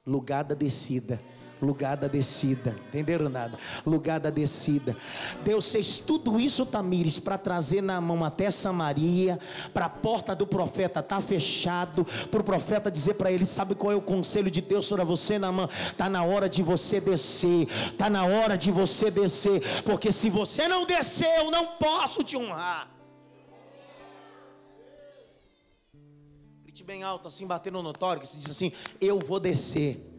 Lugar 0.05 0.43
da 0.43 0.55
descida 0.55 1.19
lugar 1.61 1.97
da 1.97 2.07
descida. 2.07 2.75
Entenderam 2.87 3.29
nada? 3.29 3.57
Lugar 3.85 4.19
da 4.19 4.29
descida. 4.29 4.95
Deus 5.43 5.71
fez 5.71 5.97
tudo 5.97 6.39
isso, 6.39 6.65
Tamires, 6.65 7.19
para 7.19 7.37
trazer 7.37 7.81
na 7.81 7.99
mão 8.01 8.23
até 8.23 8.51
Samaria, 8.51 9.39
para 9.73 9.85
a 9.85 9.89
porta 9.89 10.35
do 10.35 10.45
profeta 10.45 11.01
tá 11.01 11.21
fechado, 11.21 12.05
para 12.29 12.41
o 12.41 12.43
profeta 12.43 12.91
dizer 12.91 13.15
para 13.15 13.31
ele, 13.31 13.45
sabe 13.45 13.75
qual 13.75 13.91
é 13.91 13.95
o 13.95 14.01
conselho 14.01 14.51
de 14.51 14.61
Deus 14.61 14.89
para 14.89 15.03
você, 15.03 15.39
Namã? 15.39 15.67
Tá 15.97 16.09
na 16.09 16.23
hora 16.23 16.49
de 16.49 16.61
você 16.61 16.99
descer. 16.99 17.67
Tá 17.97 18.09
na 18.09 18.25
hora 18.25 18.57
de 18.57 18.71
você 18.71 19.09
descer, 19.09 19.61
porque 19.83 20.11
se 20.11 20.29
você 20.29 20.67
não 20.67 20.85
descer, 20.85 21.29
eu 21.39 21.51
não 21.51 21.67
posso 21.77 22.23
te 22.23 22.37
honrar. 22.37 22.89
Grite 26.63 26.83
bem 26.83 27.03
alto, 27.03 27.27
assim, 27.27 27.45
batendo 27.45 27.75
no 27.75 27.83
notório, 27.83 28.21
que 28.21 28.27
se 28.27 28.37
diz 28.37 28.49
assim: 28.49 28.71
Eu 28.99 29.19
vou 29.19 29.39
descer. 29.39 30.14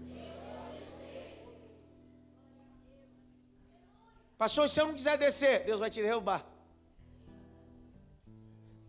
Pastor, 4.39 4.69
se 4.69 4.81
eu 4.81 4.87
não 4.87 4.95
quiser 4.95 5.17
descer, 5.17 5.65
Deus 5.65 5.81
vai 5.81 5.89
te 5.89 6.03
derrubar. 6.03 6.45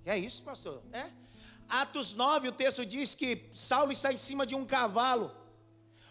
É 0.06 0.18
isso, 0.18 0.44
pastor? 0.44 0.82
É. 0.92 1.06
Atos 1.70 2.16
9, 2.16 2.50
o 2.50 2.52
texto 2.52 2.86
diz 2.86 3.14
que 3.14 3.50
Saulo 3.54 3.92
está 3.92 4.12
em 4.12 4.18
cima 4.18 4.46
de 4.46 4.56
um 4.56 4.66
cavalo. 4.66 5.32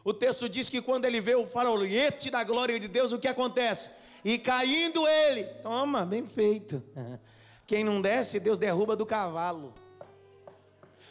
O 0.04 0.12
texto 0.12 0.48
diz 0.48 0.70
que 0.70 0.80
quando 0.80 1.04
ele 1.04 1.20
vê 1.20 1.34
o 1.34 1.46
farolete 1.46 2.30
da 2.30 2.44
glória 2.44 2.78
de 2.78 2.88
Deus, 2.88 3.12
o 3.12 3.18
que 3.18 3.26
acontece? 3.26 3.90
E 4.24 4.38
caindo 4.38 5.06
ele, 5.06 5.44
toma, 5.62 6.04
bem 6.04 6.26
feito. 6.26 6.82
Quem 7.66 7.82
não 7.82 8.00
desce, 8.00 8.38
Deus 8.38 8.58
derruba 8.58 8.94
do 8.94 9.04
cavalo. 9.04 9.74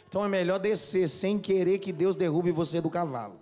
Então 0.08 0.24
é 0.24 0.28
melhor 0.28 0.58
descer 0.58 1.08
sem 1.08 1.38
querer 1.38 1.78
que 1.78 1.92
Deus 1.92 2.16
derrube 2.16 2.50
você 2.50 2.80
do 2.80 2.88
cavalo. 2.88 3.38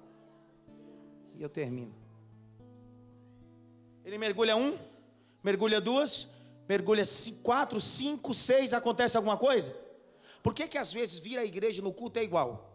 E 1.37 1.43
eu 1.43 1.49
termino. 1.49 2.04
Ele 4.05 4.19
mergulha 4.19 4.57
um, 4.57 4.79
mergulha 5.43 5.81
duas, 5.81 6.29
mergulha 6.69 7.05
quatro, 7.43 7.81
cinco, 7.81 8.35
seis, 8.35 8.73
acontece 8.73 9.17
alguma 9.17 9.37
coisa? 9.37 9.75
Por 10.43 10.55
que 10.55 10.69
que 10.69 10.77
às 10.77 10.93
vezes 10.93 11.19
vir 11.19 11.39
à 11.39 11.45
igreja 11.45 11.81
no 11.81 11.93
culto 11.93 12.19
é 12.19 12.23
igual? 12.23 12.71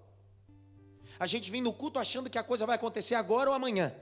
A 1.19 1.27
gente 1.27 1.51
vem 1.51 1.61
no 1.61 1.73
culto 1.73 1.99
achando 1.99 2.29
que 2.29 2.37
a 2.37 2.43
coisa 2.43 2.65
vai 2.65 2.75
acontecer 2.75 3.13
agora 3.13 3.49
ou 3.49 3.55
amanhã. 3.55 3.93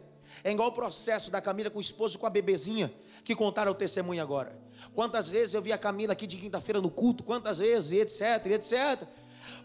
É 0.44 0.52
igual 0.52 0.70
o 0.70 0.72
processo 0.72 1.32
da 1.32 1.42
Camila 1.42 1.70
com 1.70 1.80
o 1.80 1.82
esposo 1.82 2.18
com 2.18 2.26
a 2.26 2.30
bebezinha, 2.30 2.94
que 3.26 3.36
contaram 3.36 3.72
o 3.72 3.76
testemunho 3.76 4.22
agora. 4.22 4.58
Quantas 4.94 5.28
vezes 5.28 5.54
eu 5.54 5.62
vi 5.62 5.74
a 5.74 5.78
Camila 5.78 6.14
aqui 6.14 6.28
de 6.28 6.38
quinta-feira 6.38 6.80
no 6.80 6.92
culto, 6.92 7.24
quantas 7.24 7.58
vezes, 7.58 7.92
etc, 7.92 8.46
etc. 8.52 9.08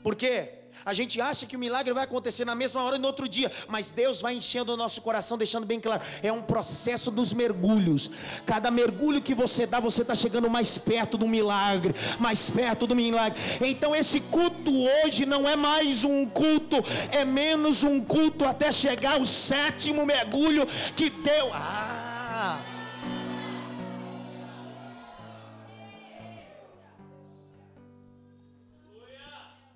Porque 0.03 0.62
a 0.85 0.93
gente 0.93 1.21
acha 1.21 1.47
que 1.47 1.57
o 1.57 1.59
milagre 1.59 1.93
vai 1.93 2.05
acontecer 2.05 2.45
na 2.45 2.55
mesma 2.55 2.83
hora 2.83 2.97
e 2.97 2.99
no 2.99 3.07
outro 3.07 3.29
dia, 3.29 3.51
mas 3.69 3.91
Deus 3.91 4.21
vai 4.21 4.35
enchendo 4.35 4.73
o 4.73 4.77
nosso 4.77 5.01
coração, 5.01 5.39
deixando 5.39 5.67
bem 5.67 5.81
claro: 5.81 6.03
é 6.23 6.33
um 6.33 6.43
processo 6.43 7.11
dos 7.11 7.33
mergulhos. 7.33 8.11
Cada 8.47 8.71
mergulho 8.71 9.21
que 9.21 9.35
você 9.35 9.67
dá, 9.67 9.81
você 9.81 10.03
está 10.03 10.15
chegando 10.15 10.49
mais 10.49 10.79
perto 10.79 11.17
do 11.17 11.29
milagre, 11.29 11.95
mais 12.19 12.51
perto 12.51 12.87
do 12.87 12.95
milagre. 12.95 13.41
Então, 13.61 13.95
esse 13.95 14.21
culto 14.21 14.73
hoje 15.05 15.27
não 15.27 15.49
é 15.49 15.57
mais 15.57 16.05
um 16.05 16.27
culto, 16.27 16.77
é 17.11 17.25
menos 17.25 17.83
um 17.83 18.01
culto 18.01 18.45
até 18.45 18.73
chegar 18.73 19.21
o 19.21 19.27
sétimo 19.27 20.05
mergulho 20.05 20.67
que 20.97 21.11
deu. 21.11 21.51
Ah! 21.53 22.72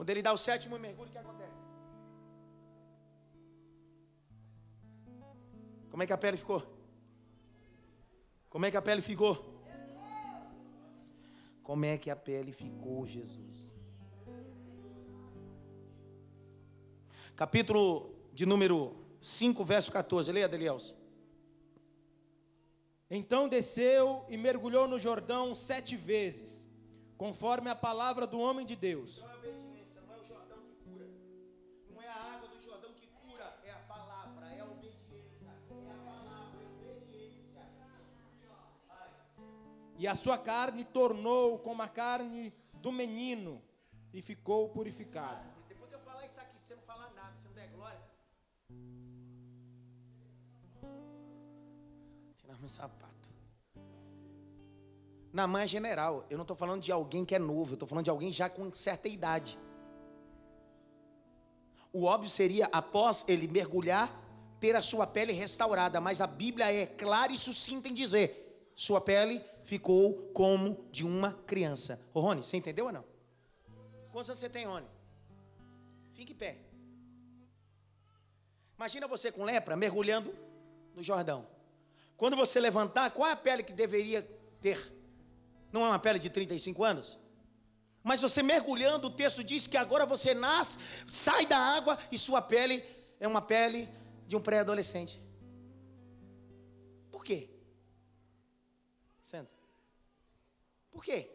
Quando 0.07 0.13
ele 0.13 0.23
dá 0.23 0.33
o 0.33 0.37
sétimo 0.37 0.79
mergulho, 0.79 1.09
o 1.09 1.13
que 1.13 1.19
acontece? 1.19 1.51
Como 5.91 6.01
é 6.01 6.07
que 6.07 6.13
a 6.13 6.17
pele 6.17 6.37
ficou? 6.37 6.63
Como 8.49 8.65
é 8.65 8.71
que 8.71 8.77
a 8.77 8.83
pele 8.83 9.03
ficou? 9.03 9.35
Como 11.61 11.85
é 11.85 11.99
que 11.99 12.09
a 12.09 12.15
pele 12.15 12.53
ficou, 12.53 13.05
Jesus? 13.05 13.57
Capítulo 17.35 18.15
de 18.33 18.47
número 18.47 18.95
5, 19.21 19.65
verso 19.65 19.91
14. 19.91 20.31
Leia, 20.31 20.49
Deliels. 20.49 20.95
Então 23.11 23.49
desceu 23.49 24.25
e 24.29 24.37
mergulhou 24.37 24.87
no 24.87 25.01
Jordão 25.01 25.53
sete 25.57 25.97
vezes, 25.97 26.65
conforme 27.19 27.69
a 27.69 27.75
palavra 27.75 28.25
do 28.25 28.39
homem 28.39 28.65
de 28.65 28.77
Deus. 28.77 29.26
E 39.99 40.07
a 40.07 40.15
sua 40.15 40.37
carne 40.39 40.85
tornou 40.85 41.59
como 41.59 41.83
a 41.83 41.89
carne 41.89 42.53
do 42.75 42.93
menino 42.93 43.63
e 44.13 44.21
ficou 44.21 44.69
purificado. 44.69 45.45
Depois 45.69 45.89
que 45.91 45.97
eu 45.97 46.01
falar 46.01 46.27
isso 46.27 46.39
aqui, 46.39 46.59
você 46.59 46.75
não 46.75 46.83
falar 46.83 47.11
nada, 47.15 47.35
você 47.39 47.49
não 47.49 47.55
der 47.55 47.69
glória. 47.69 48.01
Tirar 52.37 52.59
meu 52.59 52.69
sapato. 52.69 53.17
Na 55.33 55.47
mãe 55.47 55.65
é 55.65 55.67
general, 55.67 56.25
eu 56.31 56.39
não 56.39 56.45
estou 56.45 56.57
falando 56.57 56.83
de 56.83 56.91
alguém 56.91 57.25
que 57.25 57.35
é 57.35 57.39
novo, 57.39 57.73
eu 57.73 57.75
estou 57.75 57.89
falando 57.89 58.05
de 58.05 58.11
alguém 58.11 58.33
já 58.33 58.49
com 58.49 58.73
certa 58.73 59.09
idade. 59.09 59.59
O 61.93 62.05
óbvio 62.05 62.31
seria, 62.31 62.69
após 62.73 63.25
ele 63.29 63.49
mergulhar, 63.49 64.11
ter 64.61 64.75
a 64.77 64.83
sua 64.83 65.07
pele 65.07 65.33
restaurada, 65.33 66.01
mas 66.01 66.21
a 66.21 66.27
Bíblia 66.27 66.73
é 66.73 66.87
clara 66.87 67.33
e 67.33 67.37
sucinta 67.37 67.89
em 67.89 67.95
dizer: 67.95 68.71
sua 68.75 69.01
pele 69.01 69.43
ficou 69.67 70.31
como 70.33 70.87
de 70.91 71.05
uma 71.05 71.33
criança. 71.33 72.01
Ô 72.15 72.21
Rony, 72.21 72.43
você 72.43 72.57
entendeu 72.57 72.87
ou 72.87 72.93
não? 72.93 73.05
Quantos 74.13 74.31
anos 74.31 74.39
você 74.39 74.49
tem, 74.49 74.65
Rony? 74.65 74.87
Fique 76.15 76.33
em 76.33 76.37
pé. 76.37 76.59
Imagina 78.77 79.07
você 79.07 79.31
com 79.31 79.45
lepra 79.45 79.77
mergulhando 79.77 80.35
no 80.95 81.03
Jordão. 81.03 81.47
Quando 82.17 82.37
você 82.37 82.59
levantar, 82.61 83.11
qual 83.11 83.29
é 83.29 83.33
a 83.33 83.37
pele 83.37 83.63
que 83.63 83.73
deveria 83.73 84.23
ter? 84.61 84.93
Não 85.73 85.85
é 85.85 85.89
uma 85.89 85.99
pele 85.99 86.19
de 86.19 86.31
35 86.31 86.85
anos? 86.85 87.19
Mas 88.03 88.21
você 88.21 88.43
mergulhando, 88.43 89.09
o 89.09 89.11
texto 89.11 89.43
diz 89.43 89.67
que 89.67 89.77
agora 89.77 90.07
você 90.07 90.33
nasce, 90.33 90.79
sai 91.09 91.45
da 91.45 91.59
água 91.59 91.99
e 92.11 92.17
sua 92.17 92.41
pele 92.41 92.85
é 93.19 93.27
uma 93.27 93.43
pele 93.43 93.89
de 94.27 94.37
um 94.37 94.41
pré-adolescente. 94.41 95.21
Por 97.11 97.25
quê? 97.25 97.51
Senta. 99.21 99.51
Por 100.97 101.05
quê? 101.05 101.31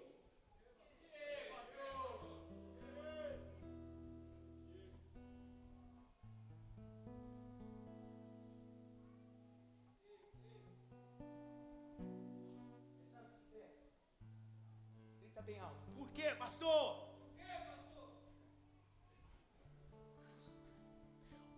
Bem 15.45 15.59
alto. 15.59 15.91
Por 15.97 16.07
quê, 16.09 16.35
pastor? 16.37 17.07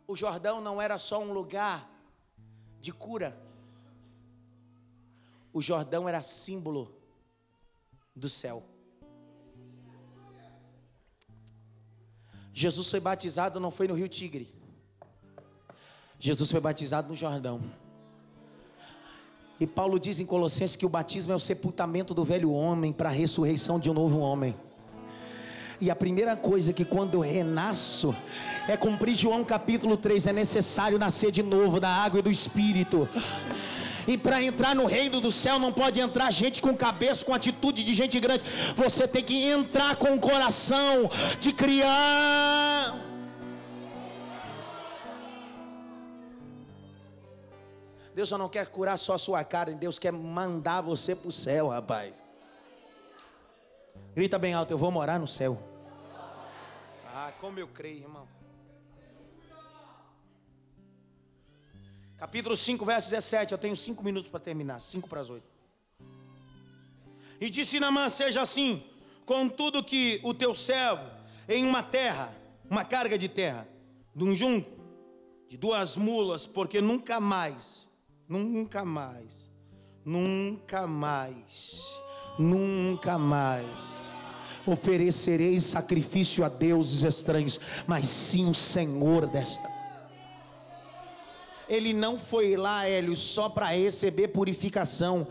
O 0.08 0.16
Jordão 0.16 0.60
não 0.62 0.82
era 0.82 0.98
só 0.98 1.20
um 1.20 1.32
lugar 1.32 1.90
de 2.80 2.92
cura. 2.94 3.38
O 5.54 5.62
Jordão 5.62 6.08
era 6.08 6.22
símbolo 6.22 7.03
do 8.16 8.30
céu. 8.30 8.64
Jesus 12.54 12.90
foi 12.90 13.00
batizado 13.00 13.60
não 13.60 13.72
foi 13.72 13.88
no 13.88 13.96
Rio 13.96 14.08
Tigre. 14.08 14.48
Jesus 16.20 16.52
foi 16.52 16.60
batizado 16.60 17.10
no 17.10 17.16
Jordão. 17.16 17.62
E 19.60 19.68
Paulo 19.68 20.00
diz 20.00 20.20
em 20.20 20.26
Colossenses 20.26 20.76
que 20.76 20.86
o 20.86 20.90
batismo 20.90 21.34
é 21.34 21.36
o 21.36 21.40
sepultamento 21.40 22.14
do 22.14 22.24
velho 22.24 22.52
homem 22.52 22.92
para 22.92 23.10
a 23.10 23.12
ressurreição 23.12 23.80
de 23.80 23.90
um 23.90 23.94
novo 23.94 24.20
homem. 24.20 24.56
E 25.82 25.90
a 25.92 25.96
primeira 25.96 26.36
coisa 26.36 26.72
que 26.72 26.86
quando 26.86 27.16
eu 27.16 27.20
renasço 27.20 28.16
é 28.68 28.78
cumprir 28.78 29.16
João 29.16 29.44
capítulo 29.44 29.98
3, 29.98 30.28
é 30.28 30.34
necessário 30.34 31.00
nascer 31.00 31.32
de 31.32 31.44
novo 31.44 31.80
da 31.80 31.90
água 31.90 32.20
e 32.20 32.24
do 32.24 32.32
espírito. 32.32 33.10
E 34.08 34.18
para 34.18 34.42
entrar 34.42 34.76
no 34.76 34.86
reino 34.86 35.22
do 35.22 35.32
céu 35.32 35.58
não 35.60 35.72
pode 35.72 36.00
entrar 36.00 36.32
gente 36.32 36.62
com 36.62 36.76
cabeça, 36.76 37.26
com 37.26 37.34
atitude 37.34 37.84
de 37.84 37.94
gente 37.94 38.20
grande. 38.20 38.44
Você 38.76 39.08
tem 39.08 39.24
que 39.24 39.44
entrar 39.44 39.96
com 39.96 40.16
o 40.16 40.20
coração 40.20 41.10
de 41.40 41.54
criança. 41.54 43.14
Deus 48.14 48.30
só 48.30 48.38
não 48.38 48.48
quer 48.48 48.68
curar 48.68 48.98
só 48.98 49.14
a 49.14 49.18
sua 49.18 49.44
carne, 49.44 49.74
Deus 49.74 49.98
quer 49.98 50.12
mandar 50.12 50.82
você 50.82 51.16
para 51.16 51.28
o 51.28 51.32
céu, 51.32 51.70
rapaz. 51.70 52.22
Grita 54.16 54.38
bem 54.38 54.54
alto, 54.54 54.72
eu 54.72 54.78
vou 54.78 54.92
morar 54.92 55.20
no 55.20 55.28
céu. 55.28 55.58
Ah, 57.08 57.32
como 57.40 57.60
eu 57.60 57.68
creio, 57.68 58.02
irmão. 58.04 58.28
Capítulo 62.24 62.56
5, 62.56 62.86
verso 62.86 63.10
17. 63.10 63.52
Eu 63.52 63.58
tenho 63.58 63.76
cinco 63.76 64.02
minutos 64.02 64.32
para 64.32 64.40
terminar. 64.40 64.80
5 64.80 65.10
para 65.10 65.20
as 65.20 65.30
8. 65.30 65.44
E 67.42 67.50
disse 67.50 67.82
Namã: 67.82 68.10
Seja 68.10 68.42
assim, 68.42 68.82
com 69.26 69.50
tudo 69.50 69.84
que 69.84 70.22
o 70.24 70.34
teu 70.34 70.56
servo 70.56 71.04
em 71.50 71.66
uma 71.66 71.84
terra, 71.84 72.34
uma 72.70 72.86
carga 72.86 73.18
de 73.18 73.28
terra, 73.28 73.68
de 74.16 74.24
um 74.24 74.34
junto, 74.34 74.72
de 75.50 75.58
duas 75.58 75.98
mulas, 75.98 76.48
porque 76.48 76.80
nunca 76.80 77.20
mais, 77.20 77.90
nunca 78.26 78.86
mais, 78.86 79.52
nunca 80.06 80.88
mais, 80.88 81.82
nunca 82.40 83.18
mais 83.18 83.68
oferecerei 84.66 85.60
sacrifício 85.60 86.46
a 86.46 86.48
deuses 86.48 87.04
estranhos, 87.04 87.60
mas 87.86 88.08
sim 88.08 88.50
o 88.50 88.56
Senhor 88.56 89.28
desta 89.28 89.83
ele 91.68 91.94
não 91.94 92.20
foi 92.20 92.56
lá, 92.56 92.88
Hélio, 92.88 93.16
só 93.16 93.50
para 93.50 93.68
receber 93.68 94.30
purificação. 94.30 95.28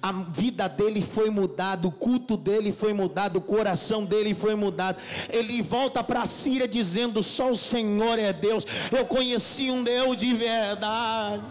A 0.00 0.12
vida 0.12 0.68
dele 0.68 1.00
foi 1.00 1.30
mudada, 1.30 1.86
o 1.86 1.92
culto 1.92 2.36
dele 2.36 2.72
foi 2.72 2.92
mudado, 2.92 3.36
o 3.38 3.42
coração 3.42 4.04
dele 4.04 4.34
foi 4.34 4.54
mudado. 4.54 5.00
Ele 5.28 5.62
volta 5.62 6.02
para 6.02 6.22
a 6.22 6.26
Síria 6.26 6.68
dizendo: 6.68 7.22
Só 7.22 7.50
o 7.50 7.56
Senhor 7.56 8.18
é 8.18 8.32
Deus. 8.32 8.64
Eu 8.90 9.04
conheci 9.06 9.70
um 9.70 9.82
Deus 9.82 10.16
de 10.16 10.34
verdade. 10.34 11.42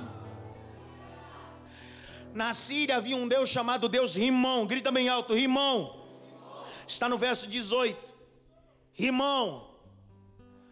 Na 2.33 2.53
Síria 2.53 2.97
havia 2.97 3.17
um 3.17 3.27
Deus 3.27 3.49
chamado 3.49 3.89
Deus 3.89 4.15
Rimão. 4.15 4.65
Grita 4.65 4.91
bem 4.91 5.09
alto: 5.09 5.33
Rimão. 5.33 6.01
Está 6.87 7.09
no 7.09 7.17
verso 7.17 7.47
18. 7.47 7.97
Rimão. 8.93 9.70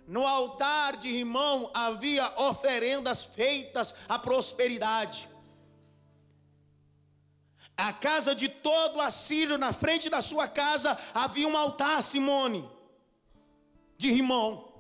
No 0.10 0.26
altar 0.26 0.98
de 0.98 1.08
Rimão 1.08 1.70
havia 1.72 2.34
oferendas 2.42 3.24
feitas 3.24 3.94
à 4.08 4.18
prosperidade. 4.18 5.30
A 7.78 7.94
casa 7.94 8.34
de 8.34 8.50
todo 8.50 9.00
assírio, 9.00 9.56
na 9.60 9.72
frente 9.72 10.10
da 10.10 10.20
sua 10.20 10.48
casa, 10.48 10.98
havia 11.14 11.48
um 11.48 11.56
altar, 11.56 12.02
Simone, 12.02 12.68
de 14.00 14.10
Rimão. 14.10 14.74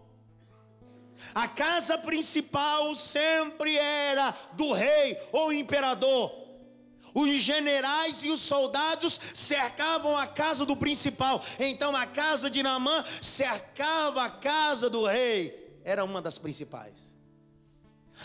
A 1.36 1.48
casa 1.48 1.96
principal 1.96 2.96
sempre 2.96 3.78
era 3.78 4.36
do 4.54 4.74
rei 4.74 5.16
ou 5.32 5.54
imperador. 5.54 6.49
Os 7.14 7.41
generais 7.41 8.24
e 8.24 8.30
os 8.30 8.41
soldados 8.41 9.20
cercavam 9.34 10.18
a 10.18 10.28
casa 10.28 10.66
do 10.66 10.76
principal. 10.76 11.43
Então 11.60 11.95
a 11.95 12.05
casa 12.05 12.49
de 12.49 12.62
Naamã 12.62 13.03
cercava 13.22 14.24
a 14.24 14.30
casa 14.30 14.89
do 14.89 15.05
rei. 15.05 15.80
Era 15.84 16.03
uma 16.03 16.22
das 16.22 16.38
principais. 16.38 17.10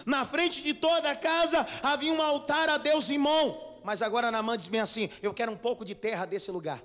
Na 0.05 0.27
frente 0.27 0.63
de 0.63 0.75
toda 0.75 1.11
a 1.11 1.17
casa 1.17 1.67
havia 1.83 2.13
um 2.13 2.21
altar 2.21 2.69
a 2.69 2.77
Deus 2.79 3.11
Imon. 3.11 3.81
Mas 3.83 4.03
agora 4.03 4.31
Naamã 4.31 4.57
diz 4.57 4.67
bem 4.67 4.81
assim: 4.81 5.09
Eu 5.23 5.33
quero 5.33 5.53
um 5.53 5.57
pouco 5.57 5.85
de 5.85 5.95
terra 5.95 6.25
desse 6.25 6.51
lugar. 6.51 6.83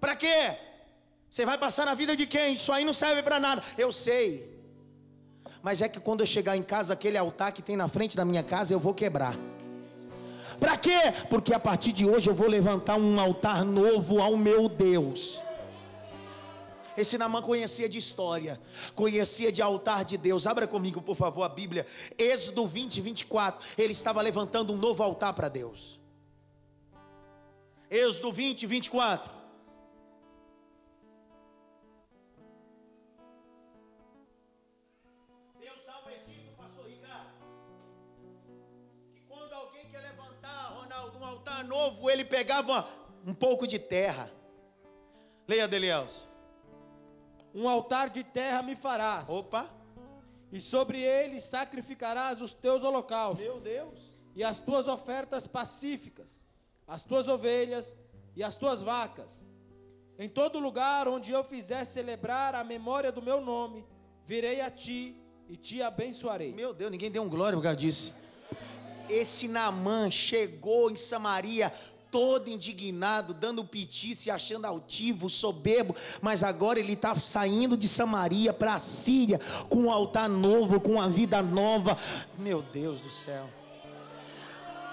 Para 0.00 0.14
quê? 0.14 0.56
Você 1.28 1.44
vai 1.44 1.58
passar 1.58 1.84
na 1.84 1.94
vida 1.94 2.16
de 2.16 2.26
quem? 2.26 2.54
Isso 2.54 2.72
aí 2.72 2.84
não 2.84 2.92
serve 2.92 3.22
para 3.22 3.38
nada. 3.38 3.62
Eu 3.76 3.92
sei. 3.92 4.58
Mas 5.62 5.82
é 5.82 5.88
que 5.88 6.00
quando 6.00 6.20
eu 6.20 6.26
chegar 6.26 6.56
em 6.56 6.62
casa, 6.62 6.94
aquele 6.94 7.18
altar 7.18 7.52
que 7.52 7.60
tem 7.60 7.76
na 7.76 7.88
frente 7.88 8.16
da 8.16 8.24
minha 8.24 8.42
casa, 8.42 8.72
eu 8.72 8.78
vou 8.78 8.94
quebrar. 8.94 9.34
Para 10.58 10.76
quê? 10.76 11.12
Porque 11.30 11.54
a 11.54 11.60
partir 11.60 11.92
de 11.92 12.08
hoje 12.08 12.28
eu 12.28 12.34
vou 12.34 12.48
levantar 12.48 12.96
um 12.98 13.18
altar 13.20 13.64
novo 13.64 14.20
ao 14.20 14.36
meu 14.36 14.68
Deus. 14.68 15.38
Esse 16.96 17.16
Namã 17.16 17.40
conhecia 17.40 17.88
de 17.88 17.96
história, 17.96 18.60
conhecia 18.92 19.52
de 19.52 19.62
altar 19.62 20.04
de 20.04 20.16
Deus. 20.16 20.48
Abra 20.48 20.66
comigo, 20.66 21.00
por 21.00 21.14
favor, 21.14 21.44
a 21.44 21.48
Bíblia. 21.48 21.86
Êxodo 22.18 22.66
20, 22.66 23.00
24. 23.00 23.64
Ele 23.78 23.92
estava 23.92 24.20
levantando 24.20 24.72
um 24.72 24.76
novo 24.76 25.00
altar 25.04 25.32
para 25.32 25.48
Deus. 25.48 26.00
Êxodo 27.88 28.32
20, 28.32 28.66
24. 28.66 29.37
Novo, 41.62 42.10
ele 42.10 42.24
pegava 42.24 42.88
um 43.26 43.34
pouco 43.34 43.66
de 43.66 43.78
terra. 43.78 44.30
Leia, 45.46 45.66
Delielso. 45.66 46.28
Um 47.54 47.68
altar 47.68 48.10
de 48.10 48.22
terra 48.22 48.62
me 48.62 48.76
farás. 48.76 49.28
Opa. 49.28 49.68
E 50.50 50.60
sobre 50.60 51.02
ele 51.02 51.40
sacrificarás 51.40 52.40
os 52.40 52.54
teus 52.54 52.82
holocaustos. 52.82 53.44
Meu 53.44 53.60
Deus. 53.60 54.18
E 54.34 54.44
as 54.44 54.58
tuas 54.58 54.86
ofertas 54.86 55.46
pacíficas, 55.46 56.42
as 56.86 57.04
tuas 57.04 57.26
ovelhas 57.26 57.96
e 58.36 58.42
as 58.42 58.56
tuas 58.56 58.80
vacas. 58.80 59.44
Em 60.18 60.28
todo 60.28 60.58
lugar 60.58 61.08
onde 61.08 61.32
eu 61.32 61.44
fizer 61.44 61.84
celebrar 61.84 62.54
a 62.54 62.64
memória 62.64 63.10
do 63.10 63.22
meu 63.22 63.40
nome, 63.40 63.84
virei 64.24 64.60
a 64.60 64.70
ti 64.70 65.20
e 65.48 65.56
te 65.56 65.82
abençoarei. 65.82 66.52
Meu 66.52 66.72
Deus, 66.72 66.90
ninguém 66.90 67.10
deu 67.10 67.22
um 67.22 67.28
glória 67.28 67.56
por 67.56 67.62
causa 67.62 67.76
disso. 67.76 68.14
Esse 69.08 69.48
Namã 69.48 70.10
chegou 70.10 70.90
em 70.90 70.96
Samaria 70.96 71.72
todo 72.10 72.48
indignado, 72.48 73.34
dando 73.34 73.64
piti, 73.64 74.14
se 74.14 74.30
achando 74.30 74.64
altivo, 74.64 75.28
soberbo, 75.28 75.94
mas 76.20 76.42
agora 76.42 76.78
ele 76.78 76.94
está 76.94 77.14
saindo 77.14 77.76
de 77.76 77.86
Samaria 77.86 78.52
para 78.52 78.74
a 78.74 78.78
Síria 78.78 79.40
com 79.68 79.80
um 79.84 79.90
altar 79.90 80.28
novo, 80.28 80.80
com 80.80 80.92
uma 80.92 81.08
vida 81.08 81.42
nova. 81.42 81.98
Meu 82.38 82.62
Deus 82.62 83.00
do 83.00 83.10
céu. 83.10 83.48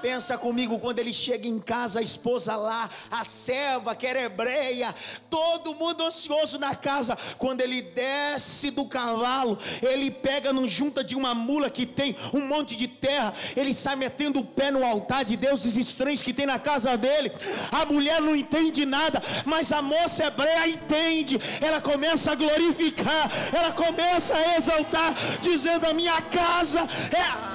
Pensa 0.06 0.38
comigo 0.38 0.78
quando 0.78 1.00
ele 1.00 1.12
chega 1.12 1.48
em 1.48 1.60
casa, 1.60 2.00
a 2.00 2.04
esposa 2.04 2.56
lá, 2.56 2.88
a 3.10 3.26
serva 3.26 3.96
que 3.96 4.06
era 4.06 4.22
hebreia, 4.22 4.94
todo 5.32 5.74
mundo 5.74 6.06
ansioso 6.06 6.60
na 6.60 6.76
casa. 6.76 7.18
Quando 7.40 7.62
ele 7.62 7.82
desce 7.82 8.70
do 8.70 8.86
cavalo, 8.86 9.58
ele 9.82 10.12
pega 10.12 10.54
no 10.54 10.70
junta 10.70 11.04
de 11.04 11.16
uma 11.16 11.34
mula 11.34 11.72
que 11.72 11.88
tem 11.88 12.16
um 12.32 12.42
monte 12.42 12.76
de 12.76 12.88
terra, 12.88 13.34
ele 13.56 13.74
sai 13.74 13.96
metendo 13.96 14.42
o 14.42 14.46
pé 14.46 14.70
no 14.70 14.86
altar 14.86 15.26
de 15.26 15.36
deuses 15.36 15.76
estranhos 15.76 16.22
que 16.22 16.32
tem 16.32 16.46
na 16.46 16.60
casa 16.60 16.96
dele. 16.96 17.32
A 17.72 17.84
mulher 17.84 18.22
não 18.22 18.36
entende 18.36 18.86
nada, 18.86 19.24
mas 19.44 19.72
a 19.72 19.82
moça 19.82 20.26
hebreia 20.26 20.68
entende. 20.68 21.42
Ela 21.60 21.82
começa 21.82 22.32
a 22.32 22.36
glorificar, 22.36 23.32
ela 23.52 23.72
começa 23.72 24.36
a 24.36 24.56
exaltar, 24.56 25.16
dizendo: 25.42 25.88
A 25.88 25.94
minha 25.96 26.22
casa 26.22 26.82
é 27.12 27.55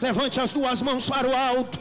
Levante 0.00 0.40
as 0.40 0.52
duas 0.52 0.82
mãos 0.82 1.08
para 1.08 1.28
o 1.28 1.36
alto. 1.36 1.78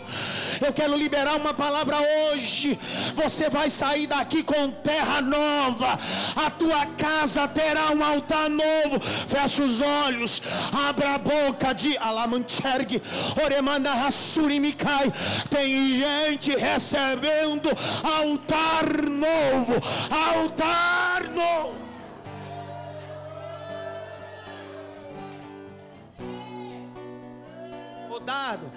Eu 0.62 0.74
quero 0.74 0.96
liberar 0.98 1.36
uma 1.36 1.54
palavra 1.54 1.98
hoje. 1.98 2.78
Você 3.16 3.50
vai 3.50 3.70
sair 3.70 4.08
daqui 4.08 4.44
com 4.44 4.70
terra 4.70 5.22
nova. 5.22 5.98
A 6.36 6.50
tua 6.50 6.86
casa 6.86 7.48
terá 7.48 7.92
um 7.92 8.04
altar 8.04 8.50
novo. 8.50 9.00
Fecha 9.28 9.64
os 9.64 9.82
olhos. 9.82 10.42
Abra 10.88 11.16
a 11.16 11.18
boca 11.18 11.74
de 11.74 11.98
Alamancherg. 11.98 13.02
Oremanda 13.44 13.92
Hassurimikai. 13.92 15.12
Tem 15.50 16.00
gente 16.00 16.56
recebendo 16.56 17.70
altar 18.04 19.02
novo. 19.10 19.76
Altar 20.12 21.30
novo. 21.32 21.89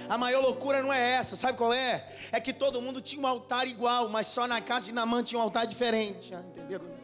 A 0.08 0.18
maior 0.18 0.40
loucura 0.40 0.82
não 0.82 0.92
é 0.92 1.12
essa, 1.12 1.36
sabe 1.36 1.58
qual 1.58 1.72
é? 1.72 2.06
É 2.30 2.40
que 2.40 2.52
todo 2.52 2.80
mundo 2.80 3.00
tinha 3.00 3.20
um 3.22 3.26
altar 3.26 3.66
igual, 3.66 4.08
mas 4.08 4.26
só 4.26 4.46
na 4.46 4.60
casa 4.60 4.86
de 4.86 4.92
Namã 4.92 5.22
tinha 5.22 5.38
um 5.38 5.42
altar 5.42 5.66
diferente. 5.66 6.34
Ah, 6.34 6.42
entenderam? 6.50 7.01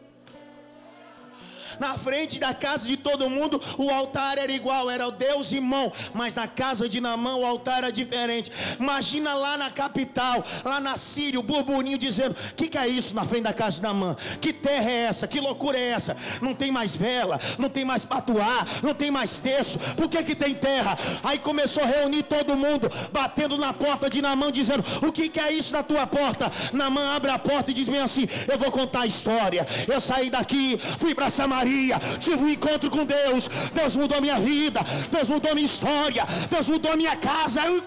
Na 1.77 1.97
frente 1.97 2.39
da 2.39 2.53
casa 2.53 2.87
de 2.87 2.97
todo 2.97 3.29
mundo, 3.29 3.61
o 3.77 3.89
altar 3.89 4.37
era 4.37 4.51
igual, 4.51 4.89
era 4.89 5.07
o 5.07 5.11
Deus 5.11 5.51
irmão. 5.51 5.91
Mas 6.13 6.35
na 6.35 6.47
casa 6.47 6.87
de 6.87 6.99
Namã, 6.99 7.35
o 7.35 7.45
altar 7.45 7.79
era 7.79 7.91
diferente. 7.91 8.51
Imagina 8.79 9.33
lá 9.33 9.57
na 9.57 9.69
capital, 9.69 10.43
lá 10.63 10.79
na 10.79 10.97
Síria, 10.97 11.39
o 11.39 11.43
burburinho 11.43 11.97
dizendo: 11.97 12.35
O 12.51 12.55
que, 12.55 12.67
que 12.67 12.77
é 12.77 12.87
isso 12.87 13.13
na 13.13 13.23
frente 13.23 13.43
da 13.43 13.53
casa 13.53 13.77
de 13.77 13.83
Namã? 13.83 14.15
Que 14.41 14.51
terra 14.51 14.89
é 14.89 14.95
essa? 15.03 15.27
Que 15.27 15.39
loucura 15.39 15.77
é 15.77 15.89
essa? 15.89 16.17
Não 16.41 16.55
tem 16.55 16.71
mais 16.71 16.95
vela, 16.95 17.39
não 17.57 17.69
tem 17.69 17.85
mais 17.85 18.05
patuá, 18.05 18.65
não 18.81 18.93
tem 18.93 19.11
mais 19.11 19.37
terço. 19.37 19.77
Por 19.95 20.09
que, 20.09 20.23
que 20.23 20.35
tem 20.35 20.55
terra? 20.55 20.97
Aí 21.23 21.37
começou 21.37 21.83
a 21.83 21.87
reunir 21.87 22.23
todo 22.23 22.57
mundo, 22.57 22.89
batendo 23.11 23.57
na 23.57 23.73
porta 23.73 24.09
de 24.09 24.21
Namã, 24.21 24.51
dizendo: 24.51 24.83
O 25.01 25.11
que, 25.11 25.29
que 25.29 25.39
é 25.39 25.51
isso 25.51 25.73
na 25.73 25.83
tua 25.83 26.07
porta? 26.07 26.51
Namã 26.73 27.15
abre 27.15 27.31
a 27.31 27.39
porta 27.39 27.71
e 27.71 27.73
diz 27.73 27.87
bem 27.87 27.99
assim: 27.99 28.27
Eu 28.47 28.57
vou 28.57 28.71
contar 28.71 29.01
a 29.01 29.07
história. 29.07 29.67
Eu 29.87 30.01
saí 30.01 30.29
daqui, 30.29 30.79
fui 30.97 31.13
para 31.13 31.29
Samaria 31.29 31.58
Maria, 31.59 31.99
tive 32.19 32.43
um 32.43 32.49
encontro 32.49 32.89
com 32.89 33.03
Deus. 33.05 33.49
Deus 33.73 33.95
mudou 33.95 34.21
minha 34.21 34.39
vida, 34.39 34.81
Deus 35.11 35.27
mudou 35.27 35.53
minha 35.53 35.65
história, 35.65 36.23
Deus 36.49 36.67
mudou 36.67 36.95
minha 36.95 37.15
casa. 37.15 37.61
Eu... 37.65 37.83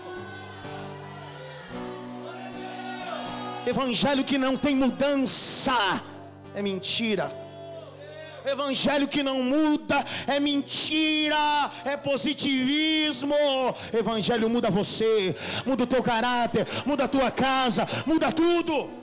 Evangelho 3.67 4.25
que 4.25 4.37
não 4.37 4.57
tem 4.57 4.75
mudança 4.75 6.03
é 6.55 6.61
mentira. 6.61 7.27
Evangelho 8.45 9.07
que 9.07 9.23
não 9.23 9.41
muda 9.41 10.05
é 10.27 10.39
mentira, 10.41 11.71
é 11.85 11.97
positivismo. 11.97 13.35
Evangelho 13.93 14.51
muda 14.51 14.69
você, 14.69 15.35
muda 15.65 15.85
o 15.85 15.87
teu 15.87 16.03
caráter, 16.03 16.67
muda 16.85 17.05
a 17.05 17.09
tua 17.09 17.31
casa, 17.31 17.87
muda 18.05 18.33
tudo. 18.33 19.02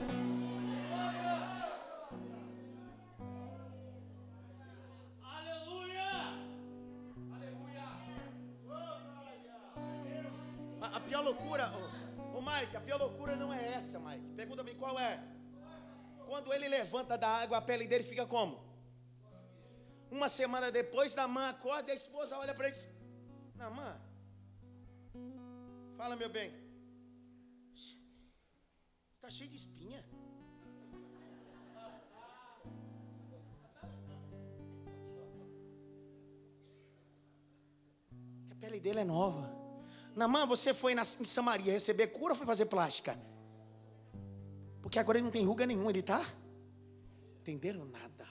Água, 17.42 17.58
a 17.58 17.62
pele 17.68 17.86
dele 17.86 18.04
fica 18.04 18.26
como? 18.26 18.54
Uma 20.10 20.28
semana 20.28 20.70
depois, 20.70 21.14
mãe 21.16 21.48
acorda 21.48 21.90
e 21.90 21.92
a 21.92 21.96
esposa 21.96 22.36
olha 22.36 22.54
para 22.54 22.68
ele 22.68 22.76
Namã, 23.60 23.90
fala 25.96 26.16
meu 26.16 26.30
bem, 26.30 26.50
está 29.16 29.30
cheio 29.30 29.50
de 29.50 29.56
espinha. 29.56 30.02
A 38.50 38.54
pele 38.58 38.80
dele 38.80 39.00
é 39.00 39.04
nova. 39.04 39.46
Namã, 40.16 40.46
você 40.46 40.72
foi 40.72 40.94
em 40.94 41.24
Samaria 41.24 41.72
receber 41.74 42.06
cura 42.08 42.32
ou 42.32 42.36
foi 42.36 42.46
fazer 42.46 42.66
plástica? 42.66 43.18
Porque 44.80 44.98
agora 44.98 45.18
ele 45.18 45.26
não 45.26 45.30
tem 45.30 45.44
ruga 45.44 45.66
nenhuma, 45.66 45.90
ele 45.90 46.02
tá? 46.02 46.24
Entenderam 47.40 47.86
nada. 47.86 48.28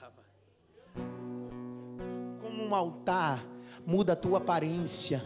Como 2.40 2.62
um 2.62 2.74
altar 2.74 3.44
muda 3.84 4.12
a 4.12 4.16
tua 4.16 4.38
aparência. 4.38 5.20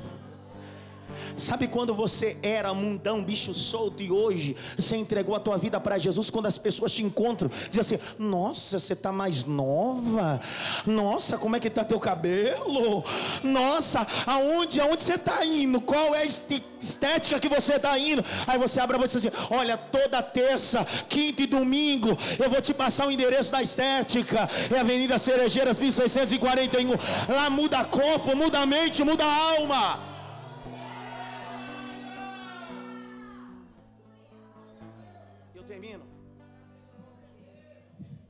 Sabe 1.37 1.69
quando 1.69 1.95
você 1.95 2.37
era 2.43 2.73
mundão, 2.75 3.23
bicho 3.23 3.53
solto 3.55 4.03
e 4.03 4.11
hoje 4.11 4.57
você 4.77 4.97
entregou 4.97 5.35
a 5.35 5.41
tua 5.41 5.57
vida 5.57 5.81
para 5.81 5.99
Jesus? 5.99 6.31
Quando 6.31 6.47
as 6.47 6.59
pessoas 6.59 6.93
te 6.93 7.03
encontram, 7.03 7.51
dizem 7.71 7.97
assim: 7.99 8.15
Nossa, 8.19 8.79
você 8.79 8.93
está 8.93 9.13
mais 9.13 9.45
nova. 9.45 10.41
Nossa, 10.87 11.39
como 11.39 11.57
é 11.57 11.61
que 11.61 11.69
está 11.69 11.85
teu 11.85 11.99
cabelo? 11.99 13.05
Nossa, 13.43 14.07
aonde, 14.27 14.81
aonde 14.81 15.03
você 15.03 15.15
está 15.15 15.45
indo? 15.45 15.81
Qual 15.81 16.15
é 16.15 16.23
a 16.23 16.25
estética 16.25 17.41
que 17.41 17.49
você 17.49 17.75
está 17.75 17.99
indo? 17.99 18.25
Aí 18.47 18.59
você 18.59 18.81
abre 18.81 18.97
a 18.97 18.99
boca 18.99 19.11
e 19.11 19.17
diz 19.17 19.27
assim: 19.27 19.37
Olha, 19.51 19.77
toda 19.77 20.23
terça, 20.23 20.87
quinta 21.09 21.43
e 21.43 21.47
domingo 21.47 22.17
eu 22.39 22.51
vou 22.51 22.61
te 22.61 22.73
passar 22.73 23.07
o 23.07 23.11
endereço 23.11 23.53
da 23.53 23.63
estética. 23.63 24.49
É 24.75 24.79
Avenida 24.79 25.19
Cerejeiras, 25.19 25.79
1641. 25.79 26.91
Lá 27.29 27.51
muda 27.51 27.85
corpo, 27.85 28.37
muda 28.37 28.65
mente, 28.67 29.03
muda 29.05 29.25
a 29.25 29.55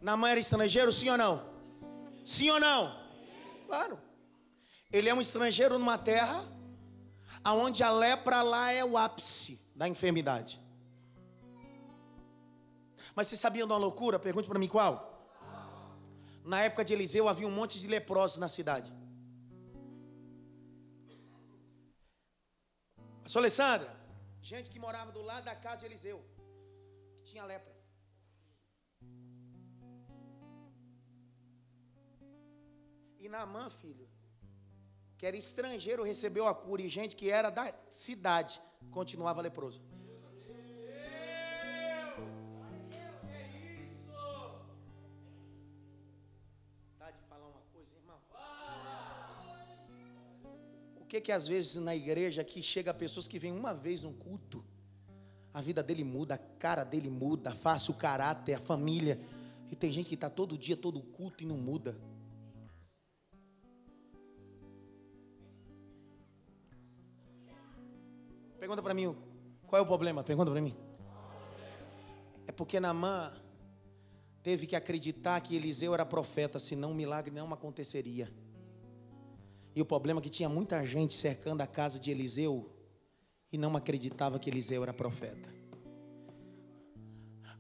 alma. 0.05 0.17
Namã 0.17 0.29
era 0.31 0.41
estrangeiro, 0.41 0.93
sim 0.93 1.09
ou 1.09 1.19
não? 1.19 1.43
Sim 2.25 2.51
ou 2.51 2.61
não? 2.61 2.95
Claro. 3.67 3.99
Ele 4.93 5.09
é 5.09 5.15
um 5.15 5.21
estrangeiro 5.21 5.79
numa 5.79 5.99
terra 5.99 6.41
aonde 7.43 7.83
a 7.83 7.91
lepra 7.91 8.43
lá 8.43 8.73
é 8.73 8.85
o 8.85 8.97
ápice 8.97 9.61
da 9.75 9.89
enfermidade. 9.89 10.61
Mas 13.15 13.27
você 13.27 13.37
sabia 13.37 13.67
de 13.67 13.73
uma 13.73 13.79
loucura? 13.79 14.19
Pergunte 14.19 14.49
para 14.49 14.59
mim 14.59 14.69
qual? 14.69 14.95
Na 16.45 16.61
época 16.63 16.85
de 16.85 16.93
Eliseu 16.93 17.29
havia 17.29 17.47
um 17.47 17.51
monte 17.51 17.79
de 17.79 17.87
leprosos 17.87 18.39
na 18.39 18.49
cidade. 18.49 18.93
A 23.25 23.29
sua 23.29 23.41
Alessandra, 23.41 23.91
gente 24.43 24.71
que 24.71 24.79
morava 24.79 25.11
do 25.11 25.23
lado 25.23 25.45
da 25.45 25.55
casa 25.55 25.79
de 25.79 25.87
Eliseu, 25.87 26.23
que 27.23 27.31
tinha 27.31 27.45
lepra. 27.45 27.74
E 33.25 33.29
Naamã, 33.29 33.71
filho, 33.71 34.07
que 35.17 35.25
era 35.25 35.35
estrangeiro, 35.35 36.03
recebeu 36.03 36.47
a 36.47 36.55
cura, 36.55 36.83
e 36.83 36.91
gente 36.91 37.17
que 37.17 37.31
era 37.31 37.49
da 37.49 37.73
cidade 37.91 38.61
continuava 38.91 39.41
leproso. 39.41 39.81
Que 51.09 51.21
que 51.21 51.31
às 51.31 51.47
vezes 51.47 51.77
na 51.77 51.95
igreja 51.95 52.43
aqui 52.43 52.61
chega 52.61 52.93
pessoas 52.93 53.29
que 53.29 53.39
vêm 53.39 53.53
uma 53.53 53.73
vez 53.73 54.03
no 54.03 54.13
culto, 54.13 54.65
a 55.53 55.61
vida 55.63 55.81
dele 55.81 56.03
muda, 56.03 56.35
a 56.35 56.39
cara 56.39 56.83
dele 56.83 57.09
muda, 57.09 57.51
a 57.51 57.91
o 57.91 57.95
caráter, 57.95 58.55
a 58.55 58.59
família. 58.59 59.19
E 59.71 59.77
tem 59.77 59.93
gente 59.93 60.09
que 60.09 60.17
está 60.17 60.29
todo 60.29 60.59
dia, 60.59 60.77
todo 60.77 61.01
culto 61.01 61.45
e 61.45 61.47
não 61.47 61.57
muda. 61.57 61.97
Pergunta 68.65 68.83
para 68.83 68.95
mim, 68.95 69.15
qual 69.67 69.79
é 69.79 69.83
o 69.83 69.87
problema? 69.87 70.25
Pergunta 70.25 70.51
para 70.51 70.59
mim. 70.59 70.75
É 72.47 72.51
porque 72.51 72.81
Naamã 72.81 73.31
teve 74.43 74.67
que 74.67 74.75
acreditar 74.75 75.39
que 75.43 75.55
Eliseu 75.55 75.93
era 75.93 76.07
profeta, 76.07 76.59
senão 76.59 76.93
um 76.93 76.95
milagre 76.95 77.31
não 77.31 77.53
aconteceria. 77.53 78.33
E 79.77 79.83
o 79.83 79.85
problema 79.85 80.19
é 80.19 80.23
que 80.23 80.31
tinha 80.31 80.49
muita 80.49 80.83
gente 80.87 81.13
cercando 81.13 81.61
a 81.61 81.67
casa 81.67 81.99
de 82.01 82.11
Eliseu 82.11 82.75
e 83.53 83.59
não 83.59 83.77
acreditava 83.77 84.39
que 84.39 84.49
Eliseu 84.49 84.83
era 84.83 84.95
profeta. 84.95 85.51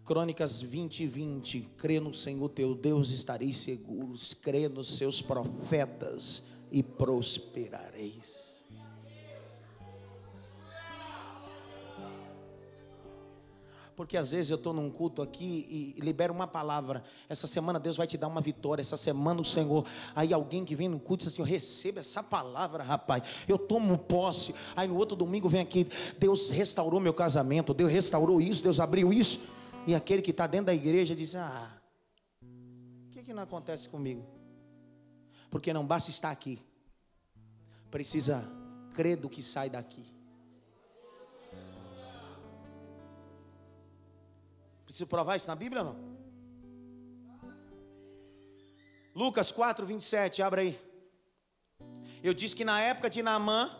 Crônicas 0.06 0.62
20 0.62 1.00
e 1.00 1.06
20, 1.06 1.60
crê 1.76 2.00
no 2.00 2.14
Senhor 2.14 2.48
teu 2.48 2.74
Deus, 2.74 3.10
estareis 3.10 3.58
seguros, 3.58 4.32
crê 4.32 4.70
nos 4.70 4.96
seus 4.96 5.20
profetas 5.20 6.42
e 6.72 6.82
prosperareis. 6.82 8.53
Porque 13.96 14.16
às 14.16 14.32
vezes 14.32 14.50
eu 14.50 14.56
estou 14.56 14.72
num 14.72 14.90
culto 14.90 15.22
aqui 15.22 15.94
e 15.96 16.00
libero 16.00 16.32
uma 16.32 16.46
palavra. 16.46 17.04
Essa 17.28 17.46
semana 17.46 17.78
Deus 17.78 17.96
vai 17.96 18.06
te 18.06 18.18
dar 18.18 18.26
uma 18.26 18.40
vitória. 18.40 18.82
Essa 18.82 18.96
semana 18.96 19.40
o 19.40 19.44
Senhor. 19.44 19.86
Aí 20.14 20.32
alguém 20.32 20.64
que 20.64 20.74
vem 20.74 20.88
no 20.88 20.98
culto 20.98 21.24
diz 21.24 21.32
assim: 21.32 21.42
recebo 21.42 22.00
essa 22.00 22.22
palavra, 22.22 22.82
rapaz. 22.82 23.22
Eu 23.48 23.58
tomo 23.58 23.96
posse. 23.96 24.54
Aí 24.74 24.88
no 24.88 24.96
outro 24.96 25.16
domingo 25.16 25.48
vem 25.48 25.60
aqui: 25.60 25.88
Deus 26.18 26.50
restaurou 26.50 26.98
meu 26.98 27.14
casamento. 27.14 27.72
Deus 27.72 27.90
restaurou 27.90 28.40
isso. 28.40 28.62
Deus 28.62 28.80
abriu 28.80 29.12
isso. 29.12 29.40
E 29.86 29.94
aquele 29.94 30.22
que 30.22 30.30
está 30.30 30.46
dentro 30.46 30.66
da 30.66 30.74
igreja 30.74 31.14
diz: 31.14 31.34
Ah, 31.34 31.70
o 32.42 33.10
que, 33.10 33.22
que 33.22 33.32
não 33.32 33.42
acontece 33.42 33.88
comigo? 33.88 34.24
Porque 35.50 35.72
não 35.72 35.86
basta 35.86 36.10
estar 36.10 36.30
aqui, 36.30 36.58
precisa 37.90 38.44
crer 38.92 39.16
do 39.16 39.28
que 39.28 39.40
sai 39.40 39.70
daqui. 39.70 40.04
Preciso 44.94 45.08
provar 45.08 45.34
isso 45.34 45.48
na 45.48 45.56
Bíblia 45.56 45.82
ou 45.82 45.88
não? 45.88 45.96
Lucas 49.12 49.50
4, 49.50 49.84
27, 49.84 50.40
abre 50.40 50.60
aí. 50.60 50.80
Eu 52.22 52.32
disse 52.32 52.54
que 52.54 52.64
na 52.64 52.80
época 52.80 53.10
de 53.10 53.20
Naamã, 53.20 53.76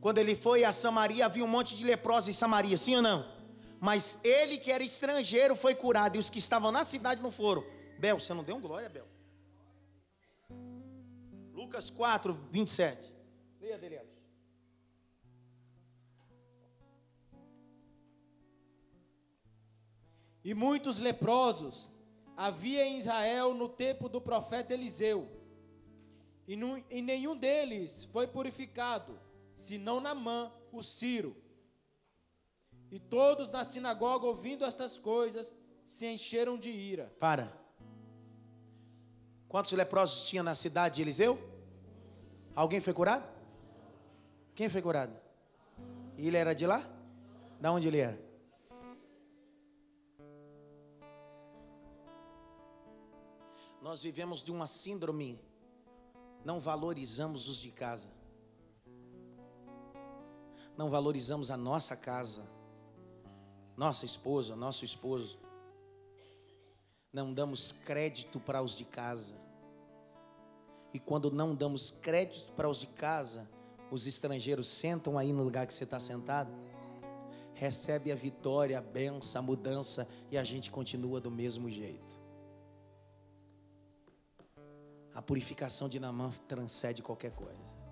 quando 0.00 0.16
ele 0.16 0.34
foi 0.34 0.64
a 0.64 0.72
Samaria, 0.72 1.26
havia 1.26 1.44
um 1.44 1.46
monte 1.46 1.76
de 1.76 1.84
leprosos 1.84 2.30
em 2.30 2.32
Samaria, 2.32 2.78
sim 2.78 2.96
ou 2.96 3.02
não? 3.02 3.30
Mas 3.78 4.18
ele 4.24 4.56
que 4.56 4.72
era 4.72 4.82
estrangeiro 4.82 5.54
foi 5.54 5.74
curado, 5.74 6.16
e 6.16 6.18
os 6.18 6.30
que 6.30 6.38
estavam 6.38 6.72
na 6.72 6.84
cidade 6.84 7.20
não 7.20 7.30
foram. 7.30 7.62
Bel, 7.98 8.18
você 8.18 8.32
não 8.32 8.42
deu 8.42 8.56
um 8.56 8.60
glória, 8.62 8.88
Bel? 8.88 9.06
Lucas 11.52 11.90
4, 11.90 12.32
27. 12.50 13.14
E 20.46 20.54
muitos 20.54 21.00
leprosos 21.00 21.90
havia 22.36 22.86
em 22.86 22.98
Israel 22.98 23.52
no 23.52 23.68
tempo 23.68 24.08
do 24.08 24.20
profeta 24.20 24.72
Eliseu. 24.72 25.28
E, 26.46 26.56
e 26.88 27.02
nenhum 27.02 27.36
deles 27.36 28.04
foi 28.12 28.28
purificado, 28.28 29.18
senão 29.56 29.98
Namã, 29.98 30.52
o 30.70 30.84
Ciro. 30.84 31.36
E 32.92 33.00
todos 33.00 33.50
na 33.50 33.64
sinagoga, 33.64 34.24
ouvindo 34.24 34.64
estas 34.64 35.00
coisas, 35.00 35.52
se 35.84 36.06
encheram 36.06 36.56
de 36.56 36.70
ira. 36.70 37.12
Para. 37.18 37.52
Quantos 39.48 39.72
leprosos 39.72 40.28
tinha 40.28 40.44
na 40.44 40.54
cidade 40.54 40.94
de 40.94 41.02
Eliseu? 41.02 41.40
Alguém 42.54 42.80
foi 42.80 42.92
curado? 42.92 43.28
Quem 44.54 44.68
foi 44.68 44.80
curado? 44.80 45.12
Ele 46.16 46.36
era 46.36 46.54
de 46.54 46.68
lá? 46.68 46.88
Da 47.60 47.72
onde 47.72 47.88
ele 47.88 47.98
era? 47.98 48.25
Nós 53.86 54.02
vivemos 54.02 54.42
de 54.42 54.50
uma 54.50 54.66
síndrome, 54.66 55.38
não 56.44 56.58
valorizamos 56.58 57.46
os 57.46 57.58
de 57.58 57.70
casa, 57.70 58.08
não 60.76 60.90
valorizamos 60.90 61.52
a 61.52 61.56
nossa 61.56 61.94
casa, 61.94 62.42
nossa 63.76 64.04
esposa, 64.04 64.56
nosso 64.56 64.84
esposo, 64.84 65.38
não 67.12 67.32
damos 67.32 67.70
crédito 67.70 68.40
para 68.40 68.60
os 68.60 68.76
de 68.76 68.84
casa, 68.84 69.36
e 70.92 70.98
quando 70.98 71.30
não 71.30 71.54
damos 71.54 71.92
crédito 71.92 72.52
para 72.54 72.68
os 72.68 72.80
de 72.80 72.88
casa, 72.88 73.48
os 73.88 74.04
estrangeiros 74.04 74.66
sentam 74.66 75.16
aí 75.16 75.32
no 75.32 75.44
lugar 75.44 75.64
que 75.64 75.72
você 75.72 75.84
está 75.84 76.00
sentado, 76.00 76.50
recebe 77.54 78.10
a 78.10 78.16
vitória, 78.16 78.78
a 78.78 78.82
benção, 78.82 79.38
a 79.38 79.42
mudança, 79.44 80.08
e 80.28 80.36
a 80.36 80.42
gente 80.42 80.72
continua 80.72 81.20
do 81.20 81.30
mesmo 81.30 81.70
jeito. 81.70 82.25
A 85.16 85.22
purificação 85.22 85.88
de 85.88 85.98
Namã 85.98 86.30
transcende 86.46 87.02
qualquer 87.02 87.32
coisa. 87.32 87.85